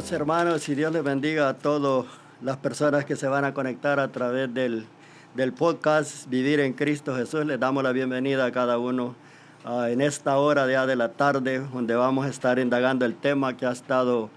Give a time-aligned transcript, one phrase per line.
[0.00, 2.06] amados hermanos, y Dios les bendiga a todas
[2.40, 4.86] las personas que se van a conectar a través del,
[5.34, 7.44] del podcast Vivir en Cristo Jesús.
[7.44, 9.14] Les damos la bienvenida a cada uno
[9.66, 13.66] uh, en esta hora de la tarde, donde vamos a estar indagando el tema que
[13.66, 14.30] ha estado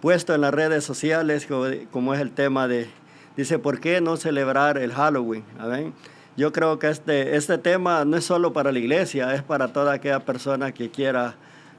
[0.00, 1.46] puesto en las redes sociales,
[1.90, 2.88] como es el tema de,
[3.36, 5.44] dice, ¿por qué no celebrar el Halloween?
[5.58, 5.92] ¿Amén?
[6.38, 9.92] Yo creo que este, este tema no es solo para la iglesia, es para toda
[9.92, 11.34] aquella persona que quiera,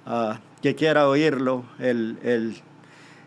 [0.05, 2.61] uh, que quiera oírlo, el, el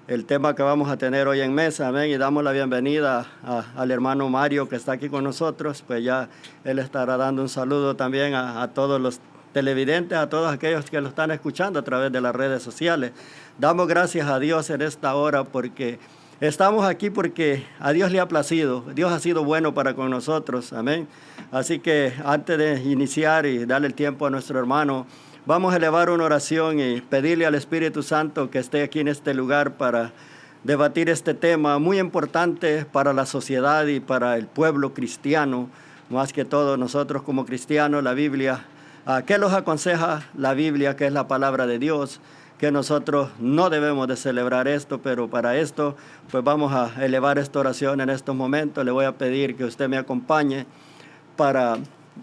[0.08, 1.88] el tema que vamos a tener hoy en mesa.
[1.88, 2.10] Amén.
[2.10, 3.26] Y damos la bienvenida
[3.76, 5.84] al hermano Mario que está aquí con nosotros.
[5.86, 6.30] Pues ya
[6.64, 9.20] él estará dando un saludo también a, todos los
[9.52, 13.12] televidentes, a todos aquellos que lo están escuchando a través de las redes sociales.
[13.58, 15.98] Damos gracias a Dios en esta hora porque
[16.40, 18.84] estamos aquí porque a Dios le ha placido.
[18.94, 20.72] Dios ha sido bueno para con nosotros.
[20.72, 21.06] Amén.
[21.52, 25.06] Así que antes de iniciar y darle el tiempo a nuestro hermano,
[25.48, 29.32] Vamos a elevar una oración y pedirle al Espíritu Santo que esté aquí en este
[29.32, 30.12] lugar para
[30.62, 35.70] debatir este tema muy importante para la sociedad y para el pueblo cristiano,
[36.10, 38.66] más que todo nosotros como cristianos, la Biblia.
[39.24, 42.20] ¿Qué nos aconseja la Biblia, que es la palabra de Dios?
[42.58, 45.96] que nosotros no debemos de celebrar esto, pero para esto
[46.30, 48.84] pues vamos a elevar esta oración en estos momentos.
[48.84, 50.66] Le voy a pedir que usted me acompañe
[51.36, 51.78] para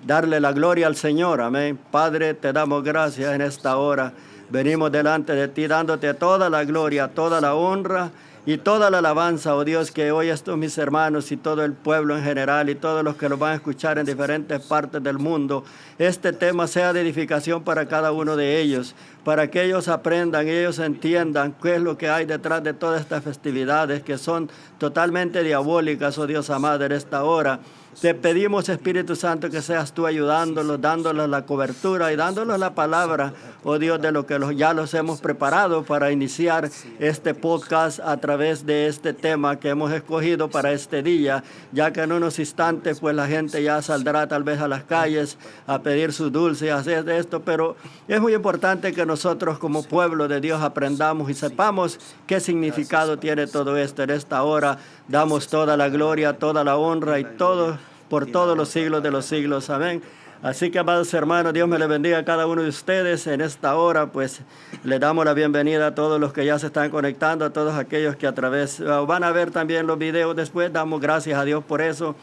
[0.06, 1.42] darle la gloria al Señor.
[1.42, 1.80] Amén.
[1.92, 4.14] Padre, te damos gracias en esta hora.
[4.50, 8.12] Venimos delante de ti dándote toda la gloria, toda la honra
[8.48, 12.16] y toda la alabanza, oh Dios, que hoy estos mis hermanos y todo el pueblo
[12.16, 15.64] en general y todos los que lo van a escuchar en diferentes partes del mundo,
[15.98, 18.94] este tema sea de edificación para cada uno de ellos,
[19.24, 23.24] para que ellos aprendan, ellos entiendan qué es lo que hay detrás de todas estas
[23.24, 27.62] festividades que son totalmente diabólicas, oh Dios amado, en esta hora.
[28.02, 33.34] Te pedimos, Espíritu Santo, que seas tú ayudándolos, dándoles la cobertura y dándoles la palabra,
[33.64, 36.70] oh Dios, de lo que ya los hemos preparado para iniciar
[37.00, 42.02] este podcast a través de este tema que hemos escogido para este día, ya que
[42.02, 46.12] en unos instantes pues la gente ya saldrá tal vez a las calles a pedir
[46.12, 47.78] su dulce y hacer esto, pero
[48.10, 51.98] es muy importante que nosotros como pueblo de Dios aprendamos y sepamos
[52.28, 54.80] qué significado tiene todo esto en esta hora.
[55.08, 57.78] Damos toda la gloria, toda la honra y todo
[58.10, 59.70] por todos los siglos de los siglos.
[59.70, 60.02] Amén.
[60.42, 63.76] Así que, amados hermanos, Dios me le bendiga a cada uno de ustedes en esta
[63.76, 64.08] hora.
[64.12, 64.42] Pues
[64.84, 68.16] le damos la bienvenida a todos los que ya se están conectando, a todos aquellos
[68.16, 70.74] que a través ah, van a ver también los videos después.
[70.74, 72.16] Damos gracias a Dios por eso.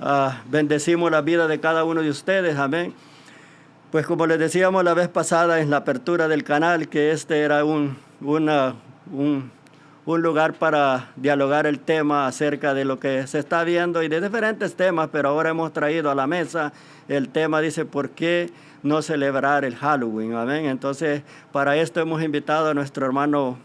[0.00, 2.56] Ah, bendecimos la vida de cada uno de ustedes.
[2.56, 2.94] Amén.
[3.90, 7.64] Pues como les decíamos la vez pasada en la apertura del canal, que este era
[7.64, 9.50] un, un
[10.14, 14.20] un lugar para dialogar el tema acerca de lo que se está viendo y de
[14.20, 16.72] diferentes temas, pero ahora hemos traído a la mesa
[17.08, 18.50] el tema, dice, ¿por qué
[18.82, 20.34] no celebrar el Halloween?
[20.34, 20.66] Amén.
[20.66, 21.22] Entonces,
[21.52, 23.58] para esto hemos invitado a nuestro hermano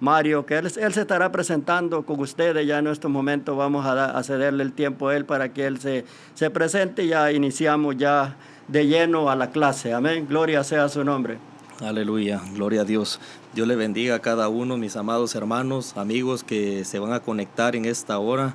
[0.00, 2.66] Mario, que él, se estará presentando con ustedes.
[2.66, 6.04] Ya en estos momentos vamos a, cederle el tiempo a él para que él se,
[6.34, 8.36] se presente ya iniciamos ya
[8.68, 9.92] de lleno a la clase.
[9.92, 10.26] Amén.
[10.26, 11.49] Gloria sea su nombre.
[11.80, 13.20] Aleluya, gloria a Dios.
[13.54, 17.74] Dios le bendiga a cada uno, mis amados hermanos, amigos que se van a conectar
[17.74, 18.54] en esta hora.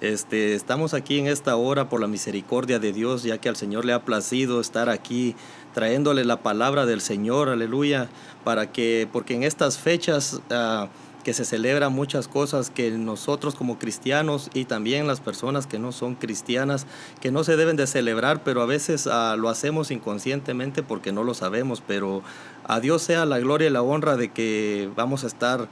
[0.00, 3.84] Este, estamos aquí en esta hora por la misericordia de Dios, ya que al Señor
[3.84, 5.36] le ha placido estar aquí
[5.72, 8.08] trayéndole la palabra del Señor, aleluya,
[8.42, 10.88] para que, porque en estas fechas uh,
[11.24, 15.90] que se celebran muchas cosas que nosotros como cristianos y también las personas que no
[15.90, 16.86] son cristianas,
[17.20, 21.24] que no se deben de celebrar, pero a veces uh, lo hacemos inconscientemente porque no
[21.24, 22.22] lo sabemos, pero
[22.64, 25.68] a Dios sea la gloria y la honra de que vamos a estar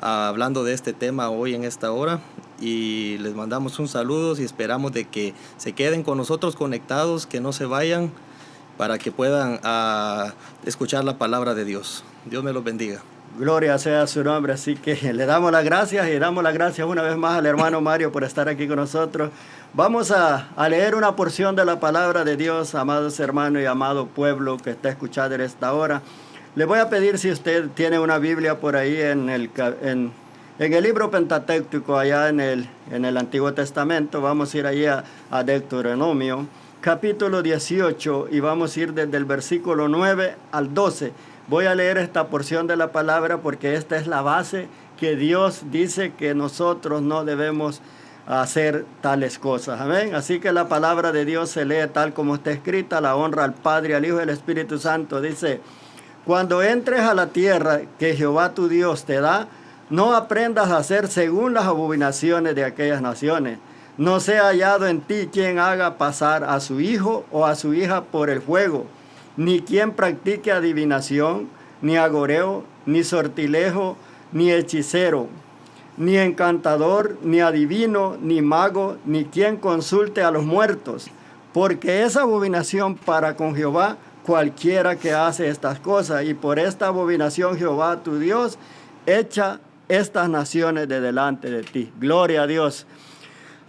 [0.00, 2.20] ah, hablando de este tema hoy en esta hora
[2.60, 7.40] y les mandamos un saludo y esperamos de que se queden con nosotros conectados, que
[7.40, 8.12] no se vayan
[8.76, 10.34] para que puedan ah,
[10.64, 12.04] escuchar la palabra de Dios.
[12.26, 13.02] Dios me los bendiga.
[13.38, 17.00] Gloria sea su nombre, así que le damos las gracias y damos las gracias una
[17.00, 19.30] vez más al hermano Mario por estar aquí con nosotros.
[19.72, 24.58] Vamos a, leer una porción de la palabra de Dios, amados hermanos y amado pueblo
[24.58, 26.02] que está escuchando en esta hora.
[26.56, 30.12] Le voy a pedir si usted tiene una Biblia por ahí en el, en,
[30.58, 34.20] el libro Pentateuco, allá en el, en el Antiguo Testamento.
[34.20, 36.46] Vamos a ir allí a, a Deuteronomio,
[36.82, 41.12] capítulo 18, y vamos a ir desde el versículo 9 al 12.
[41.46, 44.66] Voy a leer esta porción de la palabra porque esta es la base
[44.98, 47.80] que Dios dice que nosotros no debemos
[48.26, 49.80] hacer tales cosas.
[49.80, 50.16] Amén.
[50.16, 53.54] Así que la palabra de Dios se lee tal como está escrita, la honra al
[53.54, 55.20] Padre, al Hijo y al Espíritu Santo.
[55.20, 55.60] Dice,
[56.24, 59.46] cuando entres a la tierra que Jehová tu Dios te da,
[59.88, 63.58] no aprendas a hacer según las abominaciones de aquellas naciones.
[63.98, 68.04] No sea hallado en ti quien haga pasar a su hijo o a su hija
[68.04, 68.86] por el fuego,
[69.36, 71.48] ni quien practique adivinación,
[71.82, 73.96] ni agoreo, ni sortilejo,
[74.32, 75.28] ni hechicero,
[75.98, 81.08] ni encantador, ni adivino, ni mago, ni quien consulte a los muertos,
[81.52, 87.58] porque es abominación para con Jehová cualquiera que hace estas cosas, y por esta abominación
[87.58, 88.58] Jehová tu Dios
[89.04, 91.92] echa estas naciones de delante de ti.
[92.00, 92.86] Gloria a Dios.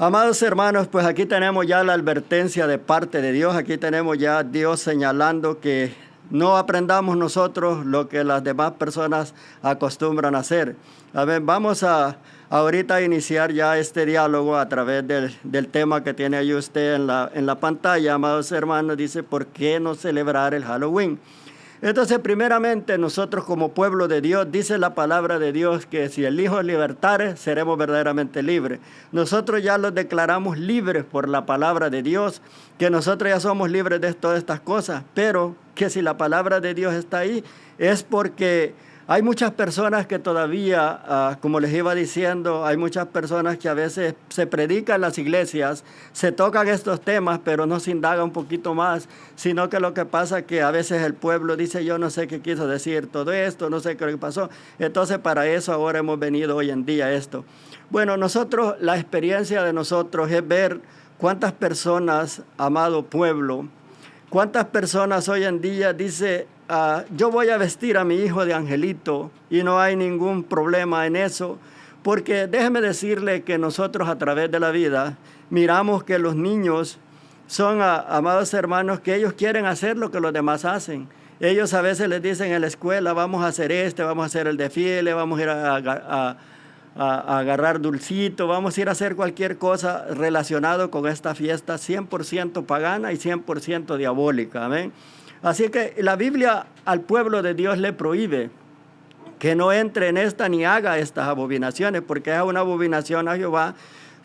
[0.06, 4.44] Amados hermanos, pues aquí tenemos ya la advertencia de parte de Dios, aquí tenemos ya
[4.44, 5.94] Dios señalando que
[6.30, 10.76] no aprendamos nosotros lo que las demás personas acostumbran a hacer.
[11.14, 12.18] A ver, vamos a
[12.50, 17.08] ahorita iniciar ya este diálogo a través del, del, tema que tiene ahí usted en
[17.08, 21.18] la, en la pantalla, amados hermanos, dice, ¿por qué no celebrar el Halloween?
[21.84, 26.40] Entonces, primeramente, nosotros como pueblo de Dios, dice la palabra de Dios que si el
[26.40, 28.80] Hijo libertare, seremos verdaderamente libres.
[29.12, 32.42] Nosotros ya los declaramos libres por la palabra de Dios,
[32.80, 36.74] que nosotros ya somos libres de todas estas cosas, pero que si la palabra de
[36.74, 37.44] Dios está ahí,
[37.78, 38.74] es porque
[39.06, 43.74] hay muchas personas que todavía, ah, como les iba diciendo, hay muchas personas que a
[43.74, 45.84] veces se predican las iglesias,
[46.14, 50.06] se tocan estos temas, pero no se indaga un poquito más, sino que lo que
[50.06, 53.34] pasa es que a veces el pueblo dice, yo no sé qué quiso decir todo
[53.34, 54.50] esto, no sé qué pasó.
[54.80, 57.44] Entonces para eso ahora hemos venido hoy en día esto.
[57.90, 60.80] Bueno, nosotros, la experiencia de nosotros es ver
[61.18, 63.68] cuántas personas, amado pueblo,
[64.30, 68.54] cuántas personas hoy en día dice, Ah, yo voy a vestir a mi hijo de
[68.54, 71.58] angelito y no hay ningún problema en eso,
[72.04, 75.18] porque déjeme decirle que nosotros a través de la vida
[75.50, 77.00] miramos que los niños
[77.48, 81.10] son, ah, amados hermanos, que ellos quieren hacer lo que los demás hacen.
[81.42, 84.48] Ellos a veces les dicen en la escuela, vamos a hacer este, vamos a hacer
[84.48, 86.38] el desfile, vamos a ir a,
[86.96, 92.66] a agarrar dulcito, vamos a ir a hacer cualquier cosa relacionado con esta fiesta 100%
[92.66, 94.66] pagana y 100% diabólica.
[94.66, 94.94] Amén.
[95.44, 98.50] Así que la Biblia al pueblo de Dios le prohíbe
[99.40, 103.76] que no entre en esta ni haga estas abominaciones, porque es una abominación a Jehová.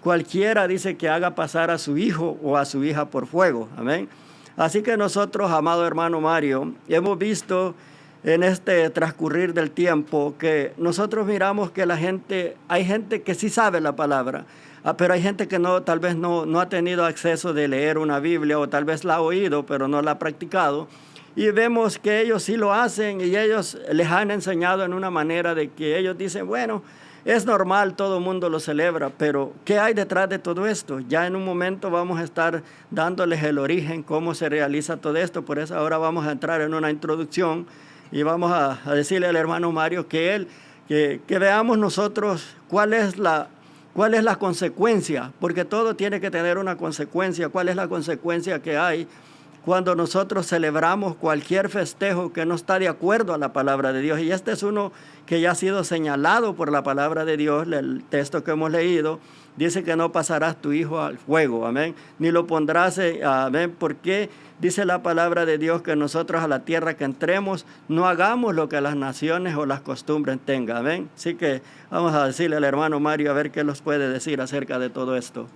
[0.01, 3.69] Cualquiera dice que haga pasar a su hijo o a su hija por fuego.
[3.77, 4.09] Amén.
[4.57, 7.75] Así que nosotros, amado hermano Mario, hemos visto
[8.23, 13.49] en este transcurrir del tiempo que nosotros miramos que la gente, hay gente que sí
[13.49, 14.47] sabe la palabra,
[14.91, 17.99] ah, pero hay gente que no, tal vez no, no ha tenido acceso de leer
[17.99, 20.89] una Biblia o tal vez la ha oído, pero no la ha practicado
[21.39, 25.55] y vemos que ellos sí lo hacen y ellos les han enseñado en una manera
[25.55, 26.83] de que ellos dicen, bueno,
[27.25, 30.99] es normal, todo el mundo lo celebra, pero ¿qué hay detrás de todo esto?
[30.99, 35.45] Ya en un momento vamos a estar dándoles el origen, cómo se realiza todo esto,
[35.45, 37.69] por eso ahora vamos a entrar en una introducción
[38.11, 40.49] y vamos a, decirle al hermano Mario que él,
[40.89, 43.49] que, que veamos nosotros cuál es la
[43.95, 45.33] ¿Cuál es la consecuencia?
[45.41, 47.49] Porque todo tiene que tener una consecuencia.
[47.49, 49.09] ¿Cuál es la consecuencia que hay
[49.69, 54.19] cuando nosotros celebramos cualquier festejo que no está de acuerdo a la palabra de Dios.
[54.21, 54.93] Y este es uno
[55.27, 59.21] que ya ha sido señalado por la palabra de Dios, el texto que hemos leído,
[59.59, 64.31] dice que no pasarás tu hijo al fuego, amén, ni lo pondrás, eh, amén, porque
[64.61, 68.69] dice la palabra de Dios que nosotros a la tierra que entremos no hagamos lo
[68.69, 71.11] que las naciones o las costumbres tengan, amén.
[71.17, 71.61] Así que
[71.91, 75.17] vamos a decirle al hermano Mario a ver qué nos puede decir acerca de todo
[75.17, 75.49] esto.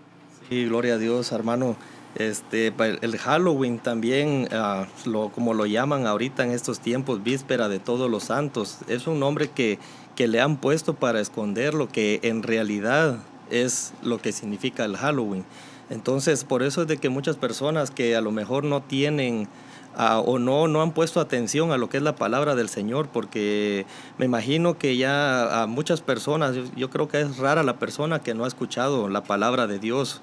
[0.48, 1.76] Sí, gloria a Dios, hermano.
[2.14, 7.78] Este, el Halloween también, ah, lo, como lo llaman ahorita en estos tiempos, víspera de
[7.78, 9.78] todos los santos, es un nombre que,
[10.14, 13.20] que le han puesto para esconder lo que en realidad
[13.52, 15.44] es lo que significa el Halloween.
[15.90, 19.46] Entonces, por eso es de que muchas personas que a lo mejor no tienen
[19.94, 23.08] ah, o no, no han puesto atención a lo que es la palabra del Señor,
[23.08, 23.84] porque
[24.16, 28.34] me imagino que ya a muchas personas, yo creo que es rara la persona que
[28.34, 30.22] no ha escuchado la palabra de Dios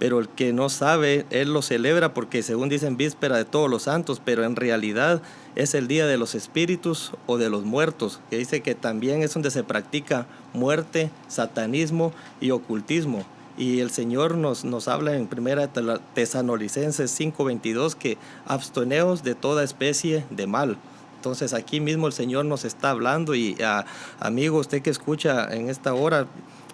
[0.00, 3.82] pero el que no sabe, él lo celebra porque según dicen víspera de todos los
[3.82, 5.20] santos, pero en realidad
[5.56, 9.34] es el día de los espíritus o de los muertos, que dice que también es
[9.34, 13.26] donde se practica muerte, satanismo y ocultismo.
[13.58, 15.68] Y el Señor nos, nos habla en primera
[16.14, 18.16] Tesanolicenses 5:22 que
[18.46, 20.78] absteneos de toda especie de mal.
[21.16, 23.84] Entonces aquí mismo el Señor nos está hablando y a,
[24.18, 26.26] amigo, usted que escucha en esta hora,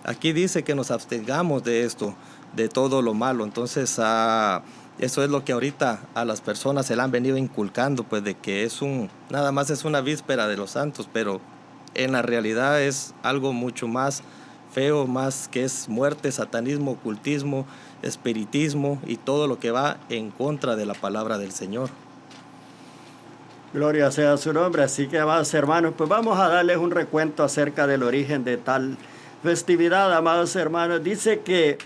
[0.05, 2.15] aquí dice que nos abstengamos de esto
[2.57, 3.45] de todo lo malo.
[3.45, 4.63] Entonces, ah,
[4.99, 8.35] eso es lo que ahorita a las personas se le han venido inculcando, pues de
[8.35, 11.41] que es un, nada más es una víspera de los santos, pero
[11.95, 14.23] en la realidad es algo mucho más
[14.73, 17.67] feo, más que es muerte, satanismo, ocultismo,
[18.03, 21.91] espiritismo y todo lo que va en contra de la palabra del Señor.
[23.73, 24.83] Gloria sea su nombre.
[24.83, 28.97] Así que, amados hermanos, pues vamos a darles un recuento acerca del origen de tal
[29.43, 31.03] festividad, amados hermanos.
[31.05, 31.79] Dice que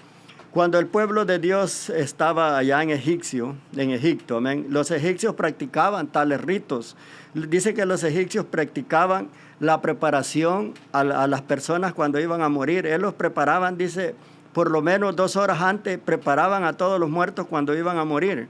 [0.53, 6.41] Cuando el pueblo de Dios estaba allá en Egipcio, en Egipto, los egipcios practicaban tales
[6.41, 6.97] ritos.
[7.35, 9.29] Dice que los egipcios practicaban
[9.61, 12.85] la preparación a, las personas cuando iban a morir.
[12.85, 14.17] Ellos los preparaban, dice,
[14.53, 18.49] por lo menos dos horas antes preparaban a todos los muertos cuando iban a morir.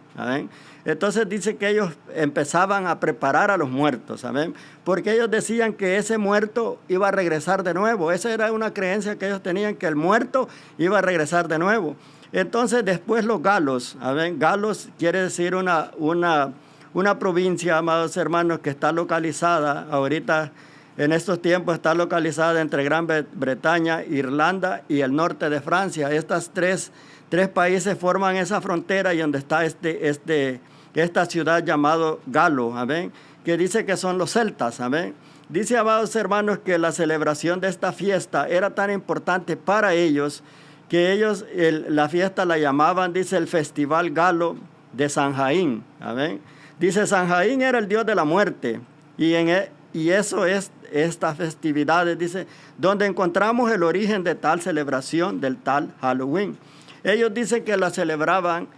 [0.84, 4.54] Entonces dice que ellos empezaban a preparar a los muertos, ¿saben?
[4.84, 8.12] Porque ellos decían que ese muerto iba a regresar de nuevo.
[8.12, 11.96] Esa era una creencia que ellos tenían, que el muerto iba a regresar de nuevo.
[12.32, 14.38] Entonces después los galos, ¿saben?
[14.38, 16.52] Galos quiere decir una, una,
[16.94, 20.52] una provincia, amados hermanos, que está localizada ahorita
[21.00, 26.10] en estos tiempos está localizada entre Gran Bretaña, Irlanda y el norte de Francia.
[26.10, 26.92] Estas tres,
[27.30, 30.60] tres países forman esa frontera y donde está este, este,
[30.94, 33.10] esta ciudad llamado Galo, ¿amén?
[33.44, 34.80] que dice que son los celtas.
[34.80, 35.14] ¿amén?
[35.48, 40.42] Dice, amados hermanos, que la celebración de esta fiesta era tan importante para ellos
[40.88, 44.56] que ellos la fiesta la llamaban, dice, el Festival Galo
[44.92, 45.84] de San Jaín.
[46.00, 46.40] ¿amén?
[46.80, 48.80] Dice, San Jaín era el dios de la muerte
[49.16, 54.60] y, en, e, y eso es estas festividades, dice, donde encontramos el origen de tal
[54.60, 56.58] celebración, del tal Halloween.
[57.04, 58.68] Ellos dicen que la celebraban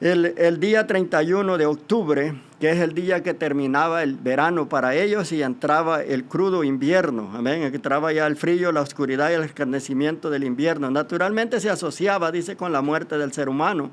[0.00, 4.94] el, el, día 31 de octubre, que es el día que terminaba el verano para
[4.94, 7.30] ellos y entraba el crudo invierno.
[7.34, 7.62] Amén.
[7.62, 10.90] Entraba ya el frío, la oscuridad y el escarnecimiento del invierno.
[10.90, 13.90] Naturalmente se asociaba, dice, con la muerte del ser humano.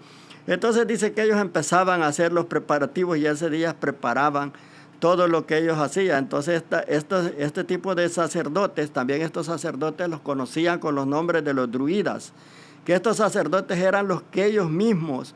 [0.47, 4.53] Entonces dice que ellos empezaban a hacer los preparativos y ese día preparaban
[4.99, 6.19] todo lo que ellos hacían.
[6.19, 6.63] Entonces,
[7.37, 12.33] este tipo de sacerdotes, también estos sacerdotes los conocían con los nombres de los druidas,
[12.87, 15.35] que estos sacerdotes eran los que ellos mismos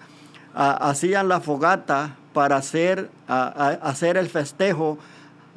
[0.56, 4.98] ah, hacían la fogata para hacer, ah, hacer el festejo,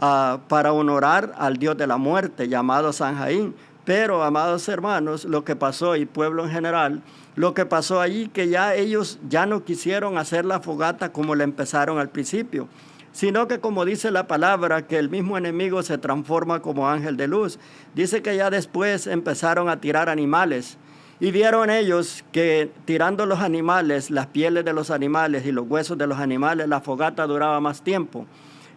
[0.00, 3.54] ah, para honorar al Dios de la muerte, llamado San Jaín.
[3.84, 7.00] Pero, amados hermanos, lo que pasó, y pueblo en general,
[7.36, 11.44] lo que pasó allí, que ya ellos ya no quisieron hacer la fogata como la
[11.44, 12.66] empezaron al principio
[13.12, 17.28] sino que como dice la palabra, que el mismo enemigo se transforma como ángel de
[17.28, 17.60] luz.
[17.94, 20.78] Dice que ya después empezaron a tirar animales
[21.20, 25.96] y vieron ellos que tirando los animales, las pieles de los animales y los huesos
[25.96, 28.26] de los animales, la fogata duraba más tiempo.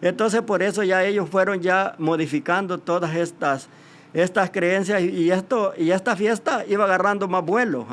[0.00, 3.68] Entonces por eso ya ellos fueron ya modificando todas estas,
[4.14, 7.86] estas creencias y, esto, y esta fiesta iba agarrando más vuelo.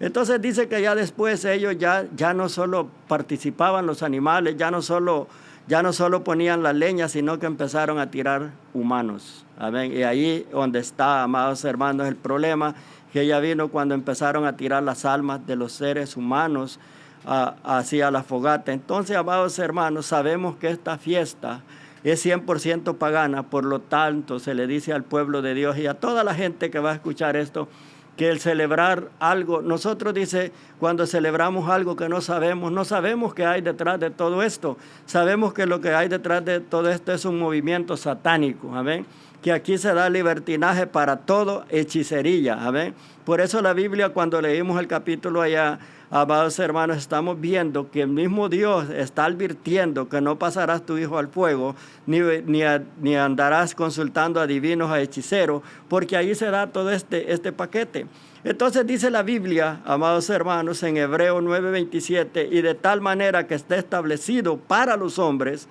[0.00, 4.82] Entonces dice que ya después ellos ya, ya no solo participaban los animales, ya no
[4.82, 5.28] solo
[5.68, 9.44] ya no solo ponían la leña, sino que empezaron a tirar humanos.
[9.92, 12.74] Y ahí donde está, amados hermanos, el problema
[13.12, 16.78] que ya vino cuando empezaron a tirar las almas de los seres humanos
[17.24, 18.72] hacia la fogata.
[18.72, 21.62] Entonces, amados hermanos, sabemos que esta fiesta
[22.04, 25.94] es 100% pagana, por lo tanto se le dice al pueblo de Dios y a
[25.94, 27.68] toda la gente que va a escuchar esto,
[28.16, 33.46] que el celebrar algo, nosotros dice, cuando celebramos algo que no sabemos, no sabemos qué
[33.46, 34.76] hay detrás de todo esto.
[35.06, 39.06] Sabemos que lo que hay detrás de todo esto es un movimiento satánico, amén.
[39.42, 42.94] Que aquí se da libertinaje para todo, hechicería, amén.
[43.24, 45.78] Por eso la Biblia, cuando leímos el capítulo allá,
[46.10, 51.18] amados hermanos, estamos viendo que el mismo Dios está advirtiendo que no pasarás tu hijo
[51.18, 56.90] al fuego, ni, ni, andarás consultando a divinos, a hechiceros, porque ahí se da todo
[56.90, 58.06] este, este paquete.
[58.44, 63.76] Entonces dice la Biblia, amados hermanos, en Hebreo 9:27, y de tal manera que esté
[63.76, 65.68] establecido para los hombres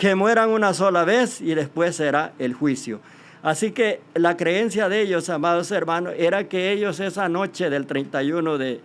[0.00, 3.00] que mueran una sola vez y después será el juicio.
[3.42, 8.56] Así que la creencia de ellos, amados hermanos, era que ellos esa noche del 31
[8.56, 8.80] de,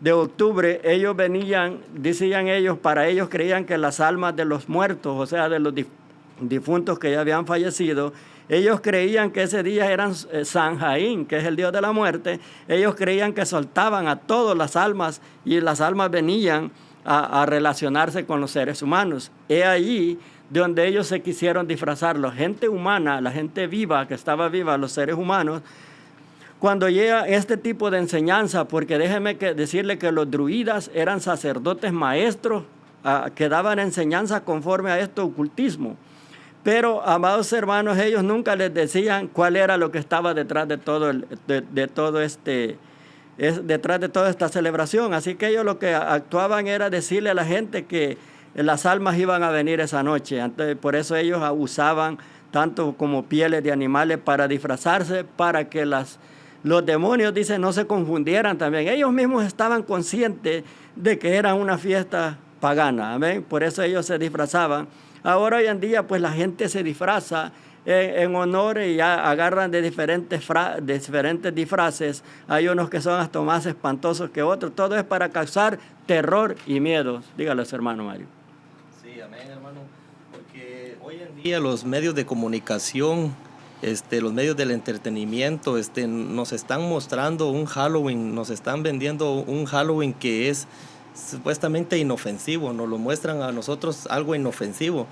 [0.00, 5.14] de octubre, ellos venían, decían ellos, para ellos creían que las almas de los muertos,
[5.18, 5.74] o sea, de los
[6.40, 8.14] difuntos que ya habían fallecido,
[8.48, 11.92] ellos creían que ese día eran eh, San Jaín, que es el dios de la
[11.92, 12.40] muerte.
[12.66, 16.70] Ellos creían que soltaban a todas las almas y las almas venían
[17.04, 19.30] a, a relacionarse con los seres humanos.
[19.50, 20.18] He allí
[20.50, 22.18] donde ellos se quisieron disfrazar.
[22.18, 25.62] La gente humana, la gente viva, que estaba viva, los seres humanos,
[26.58, 32.64] cuando llega este tipo de enseñanza, porque déjeme decirle que los druidas eran sacerdotes maestros
[33.04, 35.96] ah, que daban enseñanza conforme a este ocultismo.
[36.62, 41.86] Pero, amados hermanos, ellos nunca les decían cuál era lo que estaba detrás de de,
[41.86, 42.76] todo este,
[43.36, 45.14] detrás de toda esta celebración.
[45.14, 48.18] Así que ellos lo que actuaban era decirle a la gente que
[48.64, 50.42] las almas iban a venir esa noche.
[50.80, 52.18] por eso ellos usaban
[52.50, 56.18] tanto como pieles de animales para disfrazarse, para que las,
[56.62, 58.88] los demonios, dicen, no se confundieran también.
[58.88, 60.64] Ellos mismos estaban conscientes
[60.94, 63.14] de que era una fiesta pagana.
[63.14, 63.42] Amén.
[63.42, 64.88] Por eso ellos se disfrazaban.
[65.22, 67.52] Ahora hoy en día, pues la gente se disfraza
[67.86, 70.48] en, honor y agarran de diferentes,
[70.82, 72.24] diferentes disfraces.
[72.48, 74.74] Hay unos que son hasta más espantosos que otros.
[74.74, 77.22] Todo es para causar terror y miedo.
[77.36, 78.26] Dígalo, hermano Mario.
[79.02, 79.80] Sí, amén, hermano.
[80.32, 83.32] Porque hoy en día los medios de comunicación,
[83.80, 89.64] este, los medios del entretenimiento, este, nos están mostrando un Halloween, nos están vendiendo un
[89.64, 90.66] Halloween que es
[91.14, 95.06] supuestamente inofensivo, nos lo muestran a nosotros algo inofensivo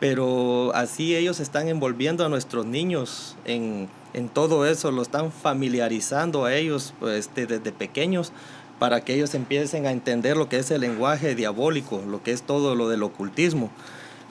[0.00, 3.88] pero así ellos están envolviendo a nuestros niños en,
[4.32, 8.32] todo eso, lo están familiarizando a ellos este, desde pequeños
[8.78, 12.42] para que ellos empiecen a entender lo que es el lenguaje diabólico, lo que es
[12.42, 13.70] todo lo del ocultismo.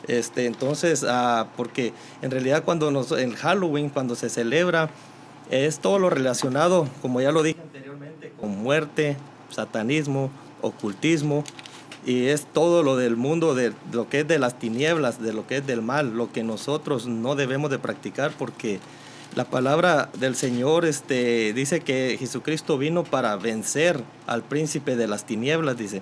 [0.08, 4.90] Este, entonces, ah, porque en realidad cuando nos, en Halloween, cuando se celebra,
[5.50, 9.18] es todo lo relacionado, como ya lo dije anteriormente, con muerte,
[9.50, 11.44] satanismo, ocultismo,
[12.06, 15.48] y es todo lo del mundo, de lo que es de las tinieblas, de lo
[15.48, 18.80] que es del mal, lo que nosotros no debemos de practicar porque
[19.36, 25.26] la palabra del Señor este, dice que Jesucristo vino para vencer al príncipe de las
[25.26, 26.02] tinieblas, dice.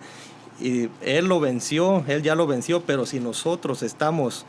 [0.62, 4.46] Y Él lo venció, Él ya lo venció, pero si nosotros estamos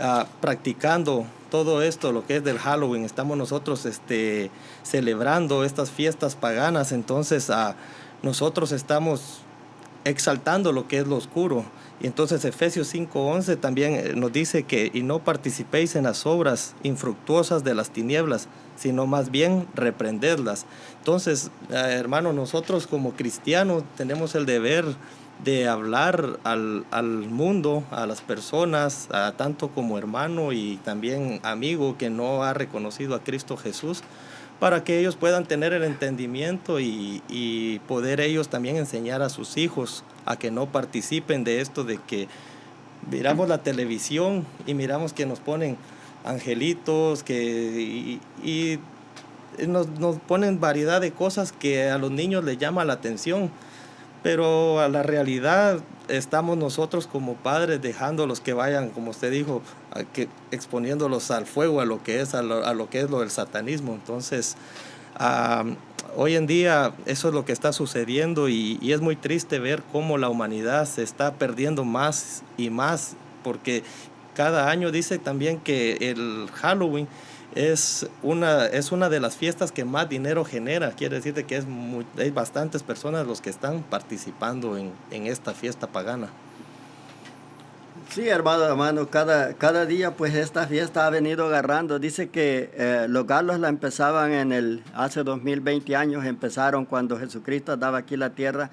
[0.00, 4.50] ah, practicando todo esto, lo que es del Halloween, estamos nosotros este,
[4.82, 7.74] celebrando estas fiestas paganas, entonces ah,
[8.22, 9.42] nosotros estamos
[10.04, 11.64] exaltando lo que es lo oscuro.
[12.00, 16.74] Y entonces Efesios 5:11 también eh, nos dice que y no participéis en las obras
[16.82, 20.64] infructuosas de las tinieblas, sino más bien reprendedlas.
[20.98, 24.86] Entonces, eh, hermano, nosotros como cristianos tenemos el deber
[25.44, 31.96] de hablar al, al mundo, a las personas, a tanto como hermano y también amigo
[31.96, 34.02] que no ha reconocido a Cristo Jesús,
[34.60, 40.04] para que ellos puedan tener el entendimiento y, poder ellos también enseñar a sus hijos
[40.26, 42.28] a que no participen de esto de que
[43.10, 45.78] miramos la televisión y miramos que nos ponen
[46.24, 48.78] angelitos que y,
[49.66, 53.50] nos, nos, ponen variedad de cosas que a los niños les llama la atención
[54.22, 59.62] pero a la realidad estamos nosotros como padres dejándolos que vayan, como usted dijo,
[60.12, 63.94] que, exponiéndolos al fuego, a lo que es, a lo, que es lo del satanismo.
[63.94, 64.56] Entonces,
[66.16, 70.18] hoy en día eso es lo que está sucediendo y, es muy triste ver cómo
[70.18, 73.82] la humanidad se está perdiendo más y más, porque
[74.34, 77.08] cada año dice también que el Halloween
[77.54, 80.92] es una, es una de las fiestas que más dinero genera.
[80.92, 81.66] Quiere decir que es
[82.18, 86.28] hay bastantes personas los que están participando en, esta fiesta pagana.
[88.10, 91.98] Sí, hermano, hermano, cada, cada día pues esta fiesta ha venido agarrando.
[91.98, 97.76] Dice que eh, los galos la empezaban en el, hace 2020 años, empezaron cuando Jesucristo
[97.76, 98.70] daba aquí la tierra.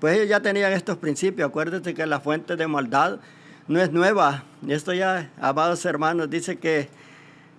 [0.00, 1.48] Pues ellos ya tenían estos principios.
[1.48, 3.18] Acuérdense que la fuente de maldad
[3.68, 4.44] no es nueva.
[4.66, 6.88] Esto ya, amados hermanos, dice que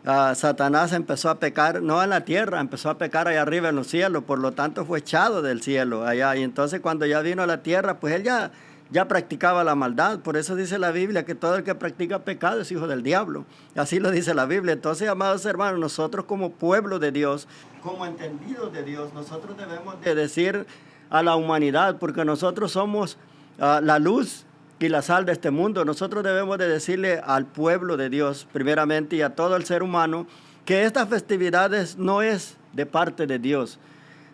[0.06, 3.88] Satanás empezó a pecar, no en la tierra, empezó a pecar allá arriba en los
[3.88, 6.36] cielos, por lo tanto fue echado del cielo allá.
[6.36, 8.52] Y entonces cuando ya vino a la tierra, pues él ya,
[8.92, 10.20] ya practicaba la maldad.
[10.20, 13.46] Por eso dice la Biblia que todo el que practica pecado es hijo del diablo.
[13.76, 14.74] Así lo dice la Biblia.
[14.74, 17.48] Entonces, amados hermanos, nosotros como pueblo de Dios,
[17.82, 20.66] como entendidos de Dios, nosotros debemos de decir
[21.10, 23.18] a la humanidad, porque nosotros somos
[23.58, 24.46] ah, la luz
[24.84, 25.86] y la sal de este mundo.
[25.86, 30.28] Nosotros debemos de decirle al pueblo de Dios, primeramente, y a todo el ser humano,
[30.66, 33.80] que estas festividades no es de parte de Dios.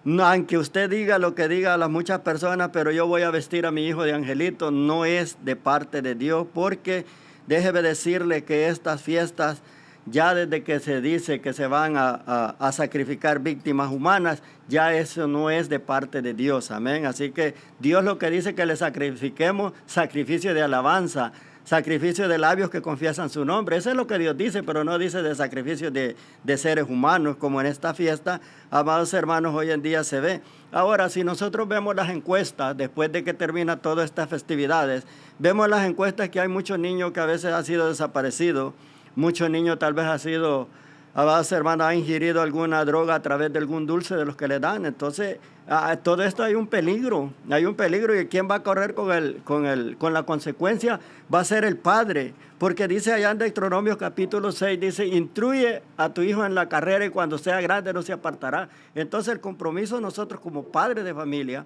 [0.06, 3.68] Aunque usted diga lo que diga a las muchas personas, pero yo voy a vestir
[3.68, 7.06] a mi hijo de angelito, no es de parte de Dios, porque
[7.46, 9.62] déjeme decirle que estas fiestas
[10.06, 15.50] ya desde que se dice que se van a, sacrificar víctimas humanas, ya eso no
[15.50, 17.06] es de parte de Dios, amén.
[17.06, 21.32] Así que Dios lo que dice que le sacrifiquemos sacrificio de alabanza,
[21.64, 23.78] sacrificio de labios que confiesan su nombre.
[23.78, 27.36] Eso es lo que Dios dice, pero no dice de sacrificio de, de seres humanos,
[27.38, 30.42] como en esta fiesta, amados hermanos, hoy en día se ve.
[30.72, 35.04] Ahora, si nosotros vemos las encuestas, después de que termina todas estas festividades,
[35.38, 38.74] vemos las encuestas que hay muchos niños que a veces han sido desaparecidos
[39.16, 40.68] Muchos niños tal vez ha sido,
[41.14, 44.48] a base, hermana, ha ingerido alguna droga a través de algún dulce de los que
[44.48, 44.86] le dan.
[44.86, 48.94] Entonces, a, todo esto hay un peligro, hay un peligro y quién va a correr
[48.94, 51.00] con, el, con, el, con la consecuencia
[51.34, 52.34] va a ser el padre.
[52.58, 57.06] Porque dice allá en Deuteronomio capítulo 6, dice, instruye a tu hijo en la carrera
[57.06, 58.68] y cuando sea grande no se apartará.
[58.96, 61.66] Entonces el compromiso nosotros como padres de familia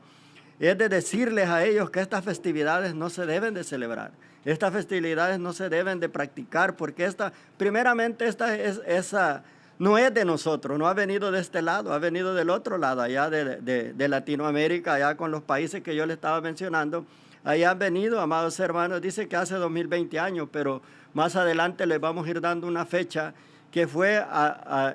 [0.59, 4.11] es de decirles a ellos que estas festividades no se deben de celebrar.
[4.45, 9.43] Estas festividades no se deben de practicar porque esta, primeramente esta es, esa,
[9.79, 13.01] no es de nosotros, no ha venido de este lado, ha venido del otro lado,
[13.01, 17.05] allá de, de, Latinoamérica, allá con los países que yo le estaba mencionando.
[17.45, 20.81] Allá han venido, amados hermanos, dice que hace 2020 años, pero
[21.13, 23.33] más adelante les vamos a ir dando una fecha
[23.73, 24.23] que fue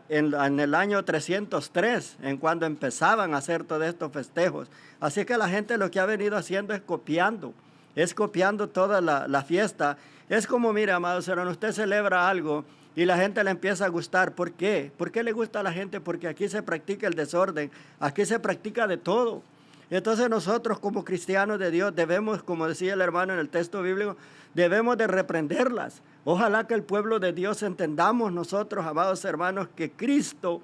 [0.08, 4.68] en, el año 303, en cuando empezaban a hacer todos estos festejos.
[5.00, 7.52] Así que la gente lo que ha venido haciendo es copiando,
[7.96, 9.98] es copiando toda la, fiesta.
[10.28, 12.64] Es como, mire, amados hermanos, usted celebra algo
[12.94, 14.36] y la gente le empieza a gustar.
[14.36, 14.92] ¿Por qué?
[14.96, 16.00] ¿Por qué le gusta a la gente?
[16.00, 19.42] Porque aquí se practica el desorden, aquí se practica de todo.
[19.90, 24.16] Entonces nosotros como cristianos de Dios debemos, como decía el hermano en el texto bíblico,
[24.54, 26.02] debemos de reprenderlas.
[26.24, 30.60] Ojalá que el pueblo de Dios entendamos nosotros, amados hermanos, que Cristo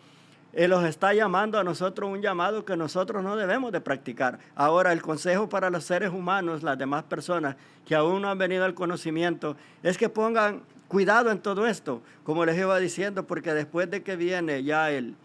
[0.53, 4.39] Él los está llamando a nosotros un llamado que nosotros no debemos de practicar.
[4.55, 8.65] Ahora, el consejo para los seres humanos, las demás personas que aún no han venido
[8.65, 13.91] al conocimiento, es que pongan cuidado en todo esto, como les iba diciendo, porque después
[13.91, 15.17] de que viene ya el,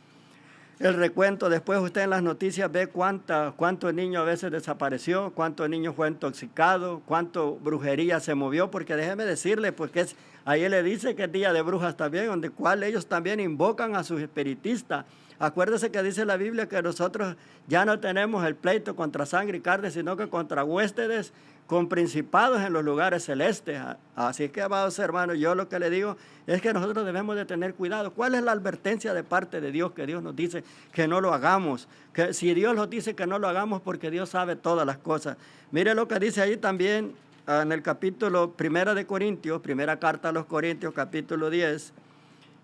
[0.79, 1.49] el recuento.
[1.49, 6.07] Después usted en las noticias ve cuánta, cuántos niños a veces desapareció, cuántos niños fue
[6.07, 10.15] intoxicado, cuánto brujería se movió, porque déjeme decirle, porque es,
[10.45, 14.03] ahí le dice que es día de brujas también, donde cual ellos también invocan a
[14.03, 15.05] sus espiritistas.
[15.37, 17.37] Acuérdese que dice la Biblia que nosotros
[17.67, 21.31] ya no tenemos el pleito contra sangre y carne, sino que contra huéspedes
[21.69, 23.79] con principados en los lugares celestes.
[24.15, 27.75] Así que, amados hermanos, yo lo que le digo es que nosotros debemos de tener
[27.75, 28.11] cuidado.
[28.11, 31.31] ¿Cuál es la advertencia de parte de Dios que Dios nos dice que no lo
[31.31, 31.87] hagamos?
[32.11, 35.37] Que si Dios nos dice que no lo hagamos porque Dios sabe todas las cosas.
[35.69, 37.13] Mire lo que dice ahí también
[37.45, 41.93] ah, en el capítulo primera de Corintios, primera carta a los Corintios, capítulo 10.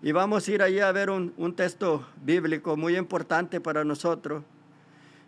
[0.02, 4.42] Y vamos a ir allí a ver un, un texto bíblico muy importante para nosotros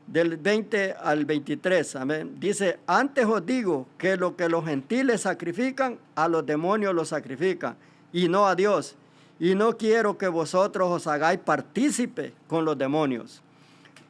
[0.08, 1.96] del 20 al 23.
[1.96, 2.36] Amén.
[2.40, 7.76] Dice, antes os digo que lo que los gentiles sacrifican, a los demonios lo sacrifican,
[8.12, 8.96] y no a Dios.
[9.38, 13.42] Y no quiero que vosotros os hagáis partícipe con los demonios.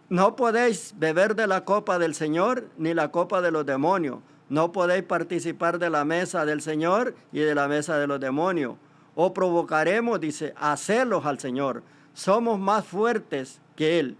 [0.08, 4.20] No podéis beber de la copa del Señor ni la copa de los demonios.
[4.48, 8.76] No podéis participar de la mesa del Señor y de la mesa de los demonios.
[9.14, 11.82] O provocaremos, dice, a celos al Señor.
[12.14, 14.16] Somos más fuertes que Él.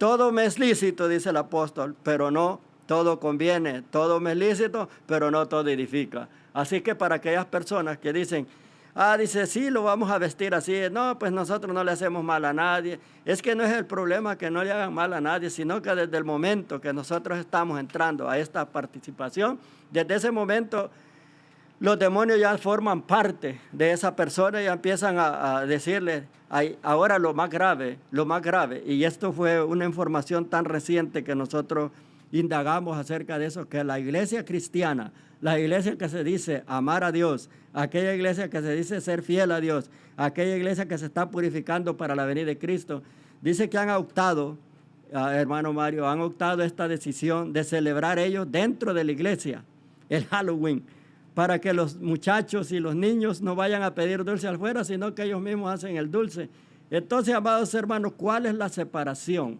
[0.00, 3.82] Todo me es lícito, dice el apóstol, pero no todo conviene.
[3.82, 6.26] Todo me es lícito, pero no todo edifica.
[6.54, 8.46] Así que para aquellas personas que dicen,
[8.94, 10.74] ah, dice, sí, lo vamos a vestir así.
[10.90, 12.98] No, pues nosotros no le hacemos mal a nadie.
[13.26, 15.94] Es que no es el problema que no le hagan mal a nadie, sino que
[15.94, 19.58] desde el momento que nosotros estamos entrando a esta participación,
[19.90, 20.90] desde ese momento
[21.80, 26.24] los demonios ya forman parte de esa persona y empiezan a, decirle,
[26.82, 31.34] ahora lo más grave, lo más grave, y esto fue una información tan reciente que
[31.34, 31.90] nosotros
[32.32, 37.12] indagamos acerca de eso, que la iglesia cristiana, la iglesia que se dice amar a
[37.12, 41.30] Dios, aquella iglesia que se dice ser fiel a Dios, aquella iglesia que se está
[41.30, 43.02] purificando para la venida de Cristo,
[43.40, 44.58] dice que han optado,
[45.14, 49.64] ah, hermano Mario, han optado esta decisión de celebrar ellos dentro de la iglesia,
[50.10, 50.84] el Halloween
[51.34, 55.24] para que los muchachos y los niños no vayan a pedir dulce afuera, sino que
[55.24, 56.48] ellos mismos hacen el dulce.
[56.90, 59.58] Entonces, amados hermanos, ¿cuál es la separación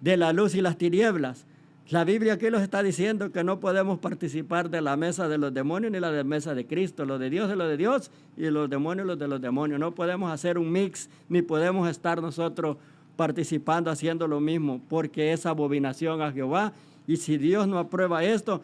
[0.00, 1.46] de la luz y las tinieblas?
[1.90, 5.52] La Biblia aquí nos está diciendo que no podemos participar de la mesa de los
[5.52, 7.04] demonios ni la de mesa de Cristo.
[7.04, 9.78] Lo de Dios es lo de Dios y los demonios los de los demonios.
[9.78, 12.78] No podemos hacer un mix ni podemos estar nosotros
[13.16, 16.72] participando haciendo lo mismo porque es abominación a Jehová.
[17.06, 18.62] Y si Dios no aprueba esto,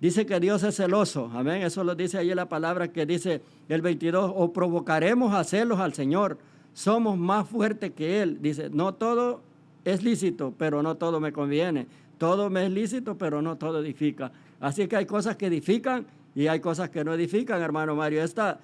[0.00, 1.30] Dice que Dios es celoso.
[1.34, 1.62] Amén.
[1.62, 4.32] Eso lo dice ahí la palabra que dice el 22.
[4.34, 6.38] O provocaremos a celos al Señor.
[6.72, 8.38] Somos más fuertes que Él.
[8.40, 9.40] Dice, no todo
[9.84, 11.86] es lícito, pero no todo me conviene.
[12.18, 14.30] Todo me es lícito, pero no todo edifica.
[14.60, 18.22] Así que hay cosas que edifican y hay cosas que no edifican, hermano Mario.
[18.22, 18.60] Esta,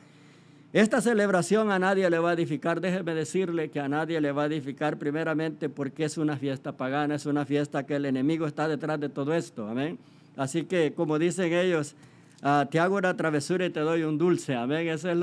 [0.72, 2.80] esta celebración a nadie le va a edificar.
[2.80, 7.16] Déjeme decirle que a nadie le va a edificar primeramente porque es una fiesta pagana,
[7.16, 9.68] es una fiesta que el enemigo está detrás de todo esto.
[9.68, 9.98] Amén.
[10.36, 11.94] Así que, como dicen ellos,
[12.42, 14.54] ah, te hago una travesura y te doy un dulce.
[14.54, 14.88] Amén.
[14.88, 15.16] Eso es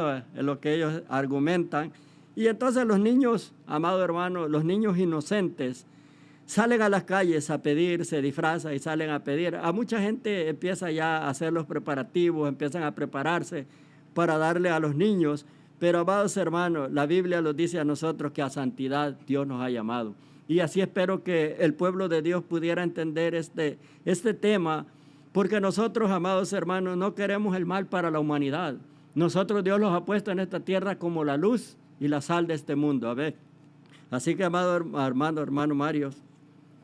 [0.44, 1.92] lo, que ellos argumentan.
[2.36, 5.86] Y entonces los niños, amado hermano, los niños inocentes,
[6.46, 9.56] salen a las calles a pedir, se disfrazan y salen a pedir.
[9.56, 13.66] A mucha gente empieza ya a hacer los preparativos, empiezan a prepararse
[14.14, 15.46] para darle a los niños.
[15.80, 19.70] Pero, amados hermanos, la Biblia nos dice a nosotros que a santidad Dios nos ha
[19.70, 20.16] llamado.
[20.48, 24.86] Y así espero que el pueblo de Dios pudiera entender este, este tema
[25.32, 28.76] porque nosotros, amados hermanos, no queremos el mal para la humanidad.
[29.16, 32.54] Nosotros Dios los ha puesto en esta tierra como la luz y la sal de
[32.54, 33.10] este mundo.
[33.10, 33.36] A ver.
[34.10, 36.12] Así que, amado hermano, hermano Mario.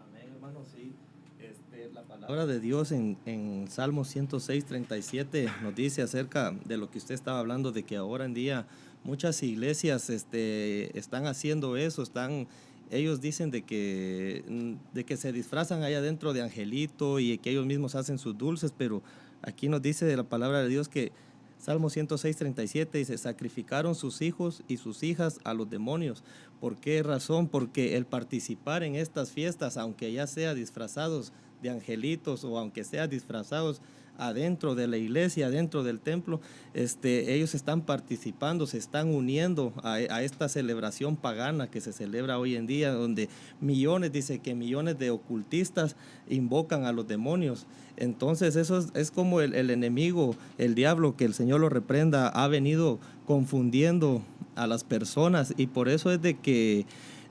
[0.09, 0.93] Amén, hermano, sí.
[1.39, 6.89] Este, la palabra de Dios en, en Salmo 106, 37 nos dice acerca de lo
[6.89, 8.65] que usted estaba hablando, de que ahora en día
[9.03, 12.47] muchas iglesias este, están haciendo eso, están
[12.91, 17.51] ellos dicen de que, mm, de que se disfrazan allá adentro de angelito y que
[17.51, 19.03] ellos mismos hacen sus dulces, pero
[19.41, 21.11] aquí nos dice de la palabra de Dios que
[21.59, 26.23] Salmo 106, 37 dice, sacrificaron sus hijos y sus hijas a los demonios.
[26.59, 27.47] ¿Por qué razón?
[27.47, 33.07] Porque el participar en estas fiestas, aunque ya sea disfrazados de angelitos o aunque sea
[33.07, 33.81] disfrazados
[34.17, 36.41] adentro de la iglesia, adentro del templo,
[36.73, 42.55] este, ellos están participando, se están uniendo a, esta celebración pagana que se celebra hoy
[42.55, 43.29] en día, donde
[43.61, 45.95] millones, dice que millones de ocultistas
[46.29, 47.65] invocan a los demonios.
[47.95, 52.99] Entonces eso es, como el, enemigo, el diablo, que el Señor lo reprenda, ha venido
[53.25, 54.21] confundiendo
[54.55, 56.85] a las personas y por eso es de que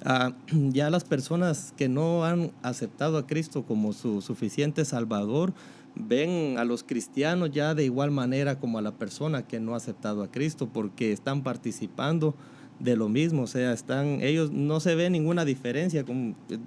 [0.05, 5.53] ah, ya las personas que no han aceptado a Cristo como su suficiente Salvador,
[5.96, 9.78] ven a los cristianos ya de igual manera como a la persona que no ha
[9.78, 12.35] aceptado a Cristo porque están participando
[12.78, 16.04] de lo mismo, o sea, están ellos no se ve ninguna diferencia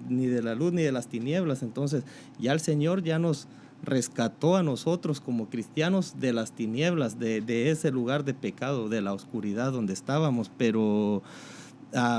[0.08, 2.02] ni de la luz ni de las tinieblas, entonces
[2.38, 3.46] ya el Señor ya nos
[3.82, 9.00] rescató a nosotros como cristianos de las tinieblas, de, de ese lugar de pecado, de
[9.00, 11.22] la oscuridad donde estábamos, pero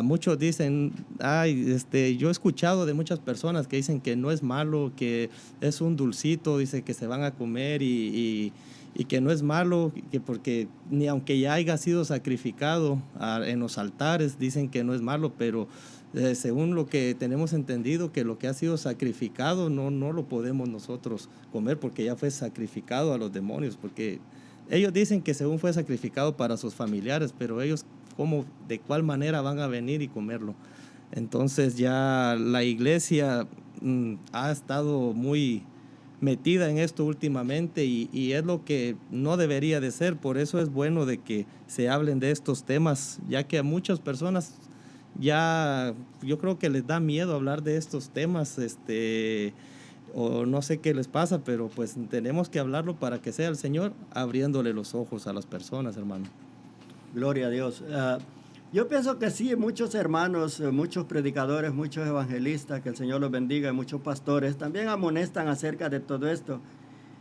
[0.04, 4.44] Muchos dicen, ay, este, yo he escuchado de muchas personas que dicen que no es
[4.44, 5.30] malo, que
[5.62, 8.52] es un dulcito, dice que se van a comer y,
[8.94, 13.60] y, que no es malo, que porque ni aunque ya haya sido sacrificado ah, en
[13.60, 15.68] los altares, dicen que no es malo, pero
[16.14, 20.28] eh, según lo que tenemos entendido, que lo que ha sido sacrificado no, no lo
[20.28, 24.20] podemos nosotros comer porque ya fue sacrificado a los demonios, porque
[24.70, 29.42] ellos dicen que según fue sacrificado para sus familiares, pero ellos cómo, de cuál manera
[29.42, 30.56] van a venir y comerlo.
[31.12, 33.48] Entonces ya la iglesia
[33.82, 35.64] mm, ha estado muy
[36.22, 40.16] metida en esto últimamente y, es lo que no debería de ser.
[40.16, 44.00] Por eso es bueno de que se hablen de estos temas, ya que a muchas
[44.00, 44.54] personas
[45.20, 49.54] ya yo creo que les da miedo hablar de estos temas, este,
[50.14, 53.58] o no sé qué les pasa, pero pues tenemos que hablarlo para que sea el
[53.58, 56.28] Señor abriéndole los ojos a las personas, hermano.
[57.14, 57.84] Gloria a Dios.
[57.92, 58.20] Ah,
[58.72, 63.30] yo pienso que sí, muchos hermanos, eh, muchos predicadores, muchos evangelistas, que el Señor los
[63.30, 66.62] bendiga, y muchos pastores también amonestan acerca de todo esto.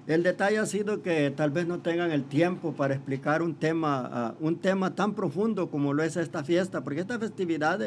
[0.06, 4.08] El detalle ha sido que tal vez no tengan el tiempo para explicar un tema,
[4.12, 7.82] ah, un tema tan profundo como lo es esta fiesta, porque esta festividad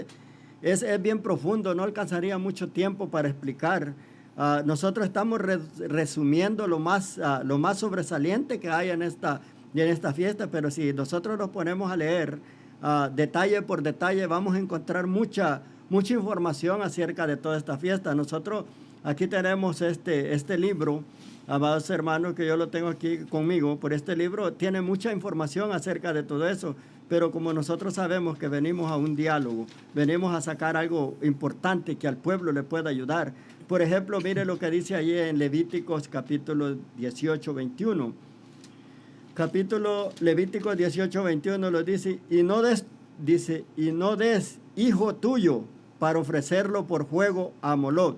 [0.61, 3.93] es, es bien profundo, no alcanzaría mucho tiempo para explicar.
[4.35, 9.39] Ah, nosotros estamos resumiendo lo más, lo más sobresaliente que hay en esta
[9.81, 12.39] en esta fiesta, pero si nosotros nos ponemos a leer
[12.83, 18.13] uh, detalle por detalle, vamos a encontrar mucha, mucha información acerca de toda esta fiesta.
[18.13, 18.65] Nosotros
[19.03, 21.03] aquí tenemos este, este libro,
[21.47, 26.13] amados hermanos, que yo lo tengo aquí conmigo, por este libro tiene mucha información acerca
[26.13, 26.75] de todo eso,
[27.09, 32.07] pero como nosotros sabemos que venimos a un diálogo, venimos a sacar algo importante que
[32.07, 33.33] al pueblo le pueda ayudar.
[33.67, 38.32] Por ejemplo, mire lo que dice allí en Levíticos capítulo 18, 21
[39.33, 42.85] capítulo Levítico 18, 21 lo dice, y no des,
[43.17, 45.63] dice, y no des hijo tuyo
[45.99, 48.17] para ofrecerlo por fuego a Moloch.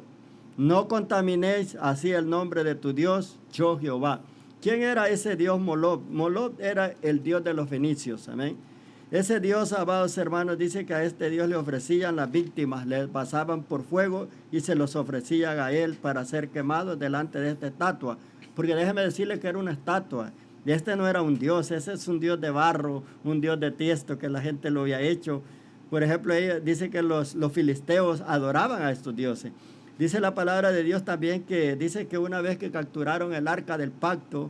[0.57, 4.21] No contaminéis así el nombre de tu Dios, yo Jehová.
[4.61, 6.01] ¿Quién era ese Dios Moloch?
[6.09, 8.57] Moloch era el Dios de los fenicios, amén.
[9.11, 13.63] Ese Dios, amados hermanos, dice que a este Dios le ofrecían las víctimas, le pasaban
[13.63, 18.17] por fuego y se los ofrecían a él para ser quemados delante de esta estatua.
[18.55, 20.31] Porque déjeme decirle que era una estatua.
[20.65, 23.69] Y este no era un dios, ese es un dios de barro, un dios de
[23.71, 25.43] tiesto que la gente lo había hecho.
[25.91, 29.51] Por ejemplo, dice que los, los filisteos adoraban a estos dioses.
[29.99, 33.77] Dice la palabra de Dios también que dice que una vez que capturaron el arca
[33.77, 34.49] del pacto,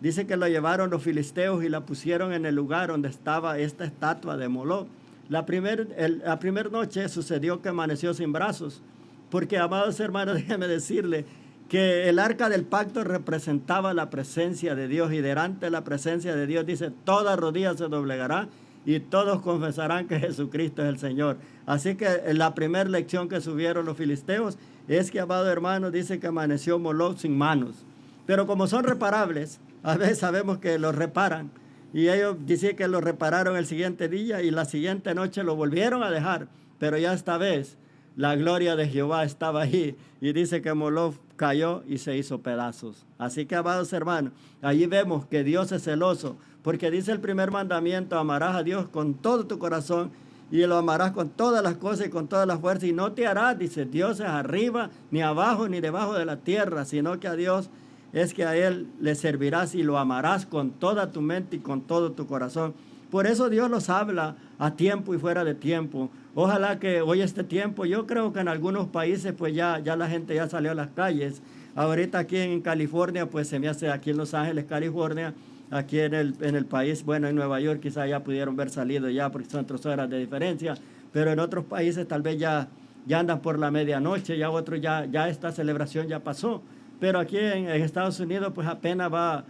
[0.00, 3.84] dice que lo llevaron los filisteos y la pusieron en el lugar donde estaba esta
[3.86, 4.86] estatua de Moloch.
[5.30, 8.82] La primera noche sucedió que amaneció sin brazos,
[9.30, 11.24] porque amados hermanos, déjenme decirle
[11.68, 16.36] que el arca del pacto representaba la presencia de Dios y delante de la presencia
[16.36, 18.48] de Dios dice, toda rodilla se doblegará
[18.86, 21.38] y todos confesarán que Jesucristo es el Señor.
[21.66, 26.26] Así que la primera lección que subieron los filisteos es que, amado hermano, dice que
[26.26, 27.84] amaneció Moloch sin manos.
[28.26, 31.50] Pero como son reparables, a veces sabemos que los reparan.
[31.94, 36.02] Y ellos dicen que lo repararon el siguiente día y la siguiente noche lo volvieron
[36.02, 36.48] a dejar.
[36.78, 37.78] Pero ya esta vez
[38.16, 39.96] la gloria de Jehová estaba ahí.
[40.20, 43.04] Y dice que Moloch cayó y se hizo pedazos.
[43.18, 48.18] Así que, amados hermanos, allí vemos que Dios es celoso, porque dice el primer mandamiento,
[48.18, 50.12] amarás a Dios con todo tu corazón
[50.50, 53.26] y lo amarás con todas las cosas y con todas las fuerzas y no te
[53.26, 57.34] harás, dice, Dios es arriba, ni abajo, ni debajo de la tierra, sino que a
[57.34, 57.70] Dios
[58.12, 61.82] es que a Él le servirás y lo amarás con toda tu mente y con
[61.82, 62.74] todo tu corazón.
[63.10, 66.10] Por eso Dios los habla a tiempo y fuera de tiempo.
[66.34, 70.08] Ojalá que hoy este tiempo, yo creo que en algunos países pues ya, ya la
[70.08, 71.42] gente ya salió a las calles.
[71.76, 75.34] Ahorita aquí en California, pues se me hace aquí en Los Ángeles, California,
[75.70, 79.10] aquí en el, en el país, bueno, en Nueva York quizás ya pudieron ver salido
[79.10, 80.74] ya porque son tres horas de diferencia,
[81.12, 82.68] pero en otros países tal vez ya,
[83.06, 86.62] ya andan por la medianoche, ya otros ya, ya esta celebración ya pasó.
[87.00, 89.44] Pero aquí en, Estados Unidos pues apenas va,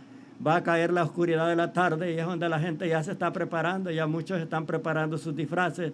[0.45, 3.12] va a caer la oscuridad de la tarde y es donde la gente ya se
[3.12, 5.93] está preparando, ya muchos están preparando sus disfraces,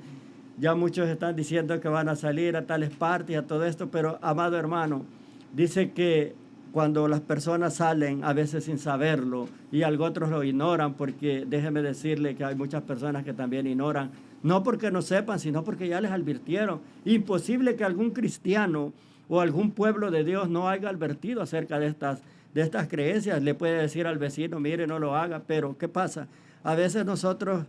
[0.58, 4.18] ya muchos están diciendo que van a salir a tales partes, a todo esto, pero
[4.22, 5.04] amado hermano,
[5.52, 6.34] dice que
[6.72, 11.82] cuando las personas salen a veces sin saberlo y algo otros lo ignoran porque déjeme
[11.82, 14.10] decirle que hay muchas personas que también ignoran,
[14.42, 16.80] no porque no sepan, sino porque ya les advirtieron.
[17.04, 18.92] Imposible que algún cristiano
[19.28, 22.22] o algún pueblo de Dios no haya advertido acerca de estas,
[22.54, 23.42] de estas creencias.
[23.42, 26.28] Le puede decir al vecino, mire, no lo haga, pero ¿qué pasa?
[26.62, 27.66] A veces nosotros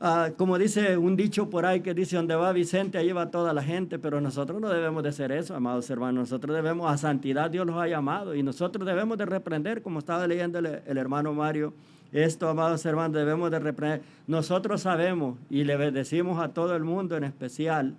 [0.00, 3.52] Ah, como dice un dicho por ahí que dice, donde va Vicente, ahí va toda
[3.52, 6.30] la gente, pero nosotros no debemos de ser eso, amados hermanos.
[6.30, 10.24] Nosotros debemos, a santidad Dios los ha llamado y nosotros debemos de reprender, como estaba
[10.28, 11.74] leyendo el, hermano Mario,
[12.12, 14.02] esto, amados hermanos, debemos de reprender.
[14.28, 17.96] Nosotros sabemos y le decimos a todo el mundo en especial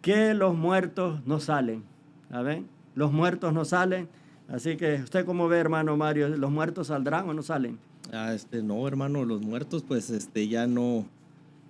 [0.00, 1.84] que los muertos no salen,
[2.30, 2.66] ¿saben?
[2.94, 4.08] Los muertos no salen.
[4.48, 7.78] Así que usted como ve, hermano Mario, ¿los muertos saldrán o no salen?
[8.12, 11.04] Ah, este, no, hermano, los muertos pues este, ya no,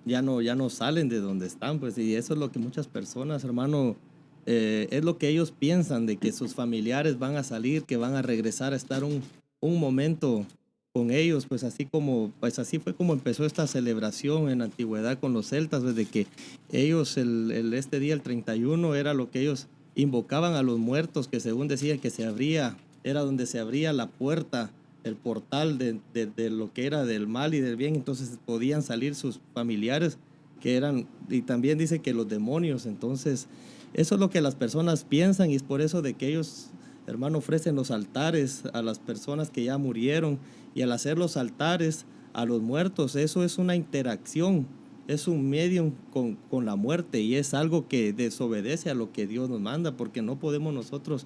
[0.05, 2.87] ya no, ya no salen de donde están, pues, y eso es lo que muchas
[2.87, 3.97] personas, hermano,
[4.45, 8.15] eh, es lo que ellos piensan, de que sus familiares van a salir, que van
[8.15, 9.21] a regresar a estar un,
[9.59, 10.45] un momento
[10.93, 15.19] con ellos, pues así como, pues así fue como empezó esta celebración en la antigüedad
[15.19, 16.27] con los celtas, desde que
[16.71, 21.27] ellos, el, el, este día, el 31, era lo que ellos invocaban a los muertos,
[21.27, 24.71] que según decían que se abría, era donde se abría la puerta
[25.03, 29.15] el portal de, de, lo que era del mal y del bien, entonces podían salir
[29.15, 30.17] sus familiares
[30.59, 33.47] que eran, y también dice que los demonios, entonces
[33.93, 36.67] eso es lo que las personas piensan y es por eso de que ellos,
[37.07, 40.37] hermano, ofrecen los altares a las personas que ya murieron
[40.75, 44.67] y al hacer los altares a los muertos, eso es una interacción,
[45.09, 49.25] es un medio con, con la muerte y es algo que desobedece a lo que
[49.25, 51.25] Dios nos manda porque no podemos nosotros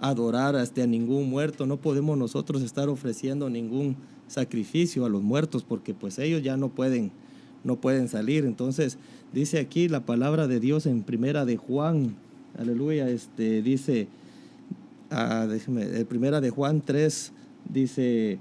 [0.00, 3.96] adorar hasta a ningún muerto, no podemos nosotros estar ofreciendo ningún
[4.28, 7.10] sacrificio a los muertos porque pues ellos ya no pueden
[7.64, 8.44] no pueden salir.
[8.44, 8.98] Entonces,
[9.32, 12.14] dice aquí la palabra de Dios en Primera de Juan.
[12.56, 14.06] Aleluya, este dice
[15.10, 15.48] ah,
[16.08, 17.32] Primera de Juan 3
[17.68, 18.38] dice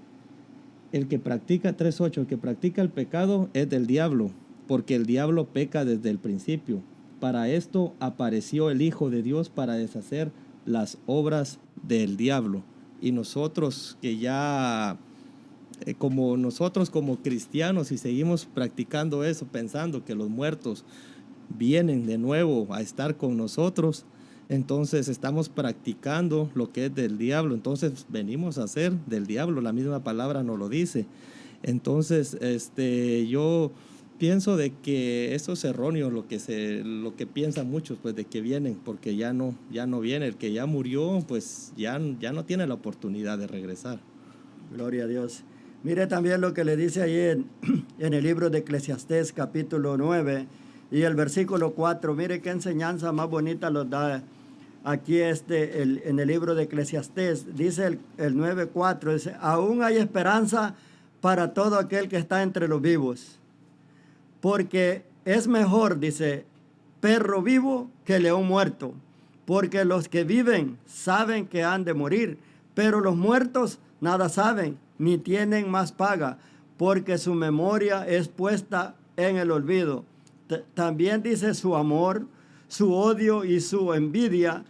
[0.91, 4.29] el que practica 3:8, el que practica el pecado es del diablo,
[4.67, 6.81] porque el diablo peca desde el principio.
[7.19, 10.31] Para esto apareció el Hijo de Dios para deshacer
[10.65, 12.63] las obras del diablo.
[13.01, 14.97] Y nosotros que ya,
[15.85, 20.85] eh, como nosotros como cristianos, y seguimos practicando eso, pensando que los muertos
[21.57, 24.05] vienen de nuevo a estar con nosotros,
[24.49, 27.55] entonces estamos practicando lo que es del diablo.
[27.55, 31.05] Entonces venimos a ser del diablo, la misma palabra nos lo dice.
[31.63, 33.71] Entonces, este, yo
[34.23, 38.23] pienso de que eso es erróneo lo que se lo que piensan muchos pues de
[38.23, 40.27] que vienen porque ya no ya no viene.
[40.27, 43.99] El que ya murió pues ya ya no tiene la oportunidad de regresar.
[44.71, 45.43] Gloria a Dios.
[45.83, 47.47] Mire también lo que le dice ahí en,
[47.99, 50.47] en el libro de Eclesiastés capítulo 9
[50.89, 54.23] y el versículo 4 mire qué enseñanza más bonita los da
[54.85, 57.57] aquí este el, en el libro de Eclesiastés.
[57.57, 60.75] Dice el, el 9.4 dice aún hay esperanza
[61.19, 63.42] para todo aquel que está entre los vivos
[64.43, 66.45] porque es mejor, dice,
[66.99, 68.93] perro vivo que león muerto,
[69.45, 72.37] porque los que viven saben que han de morir,
[72.73, 76.39] pero los muertos nada saben, ni tienen más paga,
[76.75, 80.03] porque su memoria es puesta en el olvido.
[80.73, 82.27] también dice su amor,
[82.67, 84.65] su odio y su envidia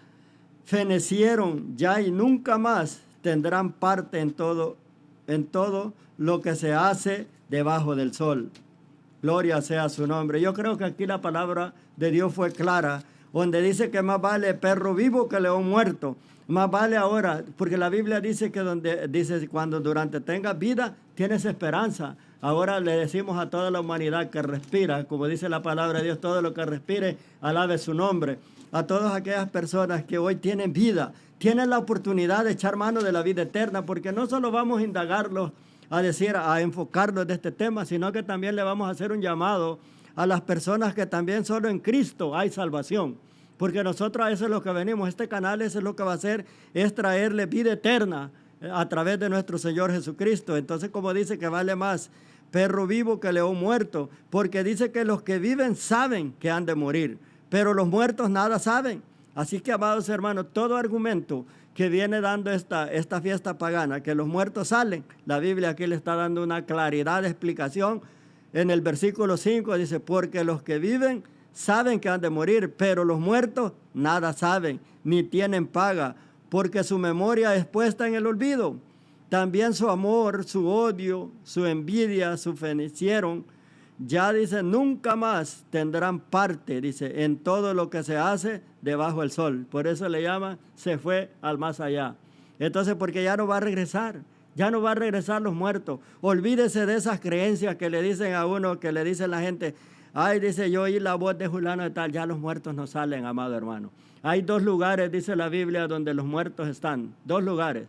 [0.65, 4.77] fenecieron ya y nunca más tendrán parte en todo,
[5.25, 8.51] en todo lo que se hace debajo del sol.
[9.23, 10.41] Gloria sea su nombre.
[10.41, 14.53] Yo creo que aquí la palabra de Dios fue clara, donde dice que más vale
[14.53, 16.17] perro vivo que león muerto.
[16.47, 21.45] Más vale ahora, porque la Biblia dice que donde dice cuando durante tengas vida tienes
[21.45, 22.17] esperanza.
[22.41, 26.19] Ahora le decimos a toda la humanidad que respira, como dice la palabra de Dios,
[26.19, 28.39] todo lo que respire, alabe su nombre.
[28.73, 33.13] A todas aquellas personas que hoy tienen vida, tienen la oportunidad de echar mano de
[33.13, 35.53] la vida eterna, porque no solo vamos a indagarlos
[35.93, 39.21] a decir, a enfocarnos de este tema, sino que también le vamos a hacer un
[39.21, 39.77] llamado
[40.15, 43.15] a las personas que también solo en Cristo hay salvación.
[43.57, 46.13] Porque nosotros a eso es lo que venimos, este canal eso es lo que va
[46.13, 50.57] a hacer, es traerle vida eterna eh, a través de nuestro Señor Jesucristo.
[50.57, 52.09] Entonces, como dice que vale más
[52.49, 56.73] perro vivo que león muerto, porque dice que los que viven saben que han de
[56.73, 57.19] morir,
[57.49, 59.03] pero los muertos nada saben.
[59.35, 64.27] Así que, amados hermanos, todo argumento que viene dando esta, esta fiesta pagana, que los
[64.27, 65.03] muertos salen.
[65.25, 68.01] La Biblia aquí le está dando una claridad de explicación.
[68.53, 73.03] En el versículo 5 dice, porque los que viven saben que han de morir, pero
[73.03, 76.15] los muertos nada saben, ni tienen paga,
[76.49, 78.75] porque su memoria es puesta en el olvido.
[79.29, 83.45] También su amor, su odio, su envidia, su fenecieron,
[83.97, 89.31] ya dice, nunca más tendrán parte, dice, en todo lo que se hace debajo del
[89.31, 89.65] sol.
[89.71, 92.15] Por eso le llama, se fue al más allá.
[92.59, 94.21] Entonces, porque ya no va a regresar,
[94.55, 95.99] ya no va a regresar los muertos.
[96.21, 99.73] Olvídese de esas creencias que le dicen a uno, que le dicen la gente,
[100.13, 103.25] ay, dice yo oí la voz de Julano de tal, ya los muertos no salen,
[103.25, 103.89] amado hermano.
[104.21, 107.87] Hay dos lugares, dice la Biblia, donde los muertos están, dos lugares.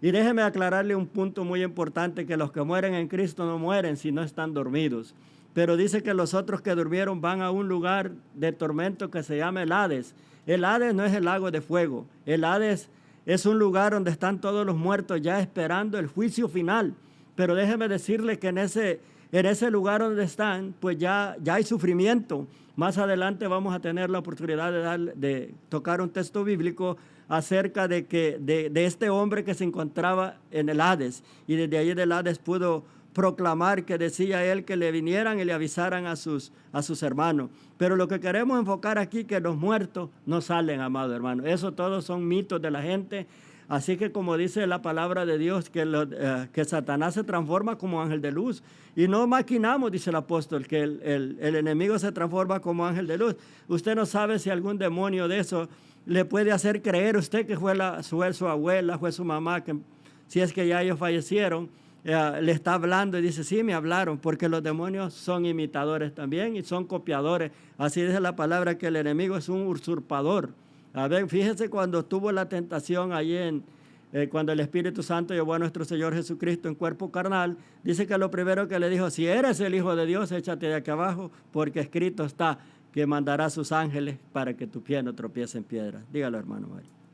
[0.00, 3.96] Y déjeme aclararle un punto muy importante, que los que mueren en Cristo no mueren
[3.96, 5.14] si no están dormidos
[5.56, 9.38] pero dice que los otros que durmieron van a un lugar de tormento que se
[9.38, 10.14] llama el Hades.
[10.46, 12.88] El Hades no es el lago de fuego, el Hades
[13.26, 16.94] es un lugar donde están todos los muertos ya esperando el juicio final.
[17.34, 19.00] Pero déjeme decirle que en ese,
[19.32, 22.46] en ese lugar donde están, pues ya, ya hay sufrimiento.
[22.76, 26.96] Más adelante vamos a tener la oportunidad de, de tocar un texto bíblico
[27.28, 31.78] acerca de, que, de, de este hombre que se encontraba en el Hades y desde
[31.78, 32.84] allí del Hades pudo
[33.16, 37.48] proclamar que decía él que le vinieran y le avisaran a sus, a sus hermanos.
[37.78, 41.46] Pero lo que queremos enfocar aquí que los muertos no salen, amado hermano.
[41.46, 43.26] Eso todos son mitos de la gente.
[43.68, 48.02] Así que como dice la palabra de Dios, que, eh, que Satanás se transforma como
[48.02, 48.62] ángel de luz.
[48.94, 53.16] Y no maquinamos, dice el apóstol, que el, el, enemigo se transforma como ángel de
[53.16, 53.34] luz.
[53.66, 55.70] Usted no sabe si algún demonio de eso
[56.04, 59.74] le puede hacer creer usted que fue, la, fue su abuela, fue su mamá, que
[60.26, 61.70] si es que ya ellos fallecieron
[62.08, 66.54] eh, le está hablando y dice, sí, me hablaron, porque los demonios son imitadores también
[66.54, 67.50] y son copiadores.
[67.78, 70.50] Así dice la palabra que el enemigo es un usurpador.
[70.94, 73.64] A ver, fíjese cuando tuvo la tentación allí en,
[74.12, 78.16] eh, cuando el Espíritu Santo llevó a nuestro Señor Jesucristo en cuerpo carnal, dice que
[78.16, 81.32] lo primero que le dijo, si eres el Hijo de Dios, échate de aquí abajo,
[81.50, 82.60] porque escrito está
[82.92, 86.04] que mandará a sus ángeles para que tu pie no tropiece en piedra.
[86.12, 87.05] Dígalo, hermano Mario.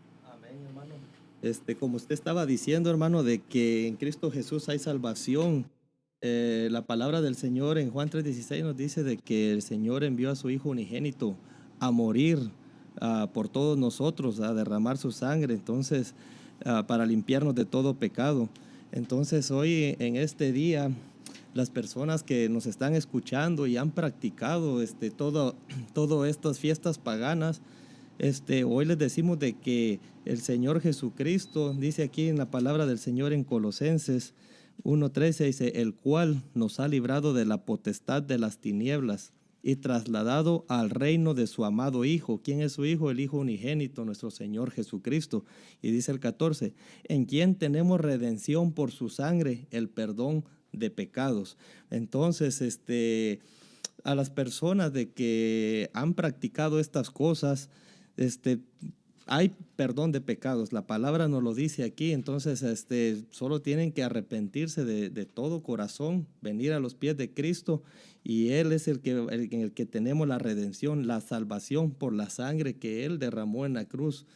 [1.43, 5.67] Este, como usted estaba diciendo, hermano, de que en Cristo Jesús hay salvación.
[6.21, 10.31] Eh, la palabra del Señor en Juan 3:16 nos dice de que el Señor envió
[10.31, 11.37] a su Hijo unigénito
[11.81, 12.39] a morir
[13.01, 16.15] ah, por todos nosotros, a derramar su sangre, entonces,
[16.65, 18.49] ah, para limpiarnos de todo pecado.
[18.93, 20.93] Entonces, hoy en este día,
[21.55, 25.57] las personas que nos están escuchando y han practicado este, todo,
[25.93, 27.63] todas estas fiestas paganas,
[28.19, 32.99] este, hoy les decimos de que el Señor Jesucristo, dice aquí en la palabra del
[32.99, 34.35] Señor en Colosenses
[34.85, 39.33] 1.13, dice, el cual nos ha librado de la potestad de las tinieblas
[39.63, 42.41] y trasladado al reino de su amado Hijo.
[42.43, 43.11] ¿Quién es su Hijo?
[43.11, 45.45] El Hijo unigénito, nuestro Señor Jesucristo.
[45.81, 51.57] Y dice el 14, en quien tenemos redención por su sangre, el perdón de pecados.
[51.91, 53.41] Entonces, este,
[54.05, 57.71] a las personas de que han practicado estas cosas,
[58.17, 58.61] este,
[59.27, 64.03] hay perdón de pecados, la palabra nos lo dice aquí, entonces este, solo tienen que
[64.03, 67.83] arrepentirse de, todo corazón, venir a los pies de Cristo
[68.25, 72.31] y Él es el que, en el que tenemos la redención, la salvación por la
[72.31, 74.27] sangre que Él derramó en la cruz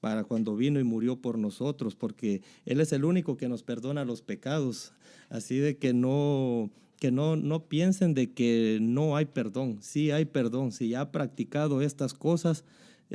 [0.00, 4.04] para cuando vino y murió por nosotros, porque Él es el único que nos perdona
[4.04, 4.92] los pecados.
[5.28, 10.24] Así de que no, que no, no piensen de que no hay perdón, sí hay
[10.24, 12.64] perdón, si ya ha practicado estas cosas,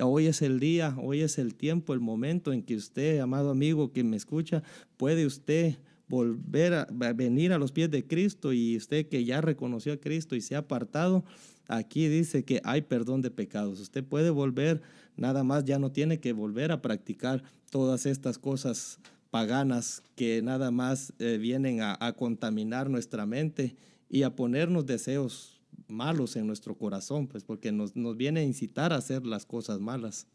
[0.01, 3.93] Hoy es el día, hoy es el tiempo, el momento en que usted, amado amigo
[3.93, 4.61] que me escucha,
[4.97, 5.77] puede usted
[6.09, 6.85] volver a
[7.15, 10.55] venir a los pies de Cristo y usted que ya reconoció a Cristo y se
[10.55, 11.23] ha apartado,
[11.67, 13.79] aquí dice que hay perdón de pecados.
[13.79, 14.81] Usted puede volver,
[15.15, 18.99] nada más ya no tiene que volver a practicar todas estas cosas
[19.31, 23.75] paganas que nada más eh, vienen a, a contaminar nuestra mente
[24.09, 25.54] y a ponernos deseos
[25.87, 29.79] malos en nuestro corazón, pues porque nos, nos viene a incitar a hacer las cosas
[29.79, 30.27] malas.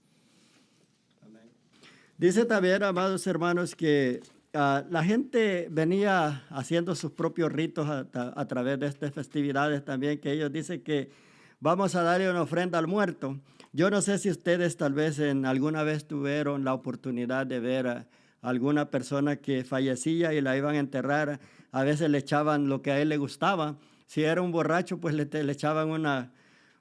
[2.21, 4.21] Dice también, amados hermanos, que
[4.53, 10.33] ah, la gente venía haciendo sus propios ritos a, través de estas festividades también, que
[10.33, 11.11] ellos dicen que
[11.61, 13.41] vamos a darle una ofrenda al muerto.
[13.73, 17.87] Yo no sé si ustedes tal vez en alguna vez tuvieron la oportunidad de ver
[17.87, 18.07] a
[18.43, 21.41] alguna persona que fallecía y la iban a enterrar,
[21.73, 23.79] a veces le echaban lo que a él le gustaba
[24.11, 26.33] si era un borracho, pues le, echaban una,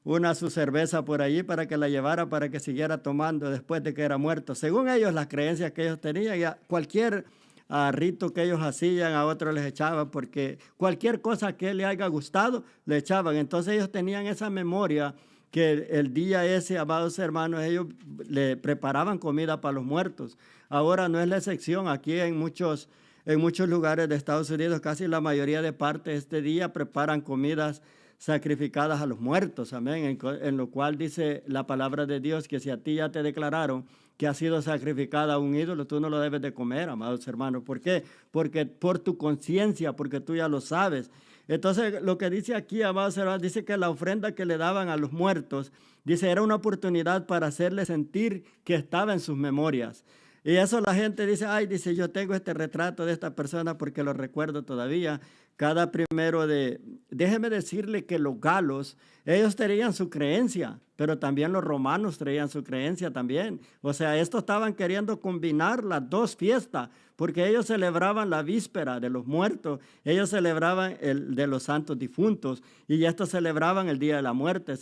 [0.04, 3.94] una su cerveza por allí para que la llevara, para que siguiera tomando después de
[3.94, 4.56] que era muerto.
[4.56, 7.26] Según ellos, las creencias que ellos tenían, ya cualquier
[7.70, 12.08] uh, rito que ellos hacían, a otros les echaban, porque cualquier cosa que le haya
[12.08, 13.36] gustado, le echaban.
[13.36, 15.14] Entonces ellos tenían esa memoria
[15.52, 17.86] que el, día ese, amados hermanos, ellos
[18.28, 20.36] le preparaban comida para los muertos.
[20.68, 21.90] ahora no es la excepción.
[21.90, 22.90] Aquí en muchos,
[23.30, 27.84] en muchos lugares de Estados Unidos, casi la mayoría de partes este día preparan comidas
[28.18, 32.72] sacrificadas a los muertos, amén, en, lo cual dice la palabra de Dios que si
[32.72, 33.86] a ti ya te declararon
[34.18, 37.62] que ha sido sacrificada a un ídolo, tú no lo debes de comer, amados hermanos.
[37.64, 38.04] ¿Por qué?
[38.32, 41.12] Porque por tu conciencia, porque tú ya lo sabes.
[41.48, 44.98] Entonces, lo que dice aquí, amados hermanos, dice que la ofrenda que le daban a
[44.98, 45.72] los muertos,
[46.04, 50.04] dice, era una oportunidad para hacerle sentir que estaba en sus memorias.
[50.44, 54.04] Y eso la gente dice, ay, dice, yo tengo este retrato de esta persona porque
[54.04, 55.20] lo recuerdo todavía.
[55.56, 56.80] Cada primero de,
[57.10, 62.64] déjeme decirle que los galos, ellos tenían su creencia, pero también los romanos traían su
[62.64, 63.60] creencia también.
[63.82, 69.10] O sea, estos estaban queriendo combinar las dos fiestas, porque ellos celebraban la víspera de
[69.10, 74.22] los muertos, ellos celebraban el de los santos difuntos y estos celebraban el día de
[74.22, 74.76] la muerte.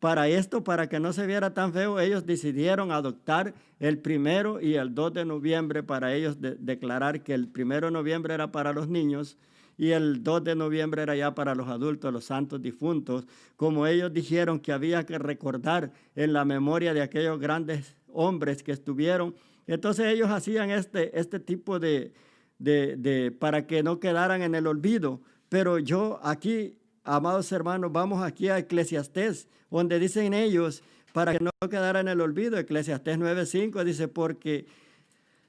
[0.00, 4.74] Para esto, para que no se viera tan feo, ellos decidieron adoptar el primero y
[4.74, 8.88] el 2 de noviembre para ellos declarar que el primero de noviembre era para los
[8.88, 9.36] niños
[9.76, 13.26] y el 2 de noviembre era ya para los adultos, los santos difuntos,
[13.56, 18.72] como ellos dijeron que había que recordar en la memoria de aquellos grandes hombres que
[18.72, 19.34] estuvieron.
[19.68, 22.12] Entonces ellos hacían este, este tipo de,
[22.58, 25.20] de, de, para que no quedaran en el olvido.
[25.48, 26.76] Pero yo aquí
[27.08, 30.82] amados hermanos, vamos aquí a Eclesiastés, donde dicen ellos,
[31.12, 34.66] para que no quedara en el olvido, Eclesiastés 9:5 dice, porque,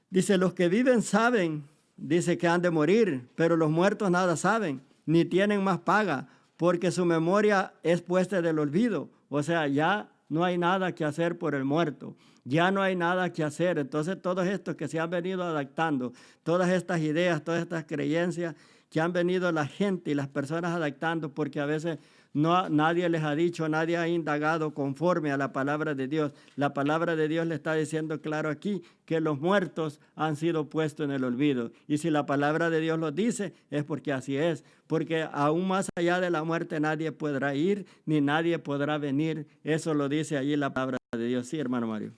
[0.08, 1.64] dice, los que viven saben,
[1.96, 6.90] dice que han de morir, pero los muertos nada saben, ni tienen más paga, porque
[6.90, 9.10] su memoria es puesta del olvido.
[9.28, 13.32] O sea, ya no hay nada que hacer por el muerto, ya no hay nada
[13.32, 13.78] que hacer.
[13.78, 18.54] Entonces, todos estos que se han venido adaptando, todas estas ideas, todas estas creencias,
[18.90, 21.98] que han venido la gente y las personas adaptando porque a veces
[22.32, 26.32] no, nadie les ha dicho, nadie ha indagado conforme a la palabra de Dios.
[26.54, 31.04] La palabra de Dios le está diciendo claro aquí que los muertos han sido puestos
[31.04, 31.72] en el olvido.
[31.88, 34.64] Y si la palabra de Dios lo dice, es porque así es.
[34.86, 39.48] Porque aún más allá de la muerte nadie podrá ir, ni nadie podrá venir.
[39.64, 41.48] Eso lo dice allí la palabra de Dios.
[41.48, 42.12] Sí, hermano Mario.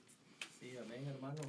[0.60, 1.40] Sí, amén, hermano.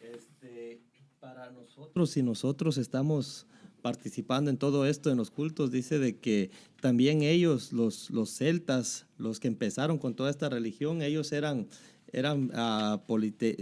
[0.00, 0.80] Este,
[1.20, 3.46] para nosotros, si nosotros estamos
[3.86, 9.06] participando en todo esto, en los cultos, dice de que también ellos, los, los celtas,
[9.16, 11.68] los que empezaron con toda esta religión, ellos eran,
[12.12, 12.98] eran uh,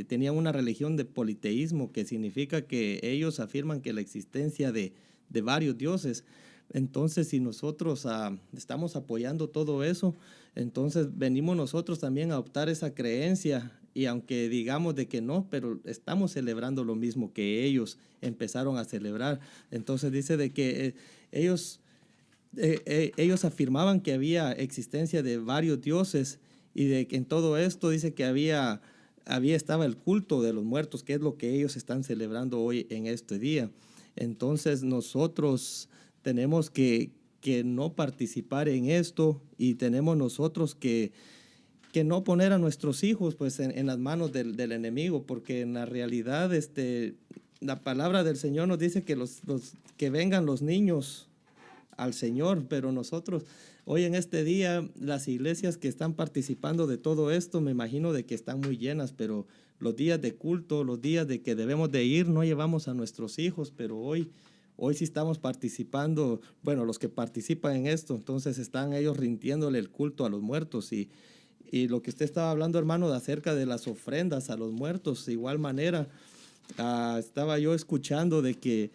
[0.08, 4.94] tenían una religión de politeísmo, que significa que ellos afirman que la existencia de,
[5.28, 6.24] de varios dioses.
[6.72, 10.14] Entonces, si nosotros uh, estamos apoyando todo eso,
[10.54, 15.80] entonces venimos nosotros también a adoptar esa creencia y aunque digamos de que no, pero
[15.84, 19.38] estamos celebrando lo mismo que ellos empezaron a celebrar.
[19.70, 20.94] Entonces dice de que eh,
[21.30, 21.80] ellos,
[22.56, 26.40] eh, eh, ellos afirmaban que había existencia de varios dioses
[26.74, 28.82] y de que en todo esto dice que había,
[29.26, 32.88] había estaba el culto de los muertos, que es lo que ellos están celebrando hoy
[32.90, 33.70] en este día.
[34.16, 35.88] Entonces nosotros
[36.22, 41.12] tenemos que, que no participar en esto y tenemos nosotros que
[41.94, 45.86] que no poner a nuestros hijos pues en, las manos del, enemigo, porque en la
[45.86, 47.14] realidad este,
[47.60, 49.42] la palabra del Señor nos dice que, los,
[49.96, 51.28] que vengan los niños
[51.96, 53.44] al Señor, pero nosotros
[53.84, 58.26] hoy en este día las iglesias que están participando de todo esto, me imagino de
[58.26, 59.46] que están muy llenas, pero
[59.78, 63.38] los días de culto, los días de que debemos de ir, no llevamos a nuestros
[63.38, 64.32] hijos, pero hoy
[64.76, 69.88] Hoy sí estamos participando, bueno, los que participan en esto, entonces están ellos rindiéndole el
[69.88, 71.10] culto a los muertos y,
[71.70, 75.26] y lo que usted estaba hablando, hermano, de acerca de las ofrendas a los muertos,
[75.26, 76.08] de igual manera,
[76.78, 78.90] ah, estaba yo escuchando de que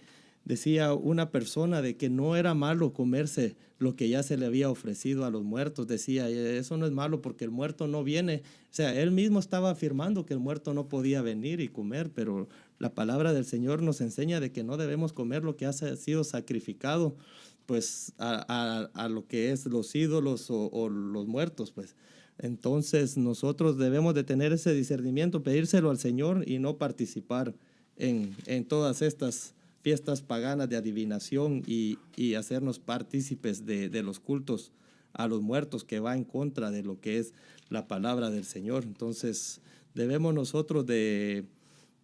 [0.46, 4.70] decía una persona de que no era malo comerse lo que ya se le había
[4.70, 5.88] ofrecido a los muertos.
[5.88, 8.44] Decía, eso no es malo porque el muerto no viene.
[8.64, 12.50] O sea, él mismo estaba afirmando que el muerto no podía venir y comer, pero
[12.78, 16.24] la palabra del Señor nos enseña de que no debemos comer lo que ha sido
[16.24, 17.16] sacrificado
[17.66, 21.96] pues a, a, lo que es los ídolos o los muertos, pues.
[22.40, 27.54] Entonces nosotros debemos de tener ese discernimiento, pedírselo al Señor y no participar
[27.98, 34.20] en, en todas estas fiestas paganas de adivinación y, y hacernos partícipes de, de, los
[34.20, 34.72] cultos
[35.14, 37.34] a los muertos que va en contra de lo que es
[37.70, 38.84] la palabra del Señor.
[38.84, 39.60] Entonces
[39.94, 41.44] debemos nosotros de,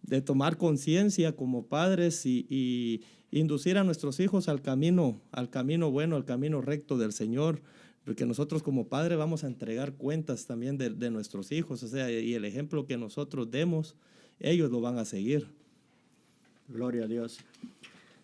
[0.02, 5.90] de tomar conciencia como padres y, y inducir a nuestros hijos al camino, al camino
[5.90, 7.62] bueno, al camino recto del Señor
[8.06, 12.08] porque nosotros como padres vamos a entregar cuentas también de, de, nuestros hijos, o sea,
[12.08, 13.96] y el ejemplo que nosotros demos,
[14.38, 15.48] ellos lo van a seguir.
[16.68, 17.40] Gloria a Dios.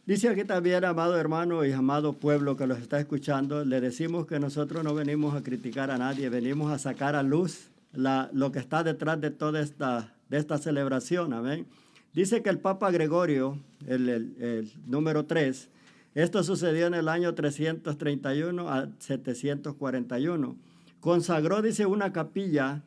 [0.07, 4.39] Dice aquí también, amado hermano y amado pueblo que los está escuchando, le decimos que
[4.39, 8.61] nosotros no venimos a criticar a nadie, venimos a sacar a luz la, lo que
[8.61, 11.67] está detrás de toda esta, de esta celebración, amén.
[12.15, 13.59] Dice que el Papa Gregorio,
[13.89, 15.69] el, el número 3,
[16.15, 20.57] esto sucedió en el año 331 a 741.
[21.01, 22.83] Consagró, dice, una capilla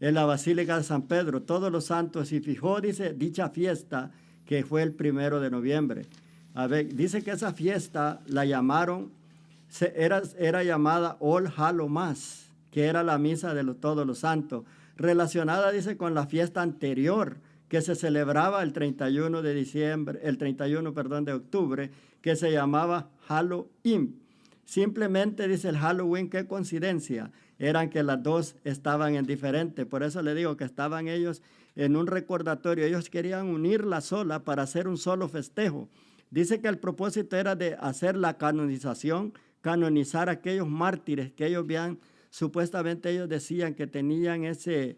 [0.00, 4.10] en la Basílica de San Pedro, todos los santos, y fijó, dice, dicha fiesta
[4.46, 6.06] que fue el primero de noviembre.
[6.54, 9.12] A ver, dice que esa fiesta la llamaron,
[9.94, 14.64] era, era llamada All Hallow Mass, que era la misa de todos los santos,
[14.96, 17.36] relacionada, dice, con la fiesta anterior
[17.68, 21.90] que se celebraba el 31 de diciembre, el 31, perdón, de octubre,
[22.22, 24.20] que se llamaba Halloween.
[24.64, 29.84] Simplemente dice el Halloween, qué coincidencia, eran que las dos estaban en diferente.
[29.84, 31.42] Por eso le digo que estaban ellos
[31.76, 32.86] en un recordatorio.
[32.86, 35.88] Ellos querían unirla sola para hacer un solo festejo.
[36.30, 41.66] Dice que el propósito era de hacer la canonización, canonizar a aquellos mártires que ellos
[41.66, 41.98] vean,
[42.30, 44.96] supuestamente ellos decían que tenían ese,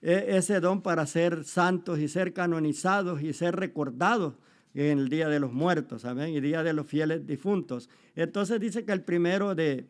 [0.00, 4.34] e, ese don para ser santos y ser canonizados y ser recordados
[4.74, 6.34] en el Día de los Muertos, ¿saben?
[6.34, 7.88] Y Día de los Fieles Difuntos.
[8.14, 9.86] Entonces dice que el primero de,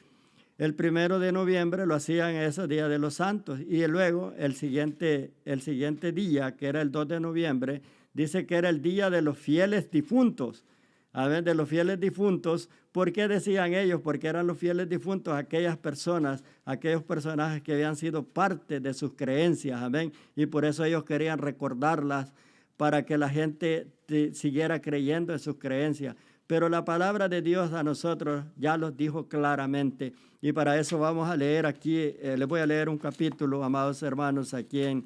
[0.58, 5.32] el primero de noviembre lo hacían ese Día de los Santos y luego el siguiente,
[5.44, 7.82] el siguiente día, que era el 2 de noviembre,
[8.14, 10.64] dice que era el Día de los Fieles Difuntos.
[11.12, 14.00] A de los fieles difuntos, ¿por qué decían ellos?
[14.00, 19.14] Porque eran los fieles difuntos aquellas personas, aquellos personajes que habían sido parte de sus
[19.14, 20.12] creencias, amén.
[20.36, 22.32] Y por eso ellos querían recordarlas
[22.76, 23.88] para que la gente
[24.34, 26.16] siguiera creyendo en sus creencias.
[26.46, 30.12] Pero la palabra de Dios a nosotros ya los dijo claramente.
[30.42, 34.02] Y para eso vamos a leer aquí, eh, les voy a leer un capítulo, amados
[34.02, 35.04] hermanos, aquí en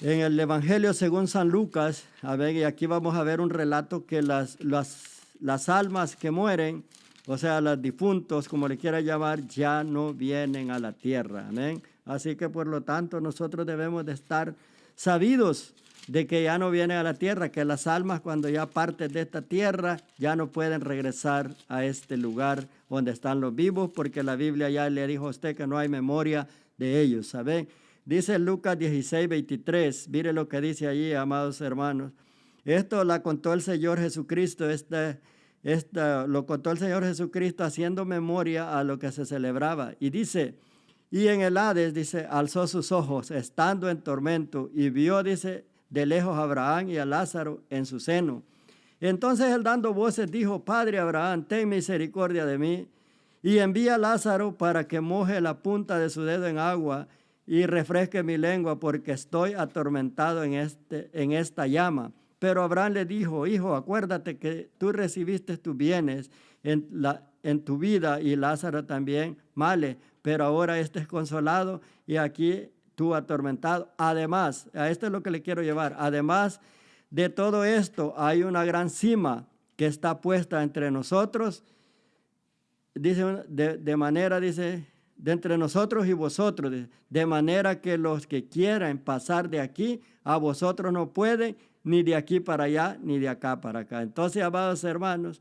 [0.00, 4.04] en el Evangelio según San Lucas, a ver, y aquí vamos a ver un relato
[4.04, 6.84] que las, las, las almas que mueren,
[7.26, 11.46] o sea, los difuntos, como le quiera llamar, ya no vienen a la tierra.
[11.48, 11.82] Amén.
[12.04, 14.54] Así que por lo tanto nosotros debemos de estar
[14.94, 15.72] sabidos
[16.06, 19.22] de que ya no vienen a la tierra, que las almas cuando ya parten de
[19.22, 24.36] esta tierra ya no pueden regresar a este lugar donde están los vivos, porque la
[24.36, 26.46] Biblia ya le dijo a usted que no hay memoria
[26.78, 27.68] de ellos, ¿saben?
[28.04, 32.12] Dice Lucas 16, 23, mire lo que dice allí, amados hermanos.
[32.64, 38.84] Esto la contó el Señor Jesucristo, esta, lo contó el Señor Jesucristo haciendo memoria a
[38.84, 39.94] lo que se celebraba.
[39.98, 40.54] Y dice,
[41.10, 46.06] y en el Hades, dice, alzó sus ojos, estando en tormento, y vio, dice, de
[46.06, 48.42] lejos a Abraham y a Lázaro en su seno.
[49.00, 52.88] Entonces él dando voces dijo, Padre Abraham, ten misericordia de mí,
[53.42, 57.06] y envía a Lázaro para que moje la punta de su dedo en agua
[57.46, 62.10] y refresque mi lengua porque estoy atormentado en, este, en esta llama.
[62.38, 66.30] Pero Abraham le dijo, hijo, acuérdate que tú recibiste tus bienes
[66.64, 72.16] en, la, en tu vida y Lázaro también, male, pero ahora este es consolado y
[72.16, 73.92] aquí tú atormentado.
[73.96, 76.60] Además, a esto es lo que le quiero llevar, además
[77.10, 81.62] de todo esto hay una gran cima que está puesta entre nosotros,
[82.94, 84.86] dice, de, de manera, dice,
[85.16, 86.72] de entre nosotros y vosotros,
[87.08, 92.16] de, manera que los que quieran pasar de aquí a vosotros no pueden, ni de
[92.16, 94.02] aquí para allá, ni de acá para acá.
[94.02, 95.40] Entonces, amados hermanos,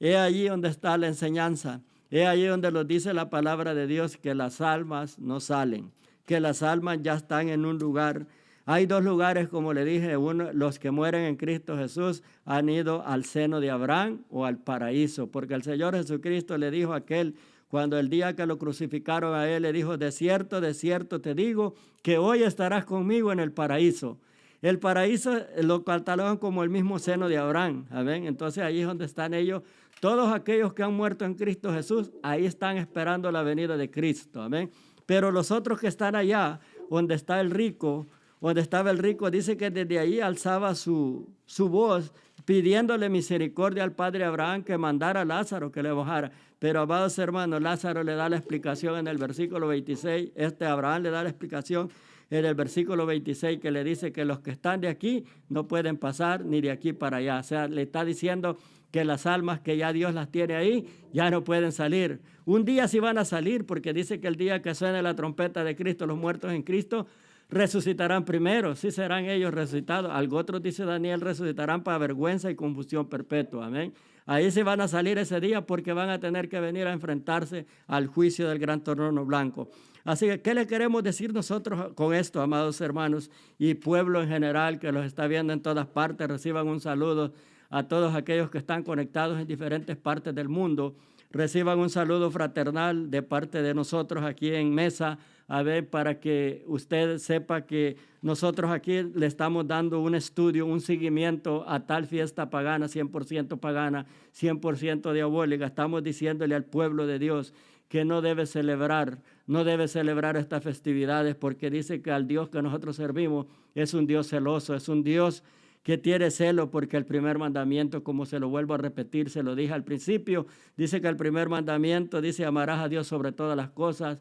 [0.00, 1.80] es allí donde está la enseñanza,
[2.10, 5.90] es allí donde nos dice la palabra de Dios que las almas no salen,
[6.26, 8.26] que las almas ya están en un lugar.
[8.66, 13.06] Hay dos lugares, como le dije, uno, los que mueren en Cristo Jesús han ido
[13.06, 17.34] al seno de Abraham o al paraíso, porque el Señor Jesucristo le dijo a aquel
[17.68, 21.34] cuando el día que lo crucificaron a él le dijo, de cierto, de cierto te
[21.34, 24.18] digo, que hoy estarás conmigo en el paraíso.
[24.62, 28.26] El paraíso lo catalogan como el mismo seno de Abraham, ¿ven?
[28.26, 29.62] Entonces ahí es donde están ellos.
[30.00, 34.40] Todos aquellos que han muerto en Cristo Jesús, ahí están esperando la venida de Cristo,
[34.40, 34.70] ¿amén?
[35.06, 38.06] Pero los otros que están allá, donde está el rico,
[38.40, 42.12] donde estaba el rico, dice que desde ahí alzaba su, su voz
[42.44, 46.30] pidiéndole misericordia al padre Abraham que mandara a Lázaro que le bajara.
[46.58, 51.10] Pero, amados hermanos, Lázaro le da la explicación en el versículo 26, este Abraham le
[51.10, 51.90] da la explicación
[52.38, 55.96] en el versículo 26 que le dice que los que están de aquí no pueden
[55.96, 57.38] pasar ni de aquí para allá.
[57.38, 58.58] O sea, le está diciendo
[58.90, 62.20] que las almas que ya Dios las tiene ahí ya no pueden salir.
[62.44, 65.62] Un día sí van a salir porque dice que el día que suene la trompeta
[65.62, 67.06] de Cristo, los muertos en Cristo
[67.50, 70.10] resucitarán primero, sí serán ellos resucitados.
[70.10, 73.66] Algo otro dice Daniel, resucitarán para vergüenza y confusión perpetua.
[73.66, 73.92] Amén.
[74.26, 77.66] Ahí se van a salir ese día porque van a tener que venir a enfrentarse
[77.86, 79.68] al juicio del gran trono blanco.
[80.04, 84.78] Así que, ¿qué le queremos decir nosotros con esto, amados hermanos y pueblo en general
[84.78, 86.28] que los está viendo en todas partes?
[86.28, 87.32] Reciban un saludo
[87.70, 90.94] a todos aquellos que están conectados en diferentes partes del mundo.
[91.30, 96.64] reciban un saludo fraternal de parte de nosotros aquí en Mesa, a ver, para que
[96.66, 102.48] usted sepa que nosotros aquí le estamos dando un estudio, un seguimiento a tal fiesta
[102.48, 105.66] pagana, 100% pagana, 100% diabólica.
[105.66, 107.52] Estamos diciéndole al pueblo de Dios
[107.88, 112.62] que no debe celebrar, no debe celebrar estas festividades porque dice que al Dios que
[112.62, 115.44] nosotros servimos es un Dios celoso, es un Dios
[115.82, 119.54] que tiene celo porque el primer mandamiento, como se lo vuelvo a repetir, se lo
[119.54, 120.46] dije al principio,
[120.78, 124.18] dice que el primer mandamiento dice amarás a Dios sobre todas las cosas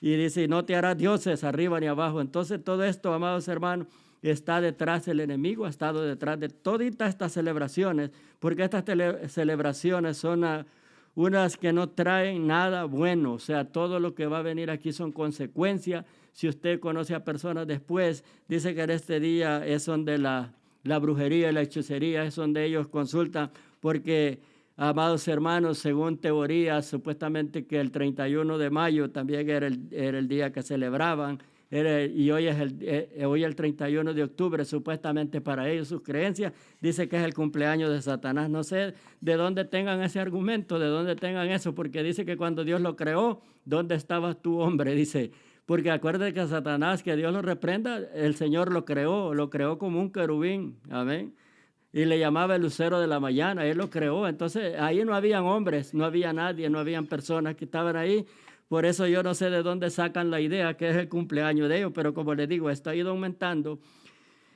[0.00, 2.20] y dice no te harás dioses arriba ni abajo.
[2.20, 3.86] Entonces todo esto, amados hermanos,
[4.22, 8.84] está detrás del enemigo, ha estado detrás de todas estas celebraciones, porque estas
[9.28, 10.66] celebraciones son
[11.14, 14.92] unas que no traen nada bueno, o sea, todo lo que va a venir aquí
[14.92, 16.04] son consecuencias.
[16.32, 20.52] Si usted conoce a personas después, dice que en este día es donde la
[20.84, 24.38] la brujería y la hechicería es donde ellos consultan, porque,
[24.76, 30.62] amados hermanos, según teorías, supuestamente que el 31 de mayo también era el, día que
[30.62, 31.38] celebraban,
[31.70, 36.52] y hoy es el, eh, hoy el 31 de octubre, supuestamente para ellos, sus creencias,
[36.80, 38.48] dice que es el cumpleaños de Satanás.
[38.48, 42.62] No sé de dónde tengan ese argumento, de dónde tengan eso, porque dice que cuando
[42.62, 44.94] Dios lo creó, ¿dónde estabas tú, hombre?
[44.94, 45.32] Dice,
[45.66, 50.00] porque acuérdate que Satanás, que Dios lo reprenda, el Señor lo creó, lo creó como
[50.00, 51.34] un querubín, amén.
[51.94, 54.28] Y le llamaba el lucero de la mañana, Él lo creó.
[54.28, 58.26] Entonces ahí no habían hombres, no había nadie, no habían personas que estaban ahí.
[58.68, 61.78] Por eso yo no sé de dónde sacan la idea que es el cumpleaños de
[61.78, 63.78] ellos, pero como les digo, esto ha ido aumentando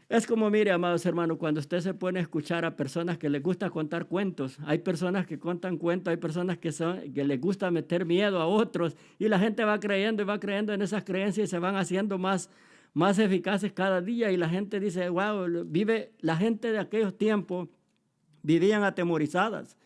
[0.08, 3.42] es como, mire, amados hermanos, cuando usted se pone a escuchar a personas que les
[3.42, 7.70] gusta contar cuentos, hay personas que cuentan cuentos, hay personas que, son, que les gusta
[7.70, 11.48] meter miedo a otros y la gente va creyendo y va creyendo en esas creencias
[11.48, 12.48] y se van haciendo más,
[12.98, 17.68] más eficaces cada día y la gente dice, wow, vive, la gente de aquellos tiempos
[18.42, 19.76] vivían atemorizadas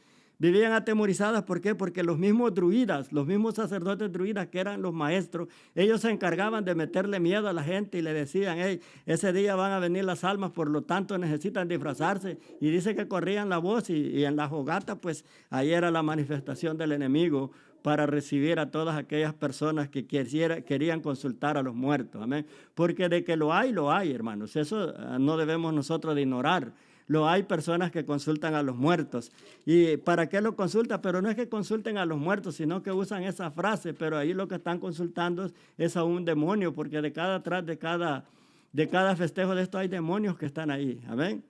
[0.43, 1.77] Vivían atemorizadas, ¿por qué?
[1.77, 5.47] Porque los mismos druidas, los mismos sacerdotes druidas que eran los maestros,
[5.77, 9.55] ellos se encargaban de meterle miedo a la gente y le decían, hey, ese día
[9.55, 12.41] van a venir las almas, por lo tanto necesitan disfrazarse.
[12.61, 16.77] Y dice que corrían la voz y, en la jogata, pues ahí era la manifestación
[16.77, 17.53] del enemigo
[17.83, 22.23] para recibir a todas aquellas personas que querían consultar a los muertos.
[22.23, 22.47] Amén.
[22.75, 24.57] Porque de que lo hay, lo hay, hermanos.
[24.57, 26.73] Eso ah, no debemos nosotros de ignorar
[27.09, 29.33] lo hay personas que consultan a los muertos.
[29.67, 31.01] ¿Y para qué lo consultan?
[31.03, 34.33] Pero no es que consulten a los muertos, sino que usan esa frase, pero ahí
[34.33, 38.25] lo que están consultando es a un demonio, porque de cada atrás de cada,
[38.73, 41.03] de cada festejo de esto hay demonios que están ahí.
[41.07, 41.45] Amén.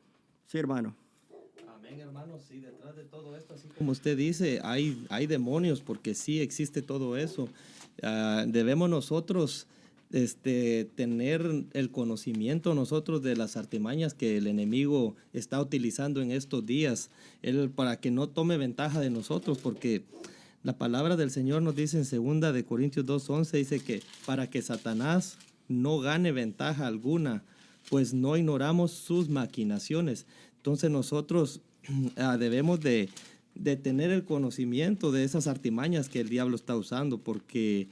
[0.47, 0.97] Sí, hermano.
[1.93, 2.38] Amén, hermano.
[2.49, 6.80] Sí, detrás de todo esto, así como usted dice, hay, hay demonios, porque sí existe
[6.80, 7.51] todo eso.
[8.03, 9.66] Ah, debemos nosotros
[10.11, 16.64] este, tener el conocimiento nosotros de las artimañas que el enemigo está utilizando en estos
[16.64, 17.11] días,
[17.43, 20.03] él, para que no tome ventaja de nosotros, porque
[20.62, 24.62] la palabra del Señor nos dice en segunda de Corintios 2.11, dice que para que
[24.62, 25.36] Satanás
[25.68, 27.43] no gane ventaja alguna,
[27.90, 30.24] pues no ignoramos sus maquinaciones.
[30.57, 31.61] Entonces nosotros
[32.16, 33.09] ah, debemos de,
[33.55, 37.89] de tener el conocimiento de esas artimañas que el diablo está usando, porque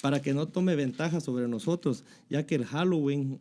[0.00, 3.40] para que no tome ventaja sobre nosotros, ya que el Halloween,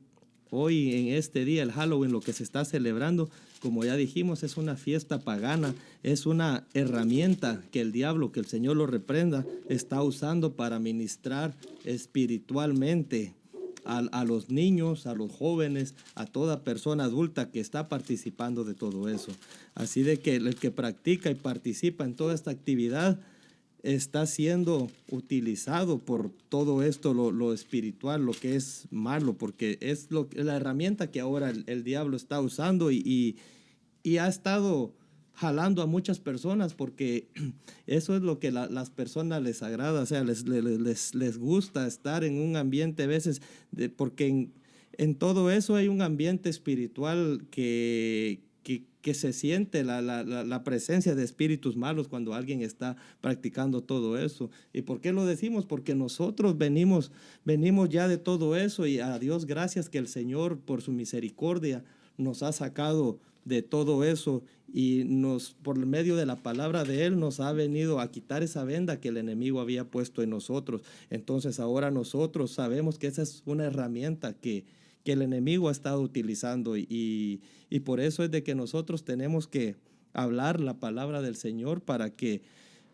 [0.49, 3.29] hoy en este día, el Halloween, lo que se está celebrando,
[3.59, 5.73] como ya dijimos, es una fiesta pagana,
[6.03, 11.53] es una herramienta que el diablo, que el Señor lo reprenda, está usando para ministrar
[11.83, 13.33] espiritualmente
[13.87, 19.09] a, los niños, a los jóvenes, a toda persona adulta que está participando de todo
[19.09, 19.31] eso.
[19.75, 23.19] Así de que el que practica y participa en toda esta actividad,
[23.83, 30.27] está siendo utilizado por todo esto, lo, espiritual, lo que es malo, porque es lo,
[30.33, 33.37] la herramienta que ahora el, diablo está usando y,
[34.03, 34.93] y, ha estado
[35.37, 37.27] jalando a muchas personas porque
[37.87, 42.23] eso es lo que las personas les agrada, o sea, les, les, les, gusta estar
[42.23, 44.53] en un ambiente a veces, de, porque en,
[44.97, 48.41] en todo eso hay un ambiente espiritual que,
[49.07, 54.17] que se siente la, la, la, presencia de espíritus malos cuando alguien está practicando todo
[54.17, 54.49] eso.
[54.73, 55.65] ¿Y por qué lo decimos?
[55.65, 57.13] Porque nosotros venimos,
[57.45, 61.85] venimos ya de todo eso y a Dios gracias que el Señor por su misericordia
[62.17, 67.19] nos ha sacado de todo eso y nos por medio de la palabra de él
[67.19, 70.81] nos ha venido a quitar esa venda que el enemigo había puesto en nosotros.
[71.09, 74.65] Entonces ahora nosotros sabemos que esa es una herramienta que
[75.07, 77.39] que el enemigo ha estado utilizando y,
[77.69, 79.77] y, por eso es de que nosotros tenemos que
[80.11, 82.41] hablar la palabra del Señor para que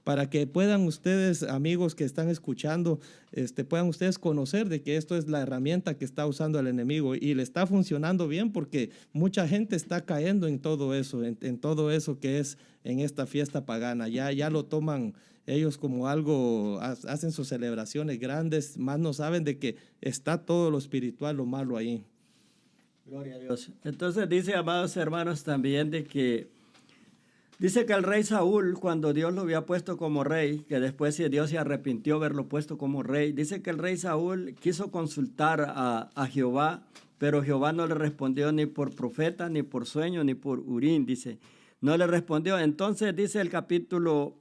[0.04, 3.00] para que puedan ustedes, amigos que están escuchando,
[3.32, 7.16] este, puedan ustedes conocer de que esto es la herramienta que está usando el enemigo
[7.16, 11.92] y le está funcionando bien porque mucha gente está cayendo en todo eso, en, todo
[11.92, 14.10] eso que es en esta fiesta pagana.
[14.10, 15.14] Ya, ya lo toman
[15.46, 20.78] ellos como algo, hacen sus celebraciones grandes, más no saben de que está todo lo
[20.78, 22.04] espiritual, lo malo ahí.
[23.06, 23.70] Gloria a Dios.
[23.84, 26.48] Entonces dice, amados hermanos, también de que
[27.60, 31.50] Dice que el rey Saúl, cuando Dios lo había puesto como rey, que después Dios
[31.50, 36.28] se arrepintió verlo puesto como rey, dice que el rey Saúl quiso consultar a, a,
[36.28, 36.84] Jehová,
[37.20, 41.38] pero Jehová no le respondió ni por profeta, ni por sueño, ni por urín, dice.
[41.80, 42.58] No le respondió.
[42.58, 44.38] Entonces dice el capítulo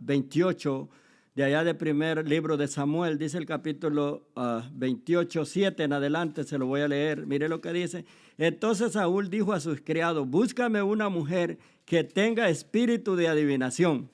[0.00, 0.96] 28 ah,
[1.34, 4.28] de allá del primer libro de Samuel, dice el capítulo
[4.74, 7.26] 28, ah, 7 en adelante, se lo voy a leer.
[7.26, 8.04] Mire lo que dice.
[8.36, 14.10] Entonces Saúl dijo a sus criados, búscame una mujer que tenga espíritu de adivinación,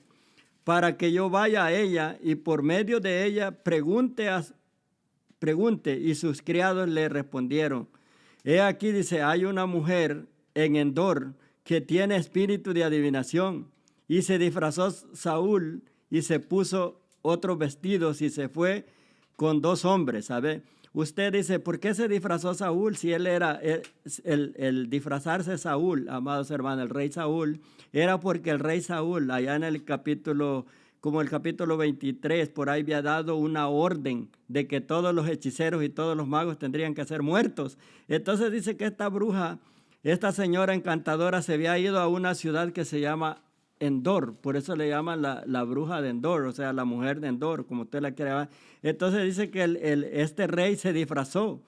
[0.63, 4.29] para que yo vaya a ella y por medio de ella pregunte,
[5.39, 5.99] pregunte.
[5.99, 7.89] Y sus criados le respondieron,
[8.45, 11.33] he aquí dice, hay una mujer en Endor
[11.65, 13.67] que tiene espíritu de adivinación.
[14.07, 18.85] Y se disfrazó Saúl y se puso otros vestidos y se fue
[19.35, 20.63] con dos hombres, ¿sabe?
[20.91, 23.59] Usted dice, ¿por qué se disfrazó Saúl si él era
[24.23, 27.61] el, el, disfrazarse Saúl, amados hermanos, el rey Saúl?
[27.93, 30.65] Era porque el rey Saúl, allá en el capítulo,
[30.99, 35.83] como el capítulo 23, por ahí había dado una orden de que todos los hechiceros
[35.83, 37.77] y todos los magos tendrían que ser muertos.
[38.07, 39.59] Entonces dice que esta bruja,
[40.01, 43.43] esta señora encantadora se había ido a una ciudad que se llama
[43.79, 47.65] Endor, por eso le llaman la, bruja de Endor, o sea, la mujer de Endor,
[47.65, 48.49] como usted la quiere.
[48.81, 51.61] Entonces dice que el, este rey se disfrazó,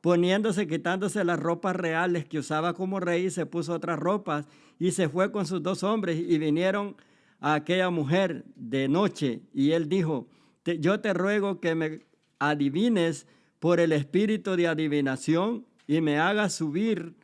[0.00, 4.46] poniéndose, quitándose las ropas reales que usaba como rey y se puso otras ropas
[4.78, 6.96] y se fue con sus dos hombres y vinieron
[7.40, 10.28] a aquella mujer de noche y él dijo,
[10.64, 12.00] yo te ruego que me
[12.38, 13.26] adivines
[13.58, 17.14] por el espíritu de adivinación y me hagas subir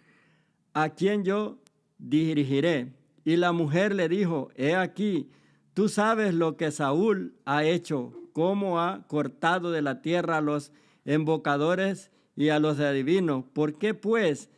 [0.72, 1.58] a quien yo
[1.98, 2.92] dirigiré
[3.24, 5.30] y la mujer le dijo, he aquí,
[5.72, 10.72] tú sabes lo que Saúl ha hecho, cómo ha cortado de la tierra a los
[11.04, 13.44] embocadores y a los adivinos.
[13.52, 14.50] ¿Por qué pues,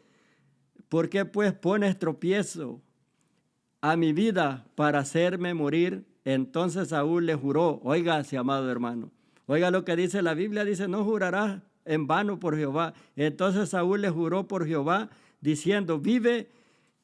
[0.88, 2.80] por qué pues pones tropiezo
[3.80, 6.04] a mi vida para hacerme morir?
[6.24, 9.12] Entonces Saúl le juró, oiga, amado hermano,
[9.46, 12.94] oiga lo que dice la Biblia, dice, no jurarás en vano por Jehová.
[13.14, 15.08] Entonces Saúl le juró por Jehová,
[15.40, 16.50] diciendo, vive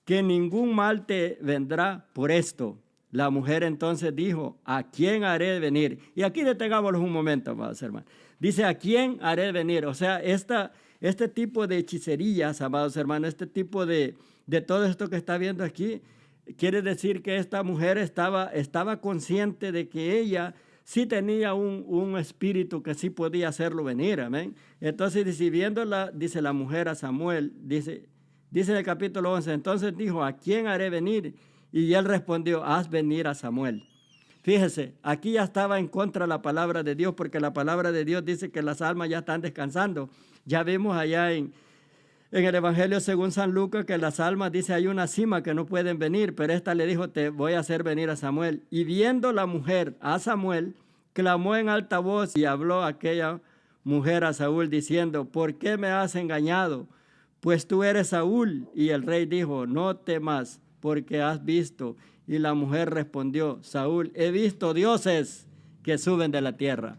[0.04, 2.78] que ningún mal te vendrá por esto.
[3.10, 5.98] La mujer entonces dijo, ¿a quién haré venir?
[6.14, 8.08] Y aquí detengámoslo un momento, amados hermanos.
[8.38, 9.84] Dice, ¿a quién haré venir?
[9.86, 15.08] O sea, esta, este tipo de hechicerías, amados hermanos, este tipo de, de todo esto
[15.08, 16.00] que está viendo aquí,
[16.56, 22.18] quiere decir que esta mujer estaba, estaba consciente de que ella sí tenía un, un,
[22.18, 24.56] espíritu que sí podía hacerlo venir, amén.
[24.80, 28.08] Entonces, viéndola, dice la mujer a Samuel, dice,
[28.52, 31.34] Dice en el capítulo 11, entonces dijo, ¿a quién haré venir?
[31.72, 33.88] Y él respondió, haz venir a Samuel.
[34.42, 38.22] Fíjese, aquí ya estaba en contra la palabra de Dios, porque la palabra de Dios
[38.26, 40.10] dice que las almas ya están descansando.
[40.44, 41.54] Ya vimos allá en,
[42.30, 45.64] en el Evangelio según San Lucas que las almas, dice, hay una cima que no
[45.64, 48.64] pueden venir, pero esta le dijo, te voy a hacer venir a Samuel.
[48.68, 50.74] Y viendo la mujer a Samuel,
[51.14, 53.40] clamó en alta voz y habló aquella
[53.82, 56.86] mujer a Saúl diciendo, ¿por qué me has engañado?
[57.42, 58.68] Pues tú eres Saúl.
[58.72, 61.96] Y el rey dijo, no temas, porque has visto.
[62.28, 65.48] Y la mujer respondió, Saúl, he visto dioses
[65.82, 66.96] que suben de la tierra.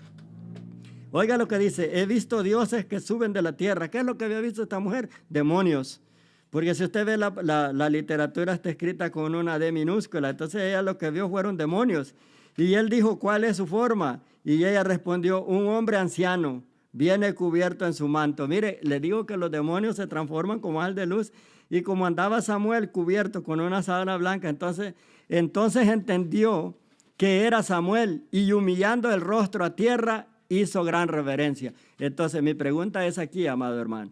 [1.11, 3.89] Oiga lo que dice, he visto dioses que suben de la tierra.
[3.89, 5.09] ¿Qué es lo que había visto esta mujer?
[5.29, 6.01] Demonios.
[6.49, 7.31] Porque si usted ve la,
[7.71, 12.15] la, literatura está escrita con una D minúscula, entonces ella lo que vio fueron demonios.
[12.57, 14.21] Y él dijo, ¿cuál es su forma?
[14.43, 16.63] Y ella respondió, un hombre anciano
[16.93, 18.47] viene cubierto en su manto.
[18.47, 21.33] Mire, le digo que los demonios se transforman como al de luz
[21.69, 24.93] y como andaba Samuel cubierto con una sábana blanca, entonces,
[25.27, 26.77] entonces entendió
[27.17, 31.73] que era Samuel y humillando el rostro a tierra hizo gran reverencia.
[31.99, 34.11] Entonces mi pregunta es aquí, amado hermano.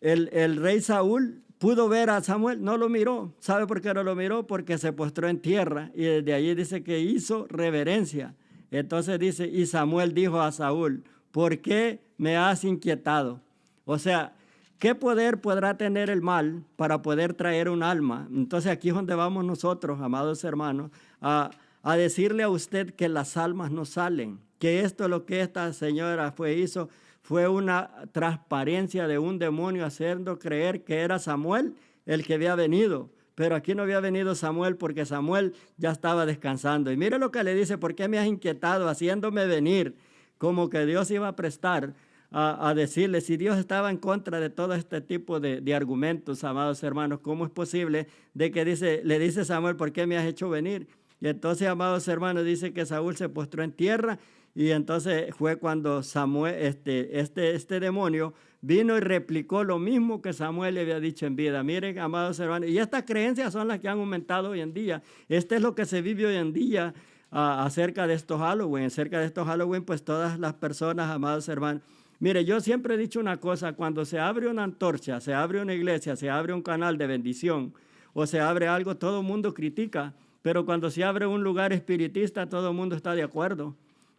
[0.00, 3.32] El, el rey Saúl pudo ver a Samuel, no lo miró.
[3.38, 4.46] ¿Sabe por qué no lo miró?
[4.46, 8.34] Porque se postró en tierra y desde allí dice que hizo reverencia.
[8.70, 13.40] Entonces dice, y Samuel dijo a Saúl, ¿por qué me has inquietado?
[13.84, 14.36] O sea,
[14.78, 18.28] ¿qué poder podrá tener el mal para poder traer un alma?
[18.32, 21.50] Entonces aquí es donde vamos nosotros, amados hermanos, a,
[21.96, 26.54] decirle a usted que las almas no salen, que esto lo que esta señora fue
[26.54, 26.88] hizo
[27.20, 31.74] fue una transparencia de un demonio haciendo creer que era Samuel
[32.06, 33.10] el que había venido.
[33.34, 36.92] Pero aquí no había venido Samuel porque Samuel ya estaba descansando.
[36.92, 39.96] Y mire lo que le dice, ¿por qué me has inquietado haciéndome venir?
[40.44, 41.94] Como que Dios iba a prestar
[42.30, 47.20] a, decirle, si Dios estaba en contra de todo este tipo de, argumentos, amados hermanos,
[47.20, 50.86] ¿cómo es posible de que dice, le dice Samuel, ¿por qué me has hecho venir?
[51.18, 54.18] Y entonces, amados hermanos, dice que Saúl se postró en tierra
[54.54, 60.34] y entonces fue cuando Samuel, este, este, este demonio vino y replicó lo mismo que
[60.34, 61.62] Samuel le había dicho en vida.
[61.62, 65.02] Miren, amados hermanos, y estas creencias son las que han aumentado hoy en día.
[65.26, 66.92] Este es lo que se vive hoy en día
[67.34, 68.86] ah, acerca de estos Halloween.
[68.86, 71.82] Acerca de estos Halloween, pues todas las personas, amados hermanos,
[72.20, 75.74] Mire, yo siempre he dicho una cosa, cuando se abre una antorcha, se abre una
[75.74, 77.74] iglesia, se abre un canal de bendición
[78.12, 82.48] o se abre algo, todo el mundo critica, pero cuando se abre un lugar espiritista,
[82.48, 83.74] todo el mundo está de acuerdo.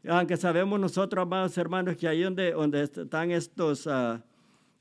[0.07, 4.19] Aunque sabemos nosotros, amados hermanos, que ahí donde, donde están estos, uh,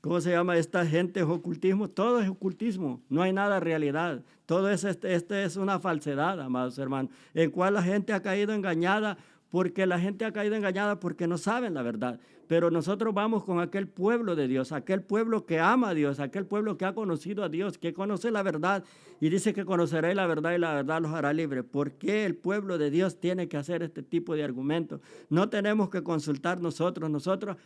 [0.05, 0.55] ¿cómo se llama?
[0.55, 4.21] Esta gente es ocultismo, todo es ocultismo, no hay nada realidad.
[4.45, 8.53] Todo es, este, este es una falsedad, amados hermanos, en cual la gente ha caído
[8.53, 9.17] engañada
[9.49, 12.19] porque la gente ha caído engañada porque no saben la verdad.
[12.47, 16.45] Pero nosotros vamos con aquel pueblo de Dios, aquel pueblo que ama a Dios, aquel
[16.45, 18.83] pueblo que ha conocido a Dios, que conoce la verdad
[19.19, 21.63] y dice que conocerá la verdad y la verdad los hará libres.
[21.63, 25.01] ¿Por qué el pueblo de Dios tiene que hacer este tipo de argumentos?
[25.29, 27.57] No tenemos que consultar nosotros, nosotros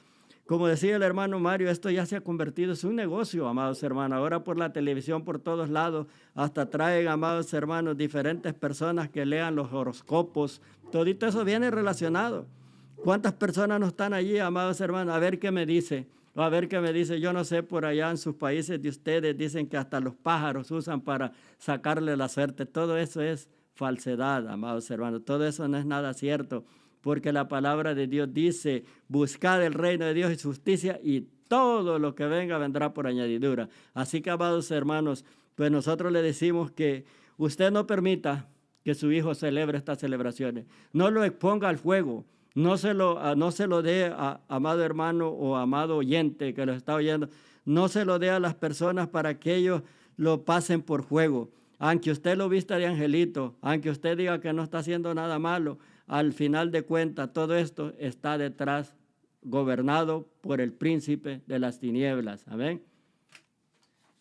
[0.49, 4.17] como decía el hermano Mario, esto ya se ha convertido en un negocio, amados hermanos.
[4.17, 9.55] Ahora por la televisión, por todos lados, hasta traen, amados hermanos, diferentes personas que lean
[9.55, 10.59] los horoscopos.
[10.91, 12.47] Todito eso viene relacionado.
[12.95, 15.13] ¿Cuántas personas no están allí, amados hermanos?
[15.13, 16.07] A ver qué me dice.
[16.33, 17.19] A ver qué me dice.
[17.19, 20.71] Yo no sé, por allá en sus países de ustedes dicen que hasta los pájaros
[20.71, 22.65] usan para sacarle la suerte.
[22.65, 25.23] Todo eso es falsedad, amados hermanos.
[25.25, 26.65] Todo eso no es nada cierto
[27.01, 31.99] porque la palabra de Dios dice, buscad el reino de Dios y justicia y todo
[31.99, 33.69] lo que venga vendrá por añadidura.
[33.93, 35.25] Así que, amados hermanos,
[35.55, 37.05] pues nosotros le decimos que
[37.37, 38.47] usted no permita
[38.83, 42.25] que su hijo celebre estas celebraciones, no lo exponga al fuego,
[42.55, 46.65] no se lo, ah, no se lo dé a amado hermano o amado oyente que
[46.65, 47.29] lo está oyendo,
[47.65, 49.83] no se lo dé a las personas para que ellos
[50.17, 51.51] lo pasen por fuego.
[51.77, 55.77] Aunque usted lo vista de angelito, aunque usted diga que no está haciendo nada malo,
[56.09, 58.95] al final de cuentas, todo esto está detrás,
[59.43, 62.43] gobernado por el príncipe de las tinieblas.
[62.47, 62.81] Amén.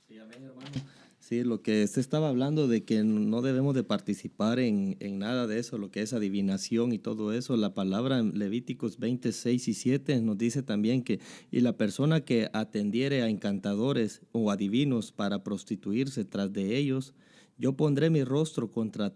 [0.06, 0.70] Sí, amén, hermano.
[1.18, 5.46] Sí, lo que se estaba hablando de que no debemos de participar en, en, nada
[5.46, 9.74] de eso, lo que es adivinación y todo eso, la palabra en Levíticos 26 y
[9.74, 11.20] 7 nos dice también que,
[11.50, 17.14] y la persona que atendiere a encantadores o adivinos para prostituirse tras de ellos,
[17.56, 19.14] yo pondré mi rostro contra,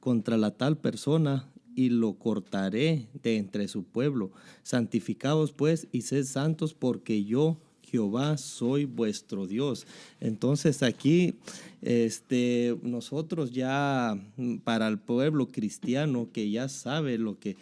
[0.00, 4.32] contra la tal persona y lo cortaré de entre su pueblo.
[4.64, 9.86] Santificaos pues y sed santos porque yo Jehová soy vuestro Dios.
[10.18, 11.34] Entonces aquí
[11.82, 14.18] este, nosotros ya
[14.64, 17.56] para el pueblo cristiano que ya sabe lo que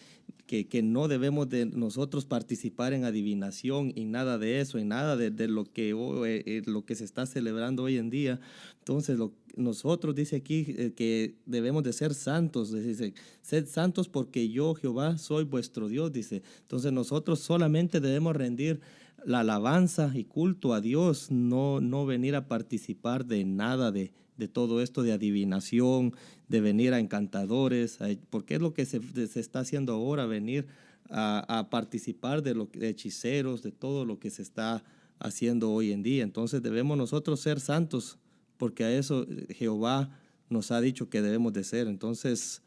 [0.47, 5.49] que, no debemos de nosotros participar en adivinación y nada de eso, y nada de,
[5.49, 8.41] lo, que, eh, eh, lo que se está celebrando hoy en día.
[8.79, 9.19] Entonces,
[9.57, 15.17] nosotros dice aquí eh, que debemos de ser santos, dice, sed santos porque yo, Jehová,
[15.19, 16.43] soy vuestro Dios, dice.
[16.61, 18.81] Entonces, nosotros solamente debemos rendir
[19.25, 24.49] la alabanza y culto a Dios, no, no venir a participar de nada de, de
[24.49, 26.15] todo esto de adivinación,
[26.55, 27.99] de venir a encantadores,
[28.31, 29.01] porque es lo que se,
[29.35, 30.69] está haciendo ahora, venir
[31.11, 34.85] a, participar de, lo, hechiceros, de todo lo que se está
[35.19, 36.23] haciendo hoy en día.
[36.23, 38.19] Entonces debemos nosotros ser santos,
[38.57, 40.17] porque a eso Jehová
[40.49, 41.89] nos ha dicho que debemos de ser.
[41.89, 42.63] Entonces,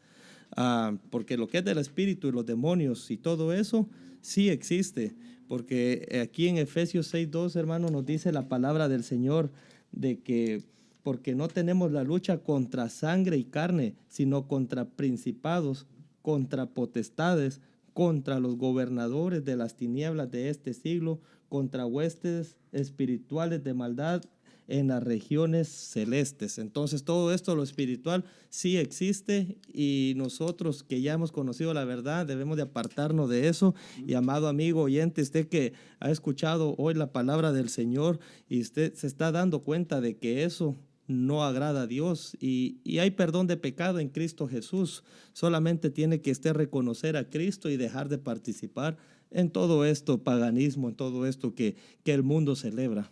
[0.54, 3.88] ah, porque lo que es del espíritu y los demonios y todo eso,
[4.20, 5.16] sí existe,
[5.46, 9.50] porque aquí en Efesios 6.2, hermano, nos dice la palabra del Señor
[9.92, 10.62] de que
[11.02, 15.86] porque no tenemos la lucha contra sangre y carne, sino contra principados,
[16.22, 17.60] contra potestades,
[17.94, 24.22] contra los gobernadores de las tinieblas de este siglo, contra huestes espirituales de maldad
[24.68, 26.58] en las regiones celestes.
[26.58, 32.26] Entonces todo esto, lo espiritual, sí existe y nosotros que ya hemos conocido la verdad
[32.26, 33.74] debemos de apartarnos de eso.
[34.06, 38.92] Y amado amigo oyente, usted que ha escuchado hoy la palabra del Señor y usted
[38.94, 40.76] se está dando cuenta de que eso
[41.08, 45.02] no agrada a Dios y, hay perdón de pecado en Cristo Jesús.
[45.32, 48.96] Solamente tiene que usted reconocer a Cristo y dejar de participar
[49.30, 53.10] en todo esto, paganismo, en todo esto que, que el mundo celebra.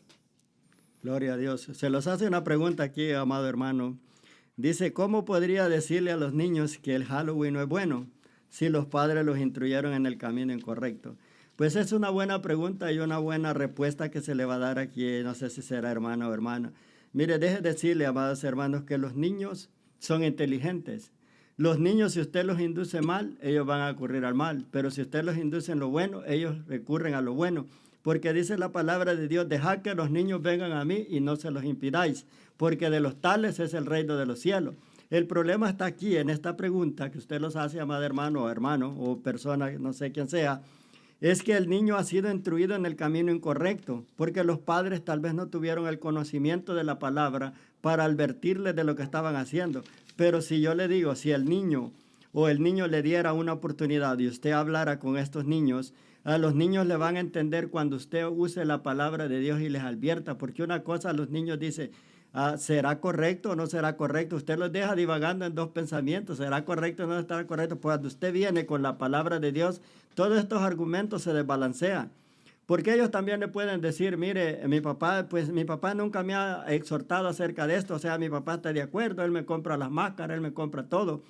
[1.03, 1.69] Gloria a Dios.
[1.73, 3.99] Se los hace una pregunta aquí, amado hermano.
[4.57, 8.07] Dice, ¿cómo podría decirle a los niños que el Halloween no es bueno
[8.49, 11.17] si los padres los instruyeron en el camino incorrecto?
[11.57, 14.79] Pues es una buena pregunta y una buena respuesta que se le va a dar
[14.79, 16.73] aquí, no sé si será hermano o hermana.
[17.13, 21.13] Mire, deje decirle, amados hermanos, que los niños son inteligentes.
[21.57, 24.67] Los niños, si usted los induce mal, ellos van a ocurrir al mal.
[24.71, 27.67] Pero si usted los induce en lo bueno, ellos recurren a lo bueno.
[28.03, 31.37] Porque dice la palabra de Dios, dejad que los niños vengan a mí y no
[31.37, 32.27] se los impidáis,
[32.57, 34.75] porque de los tales es el reino de los cielos.
[35.11, 38.95] el problema está aquí, en esta pregunta que usted los hace, amado hermano o hermano
[38.99, 40.63] o persona, no sé quién sea,
[41.21, 45.21] es que el niño ha sido instruido en el camino incorrecto, porque los padres tal
[45.21, 49.83] vez no tuvieron el conocimiento de la palabra para advertirles de lo que estaban haciendo.
[50.17, 51.93] Pero si yo le digo, si el niño
[52.33, 55.95] o el niño le diera una oportunidad y usted hablara con estos niños,
[56.25, 59.69] a los niños le van a entender cuando usted use la palabra de Dios y
[59.69, 61.93] les advierta, porque una cosa los niños dicen,
[62.39, 64.37] Ah, ¿Será correcto o no será correcto?
[64.37, 66.37] Usted los deja divagando en dos pensamientos.
[66.37, 67.77] ¿Será correcto o no será correcto?
[67.77, 69.81] Pues cuando usted viene con la palabra de Dios,
[70.17, 72.11] todos estos argumentos se desbalancean.
[72.65, 76.65] Porque ellos también le pueden decir, mire, mi papá, pues mi papá nunca me ha
[76.69, 77.95] exhortado acerca de esto.
[77.95, 80.89] O sea, mi papá está de acuerdo, él me compra las máscaras, él me compra
[80.89, 81.23] todo.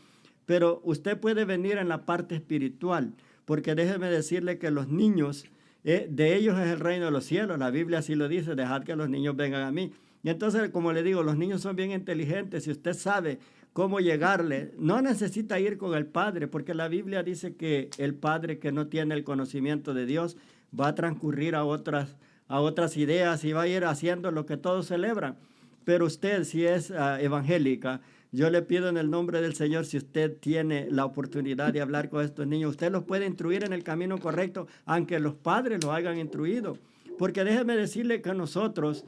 [0.46, 3.12] Pero usted puede venir en la parte espiritual.
[3.44, 5.46] Porque déjeme decirle que los niños,
[5.82, 7.58] eh, de ellos es el reino de los cielos.
[7.58, 9.92] La Biblia así lo dice, dejad que los niños vengan a mí.
[10.22, 12.64] Y entonces, como le digo, los niños son bien inteligentes.
[12.64, 13.40] Si usted sabe
[13.76, 18.58] cómo llegarle, no necesita ir con el Padre, porque la Biblia dice que el Padre
[18.58, 20.38] que no tiene el conocimiento de Dios
[20.72, 22.16] va a transcurrir a otras,
[22.48, 25.36] a otras ideas y va a ir haciendo lo que todos celebran.
[25.84, 28.00] Pero usted, si es ah, evangélica,
[28.32, 32.08] yo le pido en el nombre del Señor, si usted tiene la oportunidad de hablar
[32.08, 35.92] con estos niños, usted los puede instruir en el camino correcto, aunque los padres los
[35.92, 36.78] hayan instruido.
[37.18, 39.04] Porque déjeme decirle que nosotros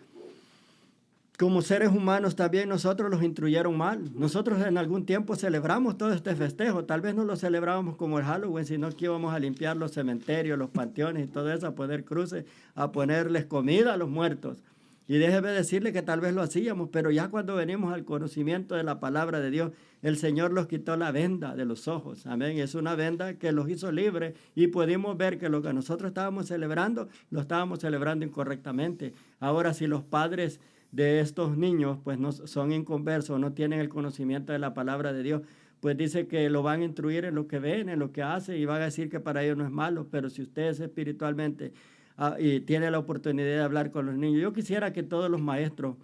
[1.39, 4.11] como seres humanos también nosotros los instruyeron mal.
[4.13, 6.85] Nosotros en algún tiempo celebramos todo este festejo.
[6.85, 10.59] Tal vez no lo celebrábamos como el Halloween, sino que íbamos a limpiar los cementerios,
[10.59, 12.45] los panteones y todo eso, a poner cruces,
[12.75, 14.65] a ponerles comida a los muertos.
[15.07, 18.83] Y déjeme decirle que tal vez lo hacíamos, pero ya cuando venimos al conocimiento de
[18.83, 22.27] la palabra de Dios, el Señor los quitó la venda de los ojos.
[22.27, 22.59] Amén.
[22.59, 26.49] Es una venda que los hizo libres y pudimos ver que lo que nosotros estábamos
[26.49, 29.15] celebrando, lo estábamos celebrando incorrectamente.
[29.39, 30.61] Ahora, si los padres
[30.93, 35.23] de estos niños pues no son inconversos, no tienen el conocimiento de la palabra de
[35.23, 35.43] Dios,
[35.81, 38.59] pues dice que lo van a instruir en lo que ven, en lo que hace
[38.59, 41.73] y van a decir que para ellos no es malo, pero si usted es espiritualmente
[42.17, 45.41] ah, y tiene la oportunidad de hablar con los niños, yo quisiera que todos los
[45.41, 45.97] maestros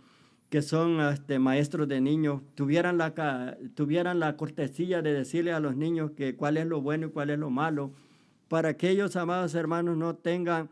[0.55, 5.75] que son este, maestros de niños tuvieran la, tuvieran la cortesía de decirle a los
[5.75, 7.91] niños que cuál es lo bueno y cuál es lo malo,
[8.47, 10.69] para que ellos, amados hermanos, no tengan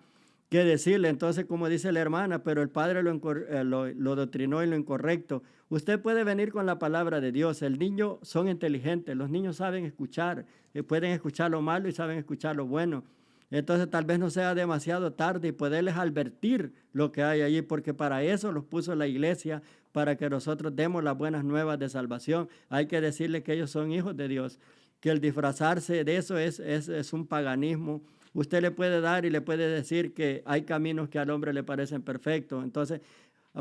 [0.53, 1.09] qué decirle.
[1.09, 4.77] Entonces, como dice la hermana, pero el padre lo, eh, lo, lo, doctrinó en lo
[4.77, 5.43] incorrecto.
[5.71, 7.63] Usted puede venir con la palabra de Dios.
[7.63, 12.19] El niño son inteligentes, los niños saben escuchar, eh, pueden escuchar lo malo y saben
[12.19, 13.03] escuchar lo bueno.
[13.51, 17.95] Entonces tal vez no sea demasiado tarde y poderles advertir lo que hay allí, porque
[17.95, 22.51] para eso los puso la iglesia, para que nosotros demos las buenas nuevas de salvación.
[22.69, 24.59] Hay que decirle que ellos son hijos de Dios,
[25.01, 28.03] que el disfrazarse de eso es, es, es un paganismo
[28.35, 31.63] usted le puede dar y le puede decir que hay caminos que al hombre le
[31.63, 32.65] parecen perfectos.
[32.65, 33.01] Entonces,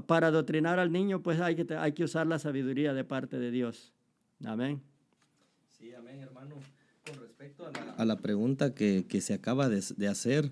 [0.05, 3.51] para adoctrinar al niño, pues hay que, hay que usar la sabiduría de parte de
[3.51, 3.91] Dios.
[4.45, 4.81] Amén.
[5.77, 6.55] Sí, amén, hermano.
[7.05, 10.51] Con respecto a la, pregunta que, que, se acaba de, de, hacer,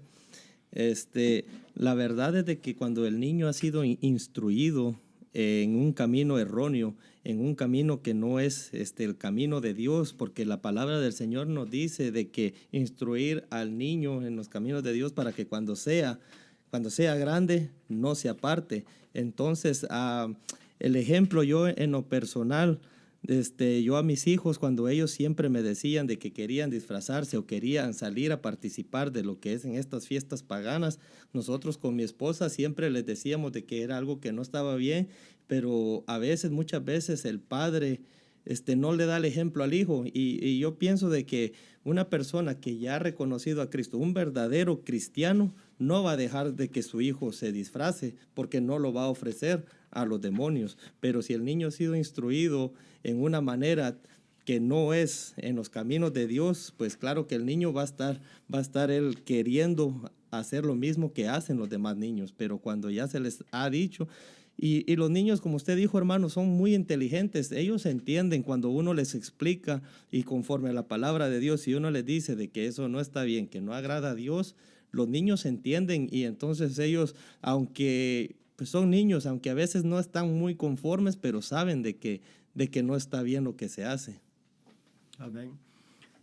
[0.72, 5.00] este, la verdad es de que cuando el niño ha sido instruido
[5.34, 10.14] en un camino erróneo, en un camino que no es este, el camino de Dios,
[10.14, 14.84] porque la palabra del Señor nos dice de que instruir al niño en los caminos
[14.84, 16.20] de Dios para que cuando sea,
[16.70, 18.86] cuando sea grande, no se aparte.
[19.14, 20.32] Entonces, ah,
[20.80, 22.80] el ejemplo yo en lo personal,
[23.28, 27.46] este, yo a mis hijos, cuando ellos siempre me decían de que querían disfrazarse o
[27.46, 31.00] querían salir a participar de lo que es en estas fiestas paganas,
[31.34, 35.10] nosotros con mi esposa siempre les decíamos de que era algo que no estaba bien,
[35.50, 38.02] pero a veces, muchas veces el padre
[38.46, 40.04] este, no le da el ejemplo al hijo.
[40.06, 41.54] Y, yo pienso de que
[41.84, 46.54] una persona que ya ha reconocido a Cristo, un verdadero cristiano, no va a dejar
[46.54, 50.78] de que su hijo se disfrace porque no lo va a ofrecer a los demonios.
[51.00, 52.72] Pero si el niño ha sido instruido
[53.02, 53.98] en una manera
[54.46, 57.86] que no es en los caminos de Dios, pues claro que el niño va a
[57.86, 58.22] estar,
[58.54, 62.36] va a estar él queriendo hacer lo mismo que hacen los demás niños.
[62.38, 64.08] Pero cuando ya se les ha dicho,
[64.62, 67.52] y, y, los niños, como usted dijo, hermano, son muy inteligentes.
[67.54, 69.82] Ellos entienden cuando uno les explica
[70.12, 73.00] y conforme a la palabra de Dios, si uno les dice de que eso no
[73.00, 74.56] está bien, que no agrada a Dios,
[74.92, 80.38] los niños entienden y entonces ellos, aunque pues son niños, aunque a veces no están
[80.38, 82.22] muy conformes, pero saben de que,
[82.54, 84.20] de que no está bien lo que se hace.
[85.18, 85.52] Amén.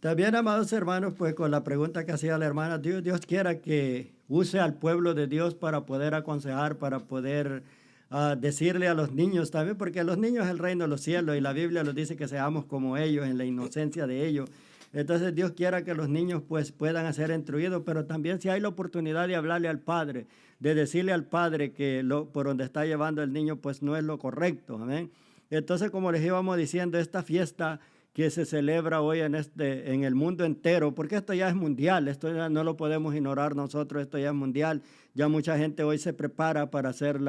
[0.01, 4.13] También, amados hermanos, pues con la pregunta que hacía la hermana, Dios, Dios quiera que
[4.29, 7.63] use al pueblo de Dios para poder aconsejar, para poder
[8.11, 11.37] uh, decirle a los niños también, porque los niños es el reino de los cielos
[11.37, 14.49] y la Biblia nos dice que seamos como ellos, en la inocencia de ellos.
[14.93, 18.69] Entonces Dios quiera que los niños pues puedan ser instruidos, pero también si hay la
[18.69, 20.27] oportunidad de hablarle al padre,
[20.59, 24.05] de decirle al padre que lo, por donde está llevando el niño pues no es
[24.05, 25.11] lo correcto, amén.
[25.51, 27.79] Entonces, como les íbamos diciendo, esta fiesta
[28.13, 32.09] que se celebra hoy en, este, en el mundo entero, porque esto ya es mundial,
[32.09, 35.99] esto ya no lo podemos ignorar nosotros, esto ya es mundial, ya mucha gente hoy
[35.99, 37.21] se prepara para hacer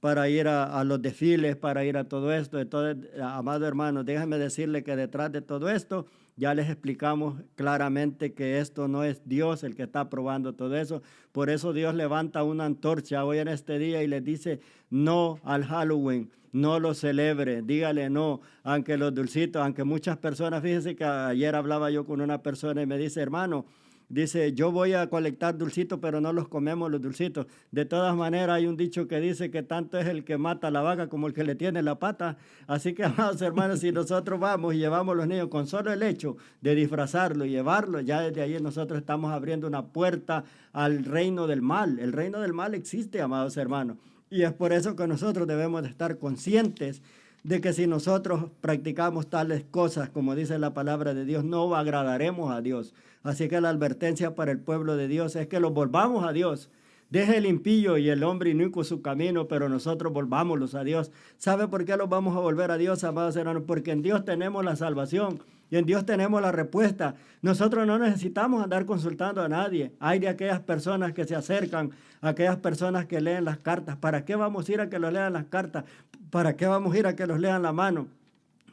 [0.00, 2.58] para ir a, los desfiles, para ir a todo esto.
[2.58, 6.06] Entonces, amado hermano, déjame decirle que detrás de todo esto
[6.36, 11.02] ya les explicamos claramente que esto no es Dios el que está probando todo eso.
[11.32, 15.64] Por eso Dios levanta una antorcha hoy en este día y les dice no al
[15.66, 21.54] Halloween, no lo celebre, dígale no, aunque los dulcitos, aunque muchas personas, fíjense que ayer
[21.54, 23.66] hablaba yo con una persona y me dice, hermano,
[24.10, 27.46] Dice, yo voy a colectar dulcitos, pero no los comemos los dulcitos.
[27.70, 30.80] De todas maneras, hay un dicho que dice que tanto es el que mata la
[30.82, 32.36] vaca como el que le tiene la pata.
[32.66, 36.02] Así que, amados hermanos, si nosotros vamos y llevamos a los niños con solo el
[36.02, 40.42] hecho de disfrazarlo y llevarlo, ya desde ahí nosotros estamos abriendo una puerta
[40.72, 42.00] al reino del mal.
[42.00, 43.96] El reino del mal existe, amados hermanos.
[44.28, 47.00] Y es por eso que nosotros debemos de estar conscientes
[47.44, 52.52] de que si nosotros practicamos tales cosas, como dice la palabra de Dios, no agradaremos
[52.52, 52.92] a Dios.
[53.22, 56.70] Así que la advertencia para el pueblo de Dios es que los volvamos a Dios.
[57.10, 61.10] Deje el impío y el hombre inicuo su camino, pero nosotros volvámoslos a Dios.
[61.38, 63.64] ¿Sabe por qué los vamos a volver a Dios, amados hermanos?
[63.66, 67.16] Porque en Dios tenemos la salvación y en Dios tenemos la respuesta.
[67.42, 69.92] Nosotros no necesitamos andar consultando a nadie.
[69.98, 71.90] Hay de aquellas personas que se acercan,
[72.20, 73.96] aquellas personas que leen las cartas.
[73.96, 75.84] ¿Para qué vamos a ir a que los lean las cartas?
[76.30, 78.06] ¿Para qué vamos a ir a que los lean la mano?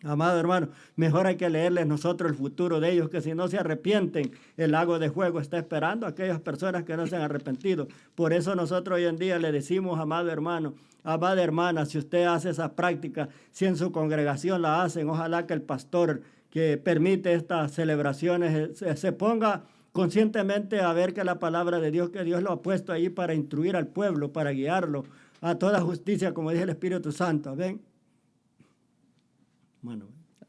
[0.08, 3.58] Amado hermano, mejor hay que leerles nosotros el futuro de ellos, que si no se
[3.58, 7.88] arrepienten, el lago de fuego está esperando a aquellas personas que no se han arrepentido.
[8.16, 12.52] Por eso nosotros hoy en día le decimos, amado hermano, amada hermana, si usted hace
[12.52, 17.74] esa práctica, si en su congregación la hacen, ojalá que el pastor que permite estas
[17.74, 22.52] celebraciones se, se ponga conscientemente a ver que la palabra de Dios, que Dios lo
[22.52, 25.04] ha puesto ahí para instruir al pueblo, para guiarlo
[25.42, 27.56] a toda justicia, como dice el Espíritu Santo.
[27.56, 27.82] ¿Ven?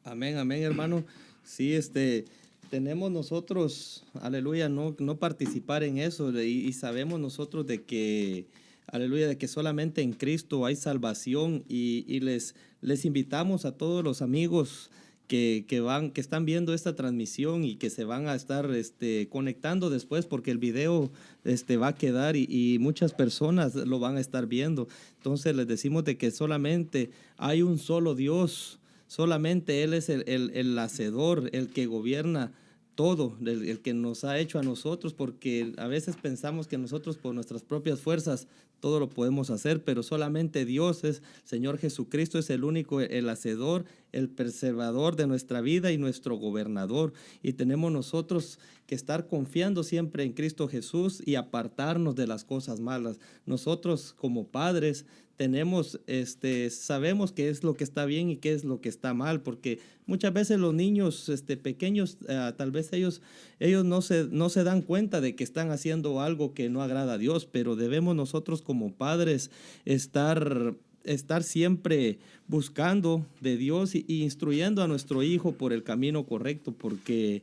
[0.04, 1.04] Amén, amén, hermano.
[1.44, 2.24] Sí, este,
[2.70, 8.46] tenemos nosotros, aleluya, no, no participar en eso y, sabemos nosotros de que,
[8.86, 14.22] aleluya, de que solamente en Cristo hay salvación y, les, les invitamos a todos los
[14.22, 14.90] amigos
[15.26, 19.28] que, que, van, que están viendo esta transmisión y que se van a estar este,
[19.28, 21.10] conectando después porque el video
[21.44, 24.88] este, va a quedar y, y, muchas personas lo van a estar viendo.
[25.16, 28.77] Entonces les decimos de que solamente hay un solo Dios
[29.08, 32.52] Solamente Él es el, el, hacedor, el que gobierna
[32.94, 37.34] todo, el, que nos ha hecho a nosotros, porque a veces pensamos que nosotros por
[37.34, 38.48] nuestras propias fuerzas
[38.80, 43.84] todo lo podemos hacer, pero solamente Dios es, Señor Jesucristo es el único, el hacedor,
[44.12, 47.12] el preservador de nuestra vida y nuestro gobernador.
[47.42, 52.80] Y tenemos nosotros que estar confiando siempre en Cristo Jesús y apartarnos de las cosas
[52.80, 53.18] malas.
[53.44, 55.04] Nosotros como padres
[55.38, 59.14] tenemos, este, sabemos qué es lo que está bien y qué es lo que está
[59.14, 63.22] mal, porque muchas veces los niños este, pequeños, eh, tal vez ellos,
[63.60, 67.14] ellos no, se, no se dan cuenta de que están haciendo algo que no agrada
[67.14, 69.50] a Dios, pero debemos nosotros como padres
[69.86, 70.74] estar
[71.04, 72.18] estar siempre
[72.48, 77.42] buscando de Dios y, instruyendo a nuestro hijo por el camino correcto, porque,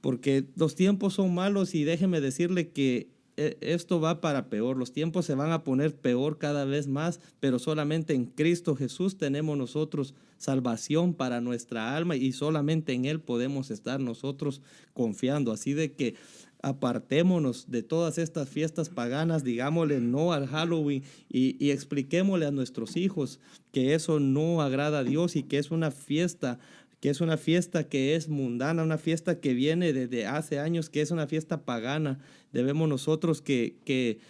[0.00, 4.92] porque los tiempos son malos y déjeme decirle que e, esto va para peor, los
[4.92, 9.58] tiempos se van a poner peor cada vez más, pero solamente en Cristo Jesús tenemos
[9.58, 14.62] nosotros salvación para nuestra alma y solamente en Él podemos estar nosotros
[14.92, 15.52] confiando.
[15.52, 16.14] Así de que
[16.62, 23.40] apartémonos de todas estas fiestas paganas, digámosle no al Halloween y, expliquémosle a nuestros hijos
[23.72, 26.58] que eso no agrada a Dios y que es una fiesta
[27.00, 31.00] que es una fiesta que es mundana, una fiesta que viene desde hace años, que
[31.00, 32.20] es una fiesta pagana.
[32.52, 34.20] Debemos nosotros que, que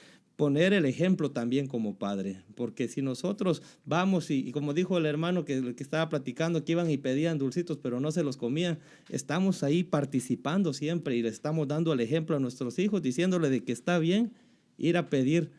[0.43, 5.45] poner el ejemplo también como padre, porque si nosotros vamos y, como dijo el hermano
[5.45, 9.63] que, que estaba platicando, que iban y pedían dulcitos, pero no se los comían, estamos
[9.63, 13.71] ahí participando siempre y le estamos dando el ejemplo a nuestros hijos, diciéndole de que
[13.71, 14.33] está bien
[14.79, 15.53] ir a pedir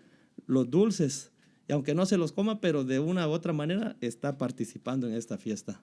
[0.48, 1.32] los dulces,
[1.70, 5.14] y aunque no se los coma, pero de una u otra manera está participando en
[5.14, 5.82] esta fiesta.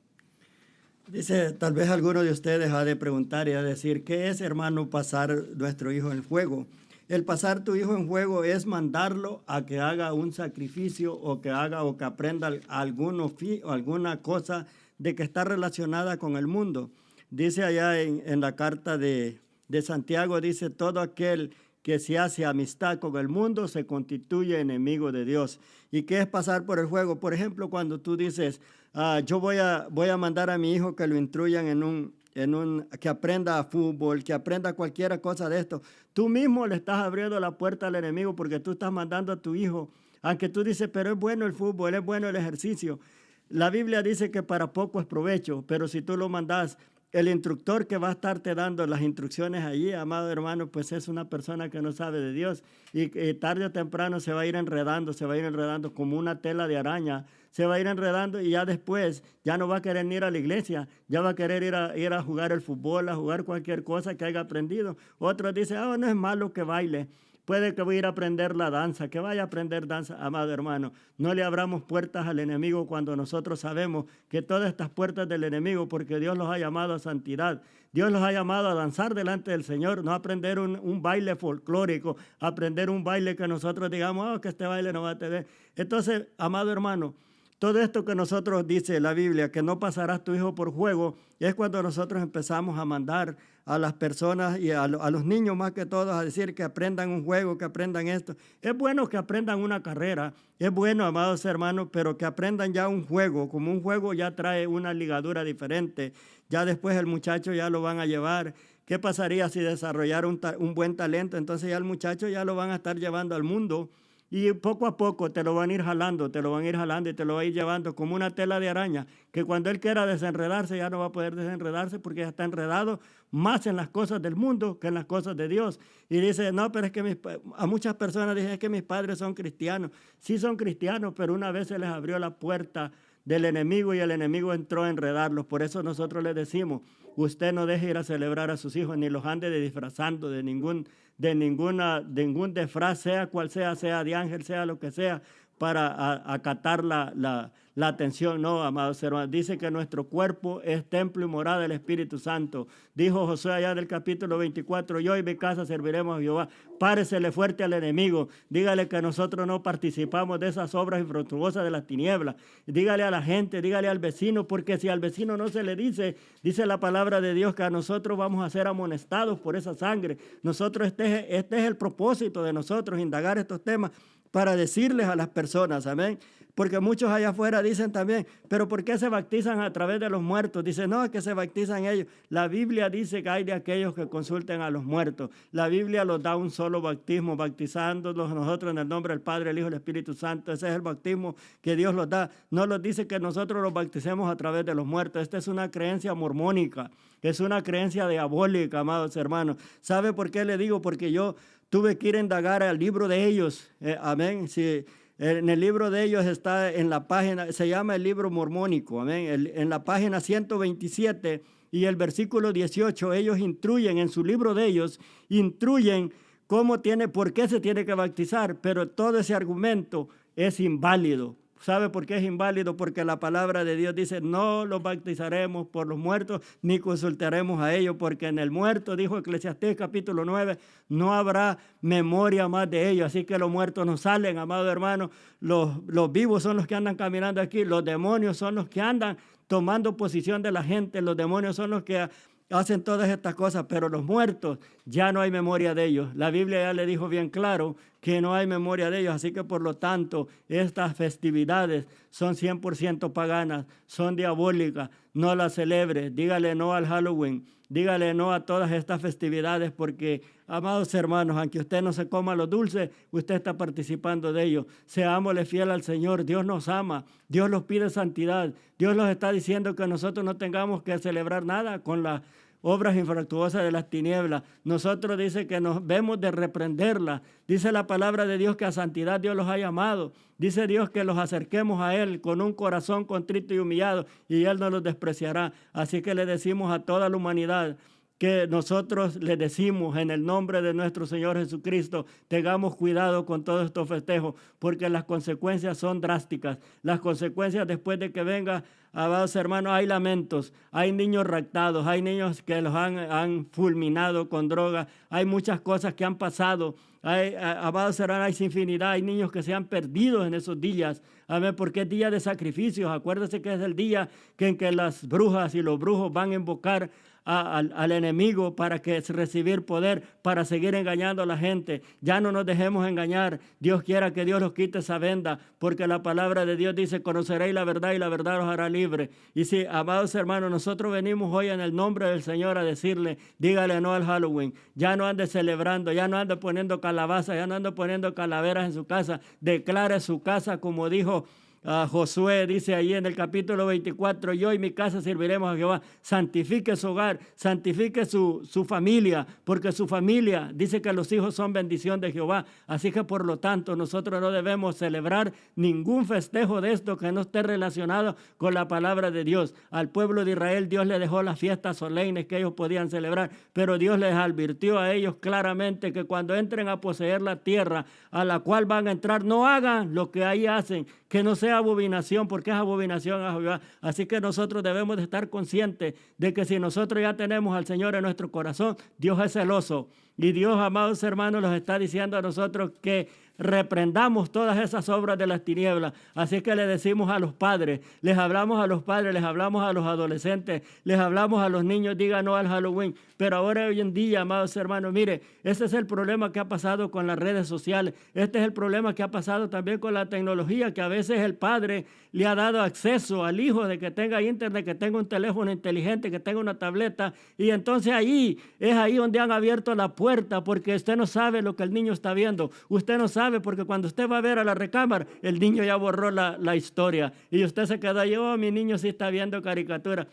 [1.08, 4.42] Dice, tal vez alguno de ustedes ha de preguntar y ha de decir, ¿qué es,
[4.42, 6.66] hermano, pasar nuestro hijo en fuego?
[7.10, 11.50] El pasar tu hijo en fuego es mandarlo a que haga un sacrificio o que
[11.50, 13.32] haga o que aprenda alguno,
[13.64, 16.92] alguna cosa de que está relacionada con el mundo.
[17.28, 22.46] Dice allá en, en la carta de, de Santiago, dice, todo aquel que se hace
[22.46, 25.58] amistad con el mundo se constituye enemigo de Dios.
[25.90, 27.18] ¿Y qué es pasar por el juego?
[27.18, 28.60] Por ejemplo, cuando tú dices,
[28.94, 32.14] ah, yo voy a, voy a mandar a mi hijo que lo instruyan en un,
[32.34, 35.82] en un, que aprenda a fútbol, que aprenda cualquier cosa de esto,
[36.12, 39.54] tú mismo le estás abriendo la puerta al enemigo porque tú estás mandando a tu
[39.54, 39.90] hijo,
[40.22, 43.00] aunque tú dices, pero es bueno el fútbol, es bueno el ejercicio.
[43.48, 46.78] La Biblia dice que para poco es provecho, pero si tú lo mandas
[47.12, 51.28] el instructor que va a estarte dando las instrucciones allí, amado hermano, pues es una
[51.28, 52.62] persona que no sabe de Dios.
[52.92, 56.16] Y, tarde o temprano se va a ir enredando, se va a ir enredando como
[56.16, 59.76] una tela de araña, se va a ir enredando y ya después ya no va
[59.76, 62.52] a querer ir a la iglesia, ya va a querer ir a, ir a jugar
[62.52, 64.96] el fútbol, a jugar cualquier cosa que haya aprendido.
[65.18, 67.08] Otros dicen, oh, no es malo que baile.
[67.44, 70.52] Puede que vaya a ir a aprender la danza, que vaya a aprender danza, amado
[70.52, 70.92] hermano.
[71.18, 75.88] No le abramos puertas al enemigo cuando nosotros sabemos que todas estas puertas del enemigo,
[75.88, 77.60] porque Dios los ha llamado a santidad.
[77.92, 82.16] Dios los ha llamado a danzar delante del Señor, no a aprender un, baile folclórico,
[82.38, 85.48] aprender un baile que nosotros digamos, oh, que este baile no va a tener.
[85.74, 87.16] Entonces, amado hermano,
[87.60, 91.54] todo esto que nosotros dice la Biblia, que no pasarás tu hijo por juego, es
[91.54, 96.14] cuando nosotros empezamos a mandar a las personas y a, los niños más que todos
[96.14, 98.34] a decir que aprendan un juego, que aprendan esto.
[98.62, 103.04] Es bueno que aprendan una carrera, es bueno, amados hermanos, pero que aprendan ya un
[103.04, 103.50] juego.
[103.50, 106.14] Como un juego ya trae una ligadura diferente,
[106.48, 108.54] ya después el muchacho ya lo van a llevar.
[108.86, 111.36] ¿Qué pasaría si desarrollara un, un buen talento?
[111.36, 113.90] Entonces ya el muchacho ya lo van a estar llevando al mundo
[114.30, 116.76] y poco a poco te lo van a ir jalando, te lo van a ir
[116.76, 119.70] jalando y te lo va a ir llevando como una tela de araña, que cuando
[119.70, 123.00] él quiera desenredarse ya no va a poder desenredarse porque ya está enredado
[123.32, 125.80] más en las cosas del mundo que en las cosas de Dios.
[126.08, 127.18] Y dice, no, pero es que
[127.56, 129.90] a muchas personas dicen que mis padres son cristianos.
[130.18, 132.92] Sí son cristianos, pero una vez se les abrió la puerta
[133.24, 135.46] del enemigo y el enemigo entró a enredarlos.
[135.46, 136.82] Por eso nosotros le decimos,
[137.16, 140.42] usted no deje ir a celebrar a sus hijos ni los ande de disfrazando de
[140.42, 140.88] ningún
[141.18, 145.20] de ninguna de ningún disfraz, sea cual sea, sea de ángel, sea lo que sea,
[145.58, 149.30] para acatar la, la, la atención, no, amados hermanos.
[149.30, 152.68] Dice que nuestro cuerpo es templo y morada del Espíritu Santo.
[152.94, 156.48] Dijo José allá del capítulo 24, yo y mi casa serviremos a Jehová.
[156.78, 158.28] Páresele fuerte al enemigo.
[158.50, 162.36] Dígale que nosotros no participamos de esas obras infructuosas de las tinieblas.
[162.66, 166.16] Dígale a la gente, dígale al vecino, porque si al vecino no se le dice,
[166.42, 170.18] dice la palabra de Dios que a nosotros vamos a ser amonestados por esa sangre.
[170.42, 173.90] Nosotros, este, este es el propósito de nosotros, indagar estos temas
[174.30, 176.18] para decirles a las personas, amén.
[176.54, 180.20] Porque muchos allá afuera dicen también, pero ¿por qué se bautizan a través de los
[180.20, 180.64] muertos?
[180.64, 182.06] Dicen, no, es que se bautizan ellos.
[182.28, 185.30] La Biblia dice que hay de aquellos que consulten a los muertos.
[185.52, 189.58] La Biblia los da un solo bautismo, bautizándolos nosotros en el nombre del Padre, el
[189.58, 190.52] Hijo y el Espíritu Santo.
[190.52, 192.30] Ese es el bautismo que Dios los da.
[192.50, 195.22] No los dice que nosotros los bauticemos a través de los muertos.
[195.22, 196.90] Esta es una creencia mormónica,
[197.22, 199.56] es una creencia diabólica, amados hermanos.
[199.80, 200.82] ¿Sabe por qué le digo?
[200.82, 201.36] Porque yo
[201.70, 203.70] tuve que ir a indagar al libro de ellos.
[203.80, 204.48] Eh, amén.
[204.48, 204.84] Si,
[205.18, 209.00] en el libro de ellos está en la página, se llama el libro mormónico.
[209.00, 209.50] Amén.
[209.54, 214.98] en la página 127 y el versículo 18, ellos instruyen en su libro de ellos,
[215.28, 216.12] instruyen
[216.46, 221.36] cómo tiene, por qué se tiene que bautizar, pero todo ese argumento es inválido.
[221.60, 222.74] ¿Sabe por qué es inválido?
[222.74, 227.74] Porque la palabra de Dios dice, no los bautizaremos por los muertos, ni consultaremos a
[227.74, 230.58] ellos, porque en el muerto, dijo Eclesiastés capítulo 9,
[230.88, 233.06] no habrá memoria más de ellos.
[233.06, 235.10] Así que los muertos no salen, amado hermano.
[235.38, 239.18] Los, los vivos son los que andan caminando aquí, los demonios son los que andan
[239.46, 242.08] tomando posición de la gente, los demonios son los que
[242.50, 246.14] hacen todas estas cosas, pero los muertos ya no hay memoria de ellos.
[246.14, 249.44] La Biblia ya le dijo bien claro que no hay memoria de ellos, así que
[249.44, 256.72] por lo tanto estas festividades son 100% paganas, son diabólicas, no las celebre, dígale no
[256.72, 262.08] al Halloween, dígale no a todas estas festividades porque, amados hermanos, aunque usted no se
[262.08, 264.66] coma los dulces, usted está participando de ellos.
[264.86, 269.76] Seámosle fiel al Señor, Dios nos ama, Dios nos pide santidad, Dios nos está diciendo
[269.76, 272.22] que nosotros no tengamos que celebrar nada con la
[272.62, 274.42] obras infractuosas de las tinieblas.
[274.64, 277.22] Nosotros dice que nos vemos de reprenderlas.
[277.46, 280.12] Dice la palabra de Dios que a santidad Dios los ha llamado.
[280.38, 284.58] Dice Dios que los acerquemos a Él con un corazón contrito y humillado y Él
[284.58, 285.52] no los despreciará.
[285.72, 287.76] Así que le decimos a toda la humanidad,
[288.20, 293.64] que nosotros le decimos en el nombre de nuestro Señor Jesucristo, tengamos cuidado con todos
[293.64, 296.58] estos festejos, porque las consecuencias son drásticas.
[296.82, 302.42] Las consecuencias después de que venga, amados hermanos, hay lamentos, hay niños raptados, hay niños
[302.42, 306.76] que los han, han fulminado con droga, hay muchas cosas que han pasado.
[307.00, 311.00] Hay, amados hermanos, hay infinidad, hay niños que se han perdido en esos días.
[311.26, 312.90] Amén, porque es día de sacrificios.
[312.90, 316.90] Acuérdese que es el día en que las brujas y los brujos van a invocar
[317.24, 321.82] al, enemigo para que recibir poder, para seguir engañando a la gente.
[322.00, 323.40] Ya no nos dejemos engañar.
[323.58, 327.54] Dios quiera que Dios nos quite esa venda, porque la palabra de Dios dice, conoceréis
[327.54, 329.10] la verdad y la verdad os hará libre.
[329.34, 333.80] Y si, amados hermanos, nosotros venimos hoy en el nombre del Señor a decirle, dígale
[333.80, 334.54] no al Halloween.
[334.74, 338.72] Ya no ande celebrando, ya no ande poniendo calabaza, ya no ande poniendo calaveras en
[338.72, 339.20] su casa.
[339.40, 341.26] Declare su casa como dijo
[341.62, 345.82] Josué dice ahí en el capítulo 24, yo y mi casa serviremos a Jehová.
[346.00, 351.52] Santifique su hogar, santifique su, su familia, porque su familia dice que los hijos son
[351.52, 352.46] bendición de Jehová.
[352.66, 357.20] Así que por lo tanto nosotros no debemos celebrar ningún festejo de esto que no
[357.20, 359.54] esté relacionado con la palabra de Dios.
[359.70, 363.76] Al pueblo de Israel Dios le dejó las fiestas solemnes que ellos podían celebrar, pero
[363.76, 368.40] Dios les advirtió a ellos claramente que cuando entren a poseer la tierra a la
[368.40, 372.50] cual van a entrar, no hagan lo que ahí hacen, que no sea abominación, porque
[372.50, 373.60] es abominación a Jehová.
[373.80, 377.94] Así que nosotros debemos de estar conscientes de que si nosotros ya tenemos al Señor
[377.94, 379.88] en nuestro corazón, Dios es celoso.
[380.22, 385.26] Y Dios, amados hermanos, nos está diciendo a nosotros que reprendamos todas esas obras de
[385.26, 385.94] las tinieblas.
[386.14, 389.72] Así que le decimos a los padres, les hablamos a los padres, les hablamos a
[389.72, 392.94] los adolescentes, les hablamos a los niños, digan no al Halloween.
[393.16, 396.90] Pero ahora hoy en día, amados hermanos, mire, ese es el problema que ha pasado
[396.90, 397.94] con las redes sociales.
[398.12, 401.34] Este es el problema que ha pasado también con la tecnología, que a veces el
[401.34, 405.50] padre le ha dado acceso al hijo de que tenga internet, que tenga un teléfono
[405.50, 407.14] inteligente, que tenga una tableta.
[407.38, 411.56] Y entonces ahí es ahí donde han abierto la puerta, porque usted no sabe lo
[411.56, 412.50] que el niño está viendo.
[412.68, 415.76] Usted no sabe porque cuando usted va a ver a la recámara, el niño ya
[415.76, 419.40] borró la, la historia y usted se quedó ahí, oh, mi niño sí está viendo
[419.42, 420.06] caricatura.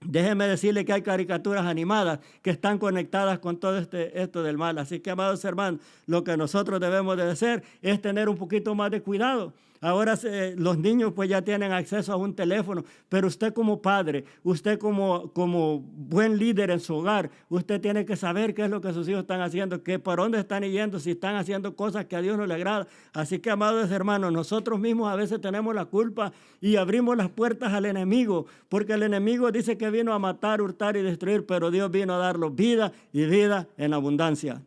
[0.00, 4.78] Déjeme decirle que hay caricaturas animadas que están conectadas con todo este, esto del mal.
[4.78, 8.92] Así que, amados hermanos, lo que nosotros debemos de hacer es tener un poquito más
[8.92, 9.54] de cuidado.
[9.80, 10.18] Ahora
[10.56, 15.32] los niños pues ya tienen acceso a un teléfono, pero usted como padre, usted como,
[15.32, 19.08] como buen líder en su hogar, usted tiene que saber qué es lo que sus
[19.08, 22.36] hijos están haciendo, que por dónde están yendo, si están haciendo cosas que a Dios
[22.36, 22.86] no le agrada.
[23.12, 27.72] Así que, amados hermanos, nosotros mismos a veces tenemos la culpa y abrimos las puertas
[27.72, 31.90] al enemigo, porque el enemigo dice que vino a matar, hurtar y destruir, pero Dios
[31.90, 34.62] vino a darnos vida y vida en abundancia.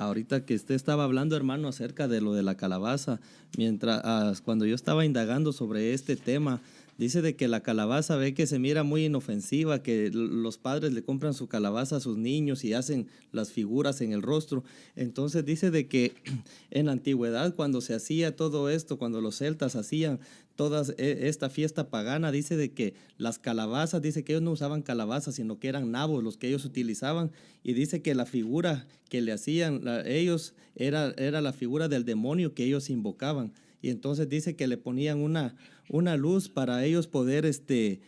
[0.00, 3.20] Ahorita que usted estaba hablando, hermano, acerca de lo de la calabaza,
[3.58, 6.62] mientras ah, cuando yo estaba indagando sobre este tema,
[7.00, 11.02] Dice de que la calabaza ve que se mira muy inofensiva, que los padres le
[11.02, 14.64] compran su calabaza a sus niños y hacen las figuras en el rostro.
[14.96, 16.12] Entonces dice de que
[16.70, 20.20] en la antigüedad cuando se hacía todo esto, cuando los celtas hacían
[20.56, 24.82] toda e, esta fiesta pagana, dice de que las calabazas, dice que ellos no usaban
[24.82, 27.32] calabazas, sino que eran nabos los que ellos utilizaban.
[27.62, 32.52] Y dice que la figura que le hacían ellos era, era la figura del demonio
[32.52, 35.56] que ellos invocaban y entonces dice que le ponían una,
[35.90, 38.00] una luz para ellos poder, este,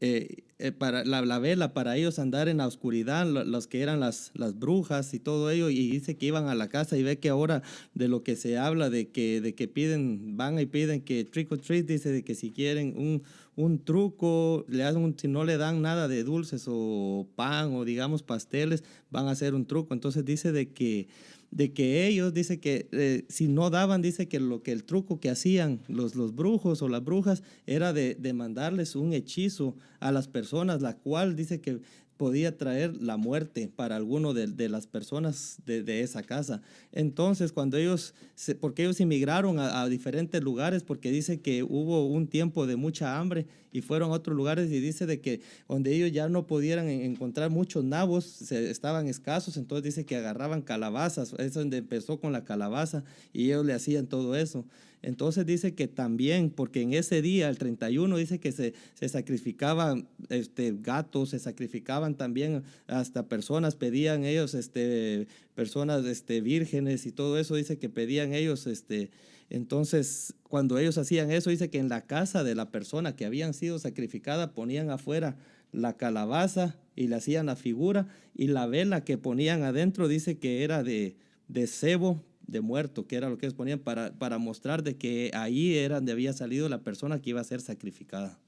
[0.00, 4.30] eh, eh, para la, vela, para ellos andar en la oscuridad, los que eran las,
[4.34, 7.30] las brujas y todo ello, y dice que iban a la casa y ve que
[7.30, 7.62] ahora
[7.94, 11.50] de lo que se habla, de que, de que piden, van y piden que trick
[11.50, 13.22] or treat, dice de que si quieren un,
[13.56, 18.22] un truco, le hacen si no le dan nada de dulces o pan o digamos
[18.22, 19.94] pasteles, van a hacer un truco.
[19.94, 21.08] Entonces dice de que
[21.50, 25.18] de que ellos, dice que eh, si no daban, dice que lo que el truco
[25.18, 30.12] que hacían los, los brujos o las brujas era de, de mandarles un hechizo a
[30.12, 31.80] las personas, la cual dice que
[32.20, 36.60] podía traer la muerte para alguno de, las personas de, esa casa.
[36.92, 38.12] Entonces, cuando ellos,
[38.60, 43.46] porque ellos emigraron a, diferentes lugares, porque dice que hubo un tiempo de mucha hambre
[43.72, 47.48] y fueron a otros lugares y dice de que donde ellos ya no pudieran encontrar
[47.48, 52.44] muchos nabos, se, estaban escasos, entonces dice que agarraban calabazas, es donde empezó con la
[52.44, 53.02] calabaza
[53.32, 54.66] y ellos le hacían todo eso.
[55.02, 58.74] Entonces dice que también, porque en ese día, el 31, dice que se,
[59.08, 67.12] sacrificaban este, gatos, se sacrificaban también hasta personas, pedían ellos, este, personas este, vírgenes y
[67.12, 69.10] todo eso, dice que pedían ellos, este,
[69.48, 73.54] entonces cuando ellos hacían eso, dice que en la casa de la persona que habían
[73.54, 75.36] sido sacrificada ponían afuera
[75.72, 80.62] la calabaza y le hacían la figura y la vela que ponían adentro dice que
[80.64, 81.16] era de,
[81.48, 85.30] de cebo de muerto, que era lo que ellos ponían para, para mostrar de que
[85.34, 88.38] ahí era donde había salido la persona que iba a ser sacrificada.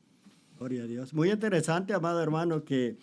[0.58, 1.14] Gloria a Dios.
[1.14, 2.96] Muy interesante, amado hermano, que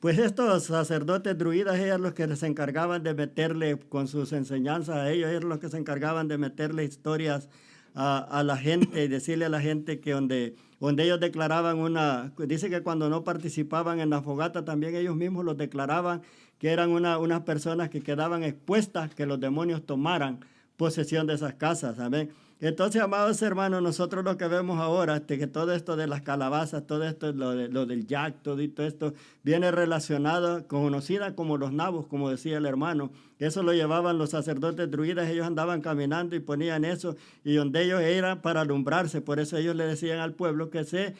[0.00, 5.10] pues estos sacerdotes druidas, ellos los que se encargaban de meterle con sus enseñanzas a
[5.10, 7.48] ellos, ellos los que se encargaban de meterle historias
[7.94, 12.32] a, a, la gente y decirle a la gente que donde, donde ellos declaraban una,
[12.46, 16.22] dice que cuando no participaban en la fogata también ellos mismos los declaraban
[16.58, 20.40] que eran una, unas personas que quedaban expuestas, que los demonios tomaran
[20.76, 22.30] posesión de esas casas, amén.
[22.60, 26.86] Entonces, amados hermanos, nosotros lo que vemos ahora, este, que todo esto de las calabazas,
[26.86, 29.12] todo esto, lo, de, lo del jack, todo esto,
[29.42, 33.10] viene relacionado, conocida como los nabos, como decía el hermano.
[33.38, 38.00] Eso lo llevaban los sacerdotes druidas, ellos andaban caminando y ponían eso, y donde ellos
[38.00, 41.14] eran para alumbrarse, por eso ellos le decían al pueblo que se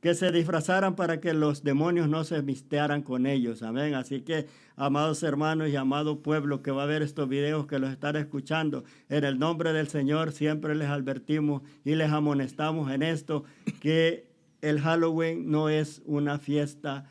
[0.00, 3.62] que se disfrazaran para que los demonios no se mistearan con ellos.
[3.62, 3.94] Amén.
[3.94, 4.46] Así que,
[4.76, 8.84] amados hermanos y amado pueblo que va a ver estos videos, que los están escuchando,
[9.08, 13.44] en el nombre del Señor siempre les advertimos y les amonestamos en esto,
[13.80, 14.28] que
[14.62, 17.06] el Halloween no es una fiesta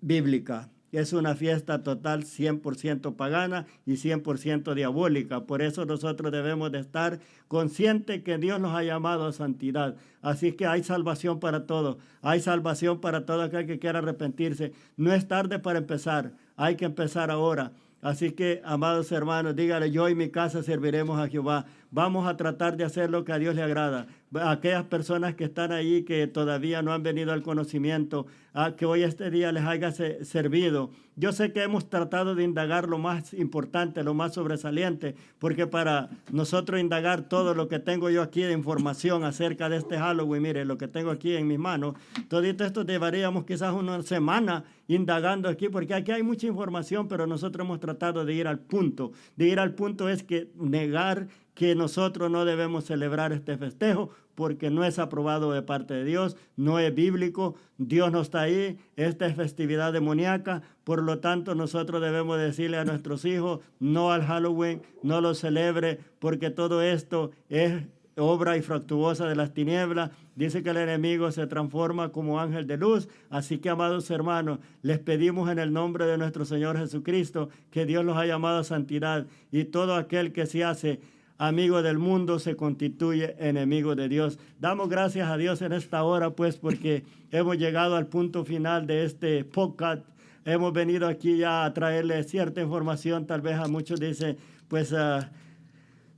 [0.00, 0.68] bíblica
[0.98, 5.44] es una fiesta total 100% pagana y 100% diabólica.
[5.44, 9.96] Por eso nosotros debemos de estar conscientes que Dios nos ha llamado a santidad.
[10.22, 11.98] Así que hay salvación para todos.
[12.22, 14.72] Hay salvación para todo aquel que quiera arrepentirse.
[14.96, 16.32] No es tarde para empezar.
[16.56, 17.72] Hay que empezar ahora.
[18.02, 21.66] Así que, amados hermanos, dígale, yo y mi casa serviremos a Jehová.
[21.90, 24.06] Vamos a tratar de hacer lo que a Dios le agrada
[24.38, 29.02] aquellas personas que están ahí que todavía no han venido al conocimiento, a que hoy
[29.02, 30.90] este día les haya servido.
[31.16, 36.10] Yo sé que hemos tratado de indagar lo más importante, lo más sobresaliente, porque para
[36.30, 40.64] nosotros indagar todo lo que tengo yo aquí de información acerca de este Halloween, mire,
[40.64, 41.94] lo que tengo aquí en mis manos,
[42.28, 47.64] todo esto llevaríamos quizás una semana indagando aquí, porque aquí hay mucha información, pero nosotros
[47.64, 49.12] hemos tratado de ir al punto.
[49.36, 51.28] De ir al punto es que negar
[51.60, 56.38] que nosotros no debemos celebrar este festejo porque no es aprobado de parte de Dios,
[56.56, 62.00] no es bíblico, Dios no está ahí, esta es festividad demoníaca, por lo tanto nosotros
[62.00, 67.82] debemos decirle a nuestros hijos, no al Halloween, no lo celebre, porque todo esto es
[68.16, 70.12] obra infractuosa de las tinieblas.
[70.36, 73.08] Dice que el enemigo se transforma como ángel de luz.
[73.28, 78.04] Así que, amados hermanos, les pedimos en el nombre de nuestro Señor Jesucristo que Dios
[78.04, 81.00] los haya llamado a santidad y todo aquel que se hace
[81.40, 84.38] amigo del mundo se constituye enemigo de Dios.
[84.60, 87.02] Damos gracias a Dios en esta hora, pues, porque
[87.32, 90.04] hemos llegado al punto final de este podcast.
[90.44, 94.36] Hemos venido aquí ya a traerle cierta información, tal vez a muchos dicen,
[94.68, 95.24] pues, uh,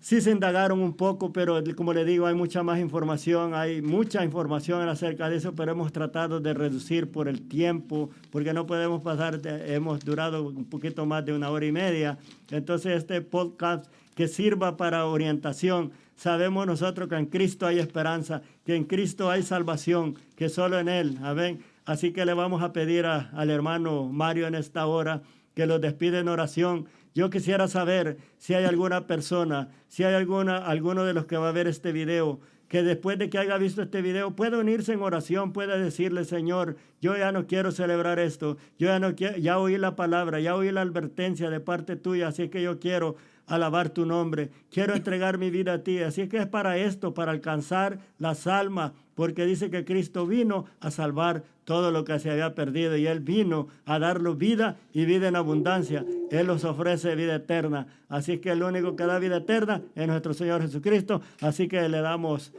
[0.00, 4.24] sí se indagaron un poco, pero como le digo, hay mucha más información, hay mucha
[4.24, 9.02] información acerca de eso, pero hemos tratado de reducir por el tiempo, porque no podemos
[9.02, 12.18] pasar, hemos durado un poquito más de una hora y media.
[12.50, 15.93] Entonces, este podcast que sirva para orientación.
[16.16, 20.89] Sabemos nosotros que en Cristo hay esperanza, que en Cristo hay salvación, que solo en
[20.89, 21.18] Él.
[21.22, 21.62] Amén.
[21.84, 25.22] Así que le vamos a pedir al hermano Mario en esta hora
[25.55, 26.86] que lo despide en oración.
[27.14, 31.48] Yo quisiera saber si hay alguna persona, si hay alguna, alguno de los que va
[31.48, 35.02] a ver este video, que después de que haya visto este video pueda unirse en
[35.02, 39.59] oración, pueda decirle, Señor, yo ya no quiero celebrar esto, yo ya no quiero, ya
[39.59, 43.16] oí la palabra, ya oí la advertencia de parte tuya, así que yo quiero
[43.52, 44.50] alabar tu nombre.
[44.70, 45.98] Quiero entregar mi vida a ti.
[45.98, 50.90] Así que es para esto, para alcanzar las almas, porque dice que Cristo vino a
[50.90, 55.28] salvar todo lo que se había perdido y Él vino a darnos vida y vida
[55.28, 56.06] en abundancia.
[56.30, 57.86] Él nos ofrece vida eterna.
[58.08, 61.20] Así que el único que da vida eterna es nuestro Señor Jesucristo.
[61.42, 62.54] Así que le damos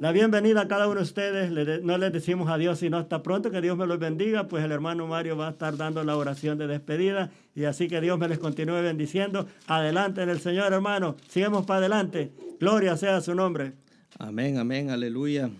[0.00, 1.82] la bienvenida a cada uno de ustedes.
[1.82, 3.50] no les decimos adiós, sino hasta pronto.
[3.50, 4.46] Que Dios me los bendiga.
[4.48, 7.30] Pues el hermano Mario va a estar dando la oración de despedida.
[7.54, 9.46] Y así que Dios me les continúe bendiciendo.
[9.66, 11.16] Adelante en el Señor, hermano.
[11.28, 12.30] Sigamos para adelante.
[12.60, 13.72] Gloria sea su nombre.
[14.18, 15.50] Amén, amén, aleluya.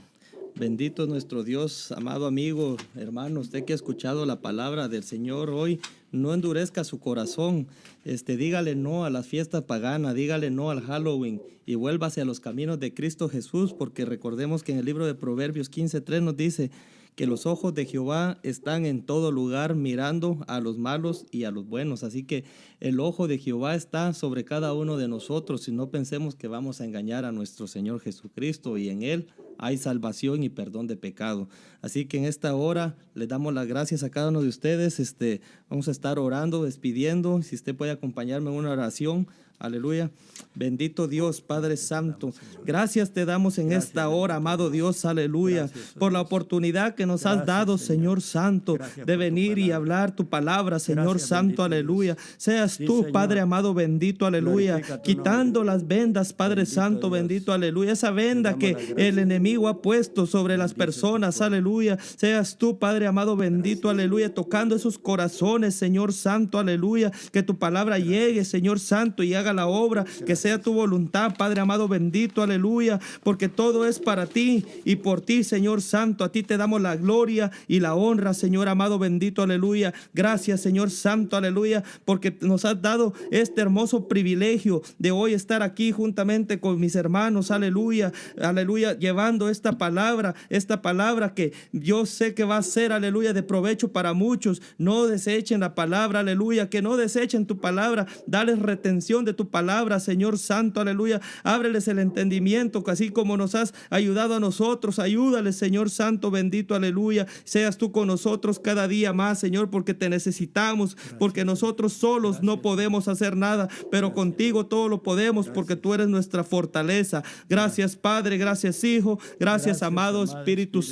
[0.54, 5.80] Bendito nuestro Dios, amado amigo, hermano, usted que ha escuchado la palabra del Señor hoy,
[6.12, 7.66] no endurezca su corazón,
[8.04, 12.40] este, dígale no a las fiestas paganas, dígale no al Halloween y vuélvase a los
[12.40, 16.70] caminos de Cristo Jesús, porque recordemos que en el libro de Proverbios 15.3 nos dice
[17.18, 21.50] que los ojos de Jehová están en todo lugar mirando a los malos y a
[21.50, 22.04] los buenos.
[22.04, 22.44] Así que
[22.78, 26.80] el ojo de Jehová está sobre cada uno de nosotros y no pensemos que vamos
[26.80, 29.26] a engañar a nuestro Señor Jesucristo y en Él
[29.58, 31.48] hay salvación y perdón de pecado.
[31.82, 35.00] Así que en esta hora le damos las gracias a cada uno de ustedes.
[35.00, 37.42] Este, vamos a estar orando, despidiendo.
[37.42, 39.26] Si usted puede acompañarme en una oración.
[39.58, 40.10] Aleluya.
[40.54, 42.32] Bendito Dios, Padre Santo.
[42.64, 45.68] Gracias te damos en esta hora, amado Dios, aleluya,
[45.98, 48.22] por la oportunidad que nos has dado, Señor.
[48.22, 52.16] Santo, de venir y hablar tu palabra, Señor Santo, aleluya.
[52.36, 57.92] Seas tú, Padre amado, bendito, aleluya, quitando las vendas, Padre Santo, bendito, aleluya.
[57.92, 61.98] Esa venda que el enemigo ha puesto sobre las personas, aleluya.
[62.16, 67.12] Seas tú, Padre amado, bendito, aleluya, tocando esos corazones, Señor Santo, aleluya.
[67.32, 71.60] Que tu palabra llegue, Señor Santo, y haga la obra, que sea tu voluntad, Padre
[71.60, 76.42] amado, bendito, aleluya, porque todo es para ti y por ti, Señor Santo, a ti
[76.42, 79.94] te damos la gloria y la honra, Señor amado, bendito, aleluya.
[80.14, 85.92] Gracias, Señor Santo, aleluya, porque nos has dado este hermoso privilegio de hoy estar aquí
[85.92, 92.44] juntamente con mis hermanos, aleluya, aleluya, llevando esta palabra, esta palabra que yo sé que
[92.44, 94.62] va a ser, aleluya, de provecho para muchos.
[94.78, 100.00] No desechen la palabra, aleluya, que no desechen tu palabra, dales retención de tu palabra,
[100.00, 101.22] Señor Santo, aleluya.
[101.44, 104.98] Ábreles el entendimiento, así como nos has ayudado a nosotros.
[104.98, 107.26] Ayúdales, Señor Santo, bendito, aleluya.
[107.44, 112.60] Seas tú con nosotros cada día más, Señor, porque te necesitamos, porque nosotros solos no
[112.60, 117.22] podemos hacer nada, pero contigo todo lo podemos, porque tú eres nuestra fortaleza.
[117.48, 120.86] Gracias, Padre, gracias, Hijo, gracias, amado Espíritu Santo.